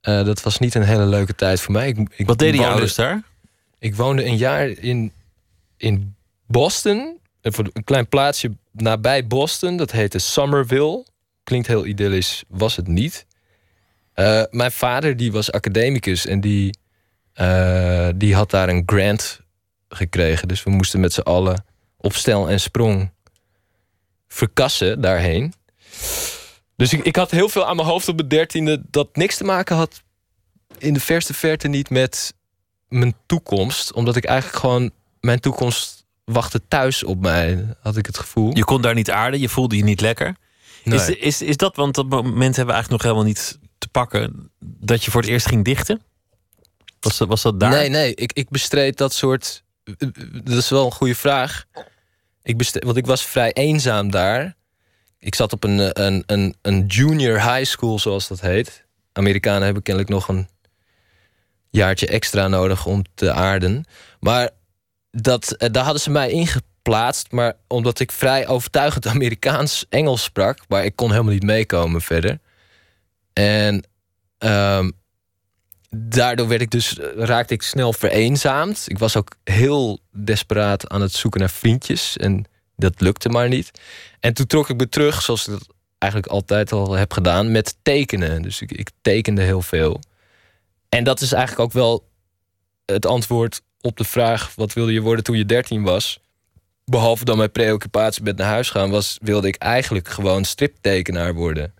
[0.00, 1.88] Eh, dat was niet een hele leuke tijd voor mij.
[1.88, 3.22] Ik, ik Wat deden je ouders daar?
[3.78, 5.12] Ik woonde een jaar in,
[5.76, 6.14] in
[6.46, 7.18] Boston.
[7.40, 9.76] Een voor- een klein plaatsje nabij Boston.
[9.76, 11.06] Dat heette Somerville.
[11.44, 13.26] Klinkt heel idyllisch, was het niet.
[14.12, 16.78] Eh, mijn vader die was academicus en die,
[17.32, 19.40] eh, die had daar een grant
[19.88, 20.48] gekregen.
[20.48, 21.64] Dus we moesten met z'n allen
[21.96, 23.10] op stel en sprong
[24.28, 25.52] verkassen daarheen.
[26.76, 28.82] Dus ik, ik had heel veel aan mijn hoofd op mijn dertiende...
[28.90, 30.02] dat niks te maken had
[30.78, 32.34] in de verste verte niet met
[32.88, 33.92] mijn toekomst.
[33.92, 34.90] Omdat ik eigenlijk gewoon...
[35.20, 35.99] mijn toekomst
[36.32, 38.56] wachtte thuis op mij, had ik het gevoel.
[38.56, 40.36] Je kon daar niet aarden, je voelde je niet lekker.
[40.84, 40.98] Nee.
[40.98, 44.50] Is, is, is dat, want dat moment hebben we eigenlijk nog helemaal niet te pakken...
[44.60, 46.02] dat je voor het eerst ging dichten?
[47.00, 47.70] Was dat, was dat daar?
[47.70, 49.62] Nee, nee, ik, ik bestreed dat soort.
[50.44, 51.64] Dat is wel een goede vraag.
[52.42, 54.56] Ik bestreed, want ik was vrij eenzaam daar.
[55.18, 58.84] Ik zat op een, een, een, een junior high school, zoals dat heet.
[59.12, 60.48] Amerikanen hebben kennelijk nog een
[61.70, 63.84] jaartje extra nodig om te aarden.
[64.20, 64.50] Maar
[65.10, 67.32] dat, eh, daar hadden ze mij ingeplaatst.
[67.32, 70.58] Maar omdat ik vrij overtuigend Amerikaans-Engels sprak...
[70.68, 72.38] maar ik kon helemaal niet meekomen verder.
[73.32, 73.84] En
[74.38, 74.90] ehm,
[75.90, 78.84] daardoor werd ik dus, eh, raakte ik snel vereenzaamd.
[78.86, 82.16] Ik was ook heel desperaat aan het zoeken naar vriendjes.
[82.16, 82.44] En
[82.76, 83.70] Dat lukte maar niet.
[84.20, 87.76] En toen trok ik me terug, zoals ik dat eigenlijk altijd al heb gedaan, met
[87.82, 88.42] tekenen.
[88.42, 90.00] Dus ik, ik tekende heel veel.
[90.88, 92.08] En dat is eigenlijk ook wel
[92.84, 96.20] het antwoord op de vraag: wat wilde je worden toen je 13 was?
[96.84, 101.74] Behalve dan mijn preoccupatie met naar huis gaan, was, wilde ik eigenlijk gewoon striptekenaar worden.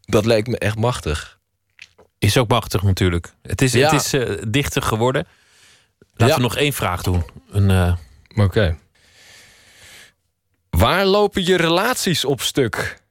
[0.00, 1.38] Dat leek me echt machtig.
[2.18, 3.34] Is ook machtig natuurlijk.
[3.42, 3.90] Het is, Ja.
[3.92, 5.26] het is eh, dichter geworden.
[6.10, 6.34] Laten Ja.
[6.36, 7.24] we nog één vraag doen.
[7.50, 7.96] Een, eh,
[8.44, 8.78] Oké.
[10.70, 13.02] Waar lopen je relaties op stuk?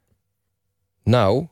[1.04, 1.48] Nou,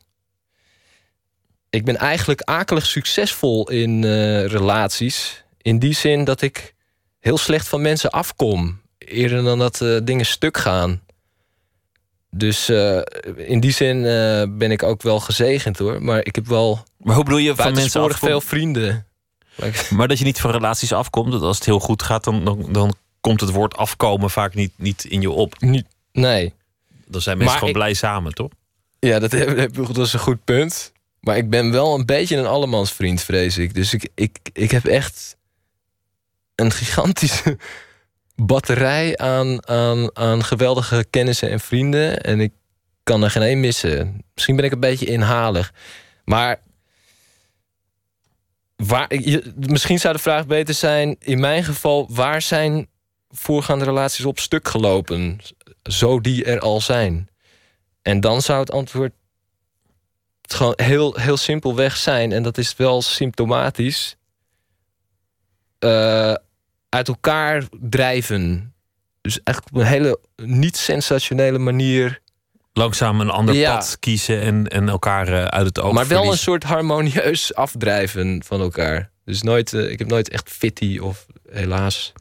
[1.69, 5.40] ik ben eigenlijk akelig succesvol in eh, relaties.
[5.61, 6.73] In die zin dat ik
[7.19, 8.81] heel slecht van mensen afkom.
[8.97, 11.01] Eerder dan dat eh, dingen stuk gaan.
[12.29, 13.01] Dus eh,
[13.35, 16.03] in die zin eh, ben ik ook wel gezegend hoor.
[16.03, 16.83] Maar ik heb wel.
[16.97, 18.17] Maar hoe bedoel je van mensen afkomen?
[18.29, 19.05] veel vrienden.
[19.89, 22.67] Maar dat je niet van relaties afkomt, dat als het heel goed gaat, dan, dan,
[22.71, 25.59] dan komt het woord afkomen vaak niet, niet in je op.
[25.59, 26.53] Niet, nee.
[27.05, 28.49] Dan zijn mensen Maar gewoon ik- blij samen, toch?
[28.99, 30.91] Ja, dat, heb, heb- dat is een goed punt.
[31.19, 33.73] Maar ik ben wel een beetje een allemansvriend, vrees ik.
[33.73, 35.37] Dus ik, ik, ik heb echt
[36.61, 37.57] een gigantische
[38.35, 42.21] batterij aan, aan, aan geweldige kennissen en vrienden.
[42.21, 42.53] En ik
[43.03, 44.23] kan er geen één missen.
[44.33, 45.73] Misschien ben ik een beetje inhalig.
[46.25, 46.59] Maar
[48.75, 51.15] waar, je- misschien zou de vraag beter zijn...
[51.19, 52.87] in mijn geval, waar zijn
[53.29, 55.39] voorgaande relaties op stuk gelopen?
[55.83, 57.29] Zo die er al zijn.
[58.01, 59.11] En dan zou het antwoord
[60.41, 62.31] gewoon heel, heel simpelweg zijn.
[62.31, 64.15] En dat is wel symptomatisch.
[65.79, 66.35] eh,
[66.91, 68.73] uit elkaar drijven.
[69.21, 72.19] Dus eigenlijk op een hele niet-sensationele manier.
[72.73, 73.73] Langzaam een ander Ja.
[73.75, 78.43] pad kiezen en, en elkaar eh, uit het oog maar wel een soort harmonieus afdrijven
[78.45, 79.09] van elkaar.
[79.25, 82.13] Dus nooit, eh, ik heb nooit echt fitty of helaas.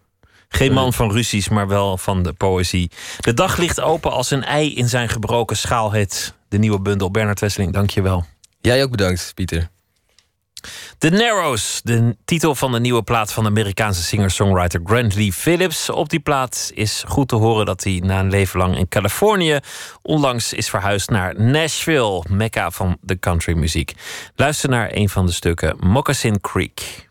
[0.49, 2.91] Geen man van ruzies, maar wel van de poëzie.
[3.21, 5.93] De dag ligt open als een ei in zijn gebroken schaal.
[5.93, 7.11] Het de nieuwe bundel.
[7.11, 8.27] Bernard Wesseling, dank je wel.
[8.61, 9.69] Jij ook bedankt, Pieter.
[10.99, 15.91] The Narrows, de titel van de nieuwe plaat van de Amerikaanse singer-songwriter Grant Lee Phillips.
[15.91, 19.59] Op die plaat is goed te horen dat hij na een leven lang in Californië
[20.03, 23.93] onlangs is verhuisd naar Nashville, mekka van de countrymuziek.
[24.35, 27.10] Luister naar een van de stukken, Moccasin Creek.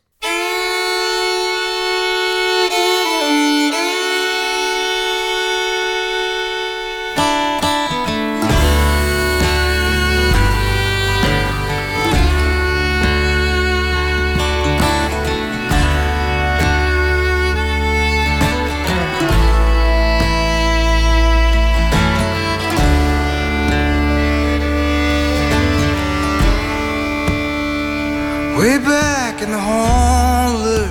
[28.60, 30.88] Way back in the holler,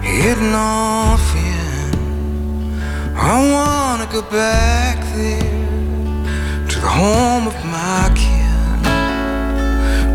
[0.00, 2.78] heading off in.
[3.16, 8.78] I wanna go back there to the home of my kin,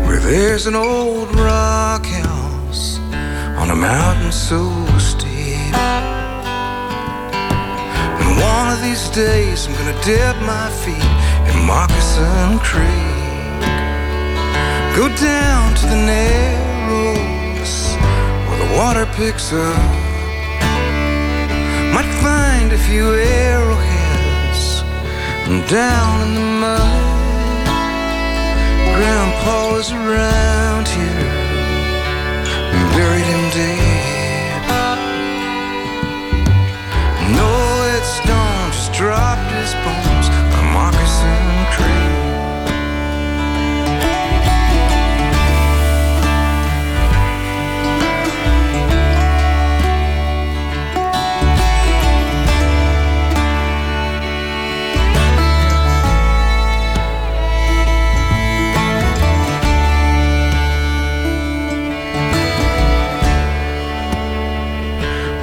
[0.06, 2.98] where there's an old rock house
[3.60, 5.74] on a mountain so steep.
[8.20, 11.12] And one of these days I'm gonna dip my feet
[11.50, 13.15] in Moccasin Creek.
[14.96, 17.72] Go down to the narrows
[18.48, 19.76] where the water picks up.
[21.92, 24.80] Might find a few arrowheads
[25.70, 27.66] down in the mud.
[28.96, 31.32] Grandpa is around here,
[32.96, 34.62] buried him dead.
[37.36, 37.52] No,
[37.98, 42.15] it's gone, just dropped his bones by Moccasin Creek.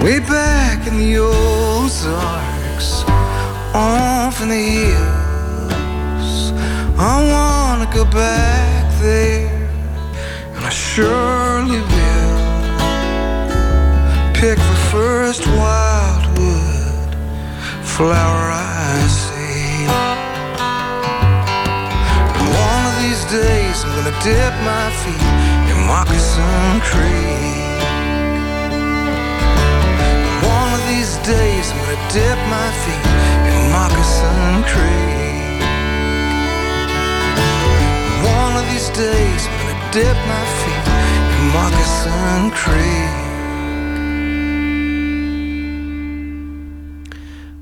[0.03, 3.05] Way back in the Ozarks,
[3.73, 6.51] off in the hills.
[6.99, 9.69] I wanna go back there,
[10.55, 12.43] and I surely will.
[14.33, 17.15] Pick the first wildwood
[17.85, 19.87] flower I see.
[22.39, 25.27] And one of these days, I'm gonna dip my feet
[25.71, 27.62] in Moccasin Creek.
[31.23, 33.05] Days I'm gonna dip my feet
[33.47, 35.61] in Moccasin Creek.
[38.35, 40.85] One of these days I'm gonna dip my feet
[41.35, 43.15] in Moccasin Creek.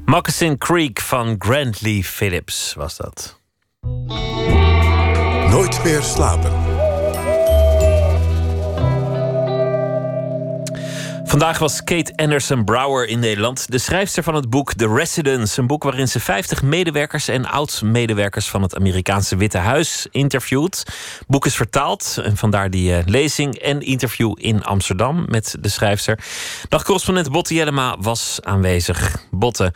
[0.05, 3.39] Moccasin Creek van Grant Lee Phillips was dat.
[5.49, 6.60] Nooit meer slapen.
[11.32, 13.72] Vandaag was Kate Anderson Brower in Nederland.
[13.72, 15.60] De schrijfster van het boek The Residence.
[15.60, 20.78] Een boek waarin ze 50 medewerkers en oud-medewerkers van het Amerikaanse Witte Huis interviewt.
[21.18, 25.70] Het boek is vertaald en vandaar die eh, lezing en interview in Amsterdam met de
[25.70, 26.20] schrijfster.
[26.70, 29.16] Dagcorrespondent Botte Jellema was aanwezig.
[29.30, 29.74] Botte.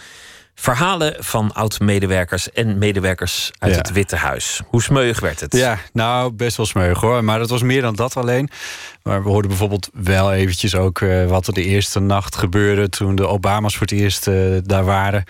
[0.57, 3.77] Verhalen van oud-medewerkers en medewerkers uit Ja.
[3.77, 4.61] het Witte Huis.
[4.67, 5.53] Hoe smeuig werd het?
[5.55, 7.23] Ja, nou, best wel smeuig hoor.
[7.23, 8.49] Maar het was meer dan dat alleen.
[9.09, 12.89] Maar we hoorden bijvoorbeeld wel eventjes ook eh, wat er de eerste nacht gebeurde...
[12.89, 15.23] toen de Obama's voor het eerst eh, daar waren.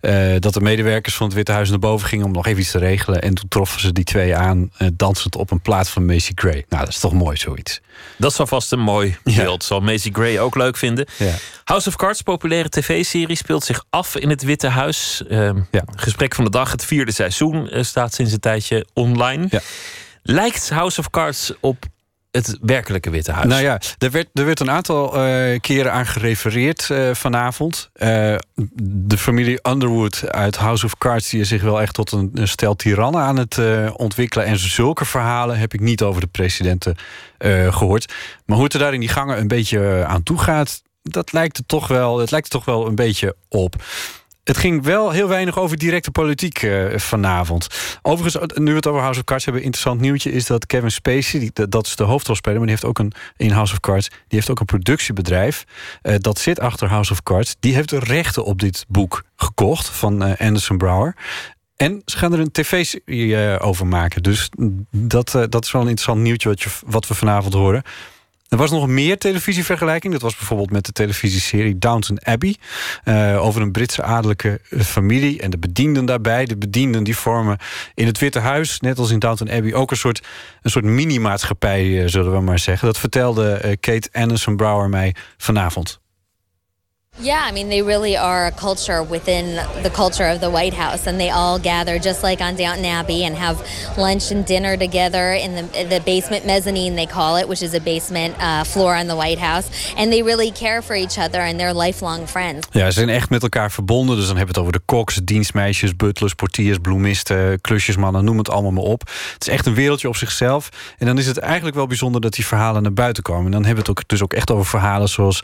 [0.00, 2.70] Eh, dat de medewerkers van het Witte Huis naar boven gingen om nog even iets
[2.70, 3.22] te regelen.
[3.22, 6.64] En toen troffen ze die twee aan, dansend op een plaat van Macy Gray.
[6.68, 7.80] Nou, dat is toch mooi zoiets.
[8.16, 9.64] Dat zal vast een mooi beeld.
[9.64, 11.06] Zal Macy Gray ook leuk vinden.
[11.18, 11.34] Ja.
[11.64, 15.22] House of Cards, populaire tv-serie, speelt zich af in het Witte Huis.
[15.28, 15.60] Ehm,
[15.96, 19.48] Gesprek van de dag, het vierde seizoen, staat sinds een tijdje online.
[20.22, 21.84] Lijkt House of Cards op
[22.32, 23.46] het werkelijke Witte Huis?
[23.46, 27.90] Nou ja, er werd, er werd een aantal eh, keren aan gerefereerd eh, vanavond.
[27.92, 28.34] Eh,
[28.82, 31.30] de familie Underwood uit House of Cards...
[31.30, 33.58] die zich wel echt tot een, stel tirannen aan het
[33.96, 34.46] ontwikkelen.
[34.46, 36.96] En zulke verhalen heb ik niet over de presidenten
[37.38, 38.12] eh, gehoord.
[38.46, 40.82] Maar hoe het er daar in die gangen een beetje aan toe gaat...
[41.02, 43.74] dat lijkt er toch wel, het lijkt er toch wel een beetje op.
[44.44, 47.66] Het ging wel heel weinig over directe politiek eh, vanavond.
[48.02, 49.62] Overigens, nu we het over House of Cards hebben...
[49.62, 51.40] interessant nieuwtje is dat Kevin Spacey...
[51.40, 53.12] Die, dat is de hoofdrolspeler, maar die heeft ook een...
[53.36, 55.64] in House of Cards, die heeft ook een productiebedrijf...
[56.02, 57.56] eh, dat zit achter House of Cards.
[57.60, 61.14] Die heeft de rechten op dit boek gekocht van eh, Anderson Brower...
[61.82, 64.22] En ze gaan er een tv-serie eh, over maken.
[64.22, 64.48] Dus
[64.90, 67.82] dat, eh, dat is wel een interessant nieuwtje wat, je, wat we vanavond horen.
[68.52, 70.12] Er was nog meer televisievergelijking.
[70.12, 72.56] Dat was bijvoorbeeld met de televisieserie Downton Abbey.
[73.04, 76.44] eh, over een Britse adellijke eh, familie en de bedienden daarbij.
[76.44, 77.58] De bedienden die vormen
[77.94, 80.22] in het Witte Huis, net als in Downton Abbey, ook een soort,
[80.62, 82.86] een soort mini-maatschappij, eh, zullen we maar zeggen.
[82.86, 86.01] Dat vertelde Kate Anderson Brower mij vanavond.
[87.20, 91.06] Yeah, I mean, they really are a culture within the culture of the White House,
[91.06, 93.60] and they all gather just like on Downton Abbey and have
[93.96, 97.80] lunch and dinner together in the, the basement mezzanine, they call it, which is a
[97.80, 99.68] basement uh, floor on the White House.
[99.96, 102.66] And they really care for each other, and they're lifelong friends.
[102.70, 104.16] Ja, ze zijn echt met elkaar verbonden.
[104.16, 108.50] Dus dan hebben we het over de koks, dienstmeisjes, butlers, portiers, bloemisten, klusjesmannen, noem het
[108.50, 109.00] allemaal maar op.
[109.32, 110.68] Het is echt een wereldje op zichzelf.
[110.98, 113.44] En dan is het eigenlijk wel bijzonder dat die verhalen naar buiten komen.
[113.44, 115.42] En dan hebben we het ook, dus ook echt over verhalen zoals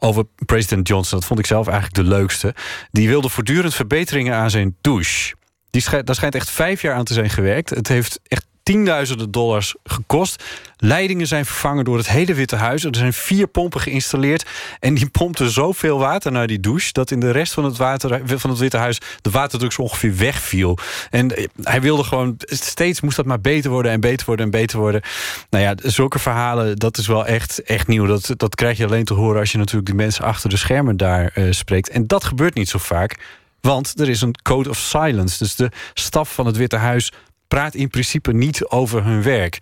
[0.00, 1.18] over president Johnson.
[1.18, 2.54] Dat vond ik zelf eigenlijk de leukste.
[2.90, 5.34] Die wilde voortdurend verbeteringen aan zijn douche.
[5.70, 7.70] Die daar schijnt echt vijf jaar aan te zijn gewerkt.
[7.70, 10.44] Het heeft echt tienduizenden dollars gekost.
[10.76, 12.84] Leidingen zijn vervangen door het hele Witte Huis.
[12.84, 14.46] Er zijn vier pompen geïnstalleerd.
[14.80, 16.92] En die pompten zoveel water naar die douche...
[16.92, 20.16] dat in de rest van het, water, van het Witte Huis de waterdruk zo ongeveer
[20.16, 20.78] wegviel.
[21.10, 22.34] En eh, hij wilde gewoon...
[22.38, 25.02] Steeds moest dat maar beter worden en beter worden en beter worden.
[25.50, 28.06] Nou ja, zulke verhalen, dat is wel echt, echt nieuw.
[28.06, 30.96] Dat, dat krijg je alleen te horen als je natuurlijk die mensen achter de schermen
[30.96, 31.88] daar eh, spreekt.
[31.88, 33.18] En dat gebeurt niet zo vaak.
[33.60, 35.38] Want er is een code of silence.
[35.38, 37.12] Dus de staf van het Witte Huis
[37.50, 39.58] praat in principe niet over hun werk.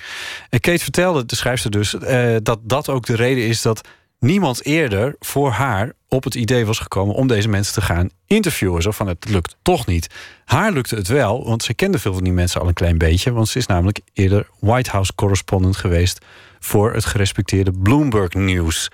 [0.50, 3.88] En Kate vertelde, de schrijfster dus, eh, dat dat ook de reden is dat
[4.18, 8.82] niemand eerder voor haar op het idee was gekomen om deze mensen te gaan interviewen.
[8.82, 10.06] Zo van het lukt toch niet.
[10.44, 13.32] Haar lukte het wel, want ze kende veel van die mensen al een klein beetje.
[13.32, 16.24] Want ze is namelijk eerder White House correspondent geweest
[16.58, 18.90] voor het gerespecteerde Bloomberg News.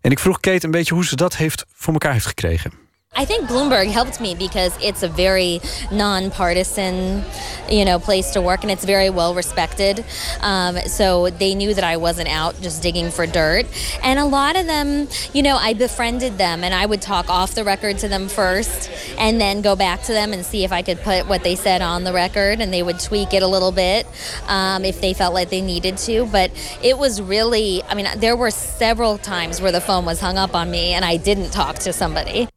[0.00, 2.87] En ik vroeg Kate een beetje hoe ze dat heeft voor elkaar heeft gekregen.
[3.18, 7.24] I think Bloomberg helped me because it's a very nonpartisan,
[7.68, 10.04] you know, place to work, and it's very well respected.
[10.40, 13.66] Um, so they knew that I wasn't out just digging for dirt.
[14.04, 17.56] And a lot of them, you know, I befriended them, and I would talk off
[17.56, 18.88] the record to them first,
[19.18, 21.82] and then go back to them and see if I could put what they said
[21.82, 24.06] on the record, and they would tweak it a little bit
[24.46, 26.24] um, if they felt like they needed to.
[26.26, 26.52] But
[26.84, 30.54] it was really, I mean, there were several times where the phone was hung up
[30.54, 32.48] on me, and I didn't talk to somebody.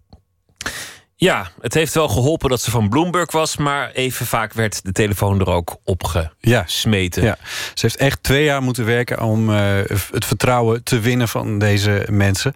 [1.24, 4.92] Ja, het heeft wel geholpen dat ze van Bloomberg was, maar even vaak werd de
[4.92, 7.24] telefoon er ook op gesmeten.
[7.24, 7.38] Ja,
[7.74, 9.76] ze heeft echt twee jaar moeten werken om eh,
[10.12, 12.54] het vertrouwen te winnen van deze mensen.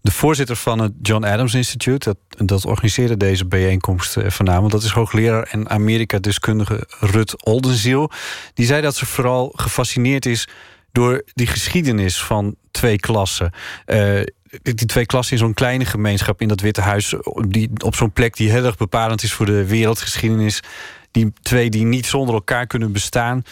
[0.00, 4.82] De voorzitter van het John Adams Institute, dat, dat organiseerde deze bijeenkomst eh, vanavond, dat
[4.82, 8.10] is hoogleraar en Amerika-deskundige Rut Oldenziel.
[8.54, 10.48] Die zei dat ze vooral gefascineerd is
[10.92, 13.52] door die geschiedenis van twee klassen.
[13.84, 14.20] Eh,
[14.62, 17.14] die twee klassen in zo'n kleine gemeenschap in dat Witte Huis,
[17.48, 20.62] die, op zo'n plek die heel erg bepalend is voor de wereldgeschiedenis.
[21.10, 23.42] Die twee die niet zonder elkaar kunnen bestaan.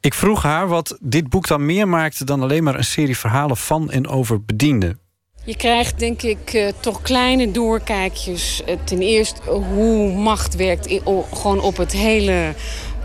[0.00, 3.56] Ik vroeg haar wat dit boek dan meer maakte dan alleen maar een serie verhalen
[3.56, 4.98] van en over bedienden.
[5.44, 8.64] Je krijgt denk ik eh, toch kleine doorkijkjes.
[8.64, 11.00] Eh, ten eerste hoe macht werkt
[11.32, 12.54] gewoon op het hele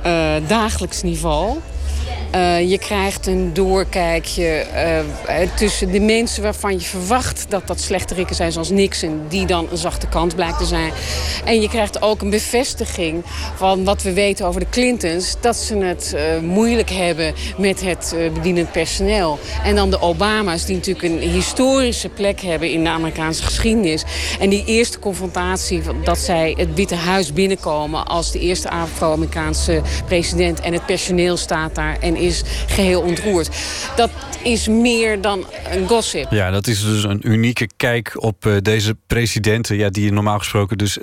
[0.03, 1.57] eh, dagelijks niveau.
[2.31, 5.05] Eh, je krijgt een doorkijkje eh, eh,
[5.55, 9.77] tussen de mensen waarvan je verwacht dat dat slechterikken zijn, zoals Nixon, die dan een
[9.77, 10.91] zachte kant blijkt te zijn.
[11.45, 13.23] En je krijgt ook een bevestiging
[13.55, 18.71] van wat we weten over de Clintons, dat ze het moeilijk hebben met het bedienend
[18.71, 19.39] personeel.
[19.63, 24.03] En dan de Obama's, die natuurlijk een historische plek hebben in de Amerikaanse geschiedenis.
[24.39, 30.59] En die eerste confrontatie, dat zij het Witte Huis binnenkomen als de eerste Afro-Amerikaanse president
[30.59, 33.49] en het personeel staat daar en is geheel ontroerd.
[33.95, 34.11] Dat
[34.43, 36.31] is meer dan een gossip.
[36.31, 39.77] Ja, dat is dus een unieke kijk op eh, deze presidenten...
[39.77, 40.97] Ja, die je normaal gesproken dus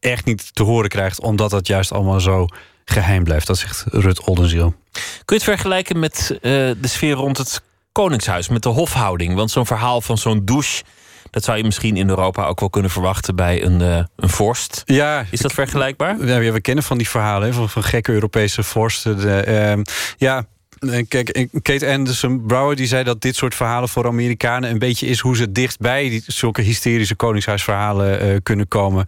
[0.00, 1.20] echt niet te horen krijgt...
[1.20, 2.46] omdat dat juist allemaal zo
[2.84, 3.46] geheim blijft.
[3.46, 4.74] Dat zegt Rut Oldenziel.
[4.92, 6.40] Kun je het vergelijken met eh,
[6.80, 9.34] de sfeer rond het Koningshuis, met de hofhouding?
[9.34, 10.82] Want zo'n verhaal van zo'n douche,
[11.30, 14.82] dat zou je misschien in Europa ook wel kunnen verwachten bij een, eh, een vorst.
[14.84, 16.26] Ja, Is dat vergelijkbaar?
[16.26, 19.18] Ja, we kennen van die verhalen van, van gekke Europese vorsten.
[19.18, 19.82] De, ehm,
[20.16, 20.46] ja,
[20.78, 24.78] eh, kijk, eh, Kate Anderson Brouwer die zei dat dit soort verhalen voor Amerikanen een
[24.78, 29.06] beetje is hoe ze dichtbij die, zulke hysterische koningshuisverhalen kunnen komen.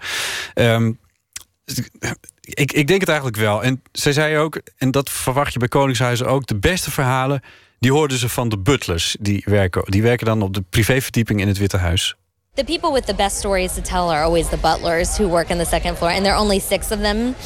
[0.54, 0.92] Ehm,
[2.40, 3.62] ik, ik denk het eigenlijk wel.
[3.62, 7.42] En zij zei ook, en dat verwacht je bij koningshuizen ook, de beste verhalen
[7.78, 9.82] die hoorden ze van de butlers die werken.
[9.84, 12.16] Die werken dan op de privéverdieping in het Witte Huis.
[12.54, 15.58] The people with the best stories to tell are always the butlers who work on
[15.58, 17.36] the second floor, and there are only six of them.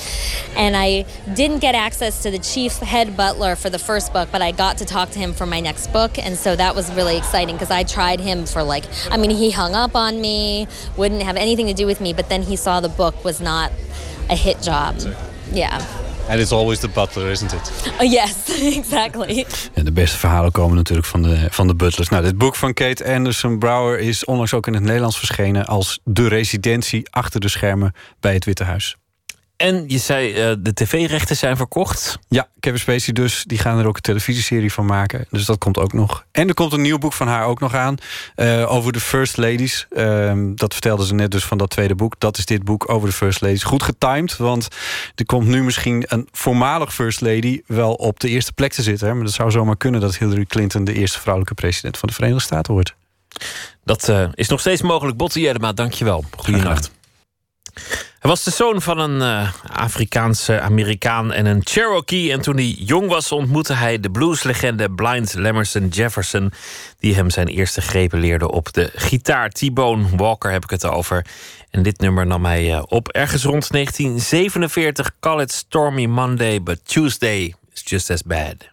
[0.57, 1.05] And I
[1.35, 4.79] didn't get access to the chief head butler for the first book, but I got
[4.79, 7.71] to talk to him for my next book, and so that was really exciting because
[7.71, 11.67] I tried him for like, I mean, he hung up on me, wouldn't have anything
[11.67, 13.71] to do with me, but then he saw the book was not
[14.31, 14.97] a hit job.
[15.53, 15.85] Yeah.
[16.33, 17.93] And it's always the butler, isn't it?
[18.01, 18.35] Oh, yes,
[18.79, 19.47] exactly.
[19.75, 22.09] En de beste verhalen komen natuurlijk van de, van de butlers.
[22.09, 26.01] Nou, dit boek van Kate Anderson Brouwer is onlangs ook in het Nederlands verschenen als
[26.05, 28.97] de residentie achter de schermen bij het Witte Huis.
[29.63, 32.19] En je zei, eh, de tv-rechten zijn verkocht.
[32.29, 33.45] Ja, Kevin Spacey dus.
[33.47, 35.27] Die gaan er ook een televisieserie van maken.
[35.31, 36.25] Dus dat komt ook nog.
[36.33, 37.97] En er komt een nieuw boek van haar ook nog aan.
[38.35, 39.87] eh, over de First Ladies.
[39.91, 42.15] Ehm, dat vertelde ze net dus van dat tweede boek.
[42.19, 43.63] Dat is dit boek over de First Ladies.
[43.63, 44.69] Goed getimed, want
[45.15, 47.61] er komt nu misschien een voormalig First Lady...
[47.67, 49.07] wel op de eerste plek te zitten.
[49.09, 49.15] Hè?
[49.15, 50.85] Maar dat zou zomaar kunnen dat Hillary Clinton...
[50.85, 52.95] de eerste vrouwelijke president van de Verenigde Staten wordt.
[53.85, 55.17] Dat eh, is nog steeds mogelijk.
[55.17, 56.25] Botte Jellema, dankjewel.
[56.37, 56.91] Goedenacht.
[58.23, 62.33] Hij was de zoon van een eh, Afrikaanse Amerikaan en een Cherokee.
[62.33, 66.53] En toen hij jong was, ontmoette hij de blueslegende Blind Lemerson Jefferson.
[66.99, 69.51] Die hem zijn eerste grepen leerde op de gitaar.
[69.51, 71.27] T-Bone Walker heb ik het over.
[71.71, 75.11] En dit nummer nam hij eh, op ergens rond 1947.
[75.21, 78.72] Call it Stormy Monday, but Tuesday is just as bad.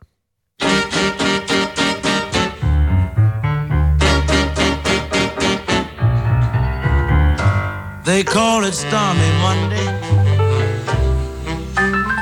[8.10, 9.86] They call it stormy Monday,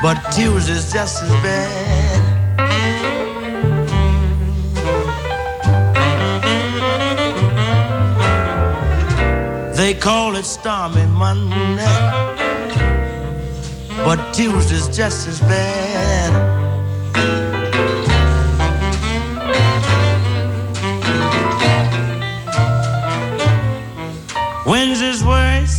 [0.02, 2.18] but Tuesday's just as bad.
[9.74, 11.56] They call it stormy Monday,
[14.04, 16.58] but Tuesday's just as bad.
[24.66, 25.77] Wednesday's worse,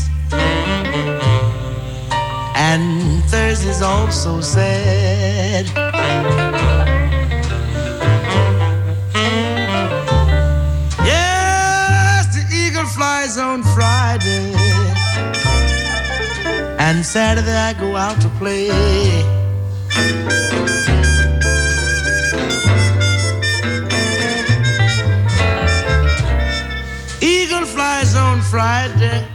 [2.72, 5.66] and Thursday's also sad.
[11.04, 14.54] Yes, the eagle flies on Friday,
[16.78, 18.68] and Saturday I go out to play.
[27.22, 29.28] Eagle flies on Friday,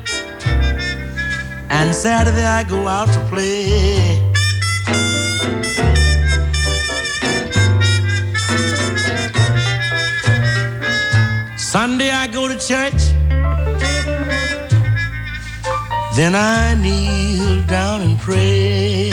[1.76, 4.20] and Saturday I go out to play.
[11.56, 13.02] Sunday I go to church,
[16.16, 19.10] then I kneel down and pray.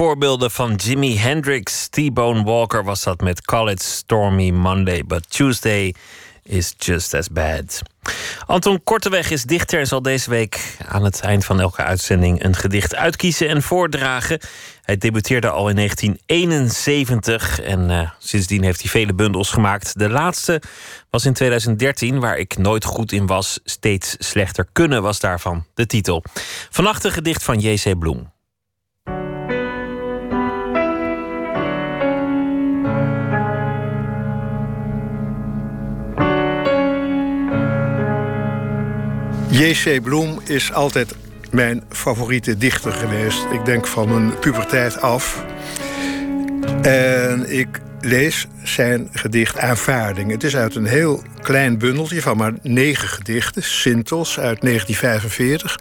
[0.00, 5.94] Voorbeelden van Jimi Hendrix, T-Bone Walker, was dat met Call It Stormy Monday, but Tuesday
[6.42, 7.82] is just as bad.
[8.46, 12.56] Anton Korteweg is dichter en zal deze week aan het eind van elke uitzending een
[12.56, 14.40] gedicht uitkiezen en voordragen.
[14.82, 19.98] Hij debuteerde al in 1971 en eh, sindsdien heeft hij vele bundels gemaakt.
[19.98, 20.62] De laatste
[21.10, 23.60] was in 2013, waar ik nooit goed in was.
[23.64, 26.24] Steeds slechter kunnen was daarvan de titel.
[26.70, 27.98] Vannacht een gedicht van J.C.
[27.98, 28.38] Bloem.
[39.50, 40.02] J.C.
[40.02, 41.14] Bloem is altijd
[41.50, 43.44] mijn favoriete dichter geweest.
[43.52, 45.44] Ik denk van mijn puberteit af.
[46.82, 50.30] En ik lees zijn gedicht Aanvaarding.
[50.30, 53.62] Het is uit een heel klein bundeltje van maar negen gedichten.
[53.62, 55.78] Sintels uit 1945.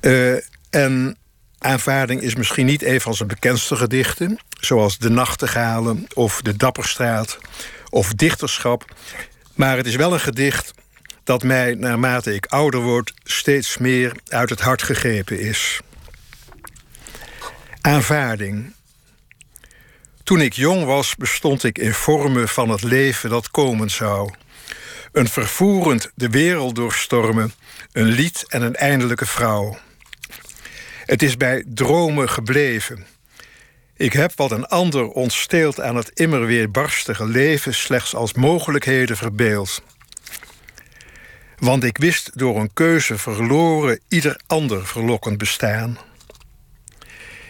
[0.00, 0.34] Eh,
[0.70, 1.16] en
[1.58, 4.38] Aanvaarding is misschien niet een van zijn bekendste gedichten...
[4.60, 7.38] zoals De Nachtegalen of De Dapperstraat
[7.90, 8.84] of Dichterschap.
[9.54, 10.72] Maar het is wel een gedicht
[11.24, 15.80] dat mij, naarmate ik ouder word, steeds meer uit het hart gegrepen is.
[17.80, 18.72] Aanvaarding.
[20.24, 24.32] Toen ik jong was, bestond ik in vormen van het leven dat komen zou.
[25.12, 27.52] Een vervoerend de wereld doorstormen,
[27.92, 29.78] een lied en een eindelijke vrouw.
[31.04, 33.06] Het is bij dromen gebleven.
[33.96, 39.16] Ik heb wat een ander ontsteelt aan het immer weer barstige leven slechts als mogelijkheden
[39.16, 39.82] verbeeld.
[41.62, 45.98] Want ik wist door een keuze verloren ieder ander verlokkend bestaan.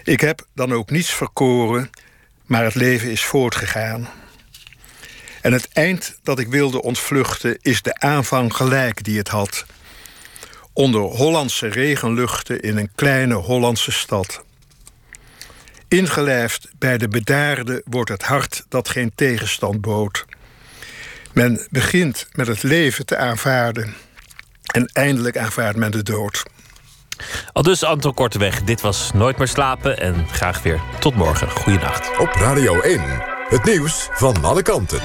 [0.05, 1.91] Ik heb dan ook niets verkoren,
[2.47, 4.09] maar het leven is voortgegaan.
[5.41, 9.67] En het eind dat ik wilde ontvluchten is de aanvang gelijk die het had.
[10.73, 14.45] Onder Hollandse regenluchten in een kleine Hollandse stad.
[15.89, 20.25] Ingelijfd bij de bedaarde wordt het hart dat geen tegenstand bood.
[21.33, 23.95] Men begint met het leven te aanvaarden.
[24.73, 26.43] En eindelijk aanvaardt men de dood.
[27.53, 31.51] Al dus Anton Korteweg, dit was Nooit meer slapen en graag weer tot morgen.
[31.51, 32.19] Goeienacht.
[32.19, 33.01] Op Radio 1,
[33.49, 35.01] het nieuws van alle kanten.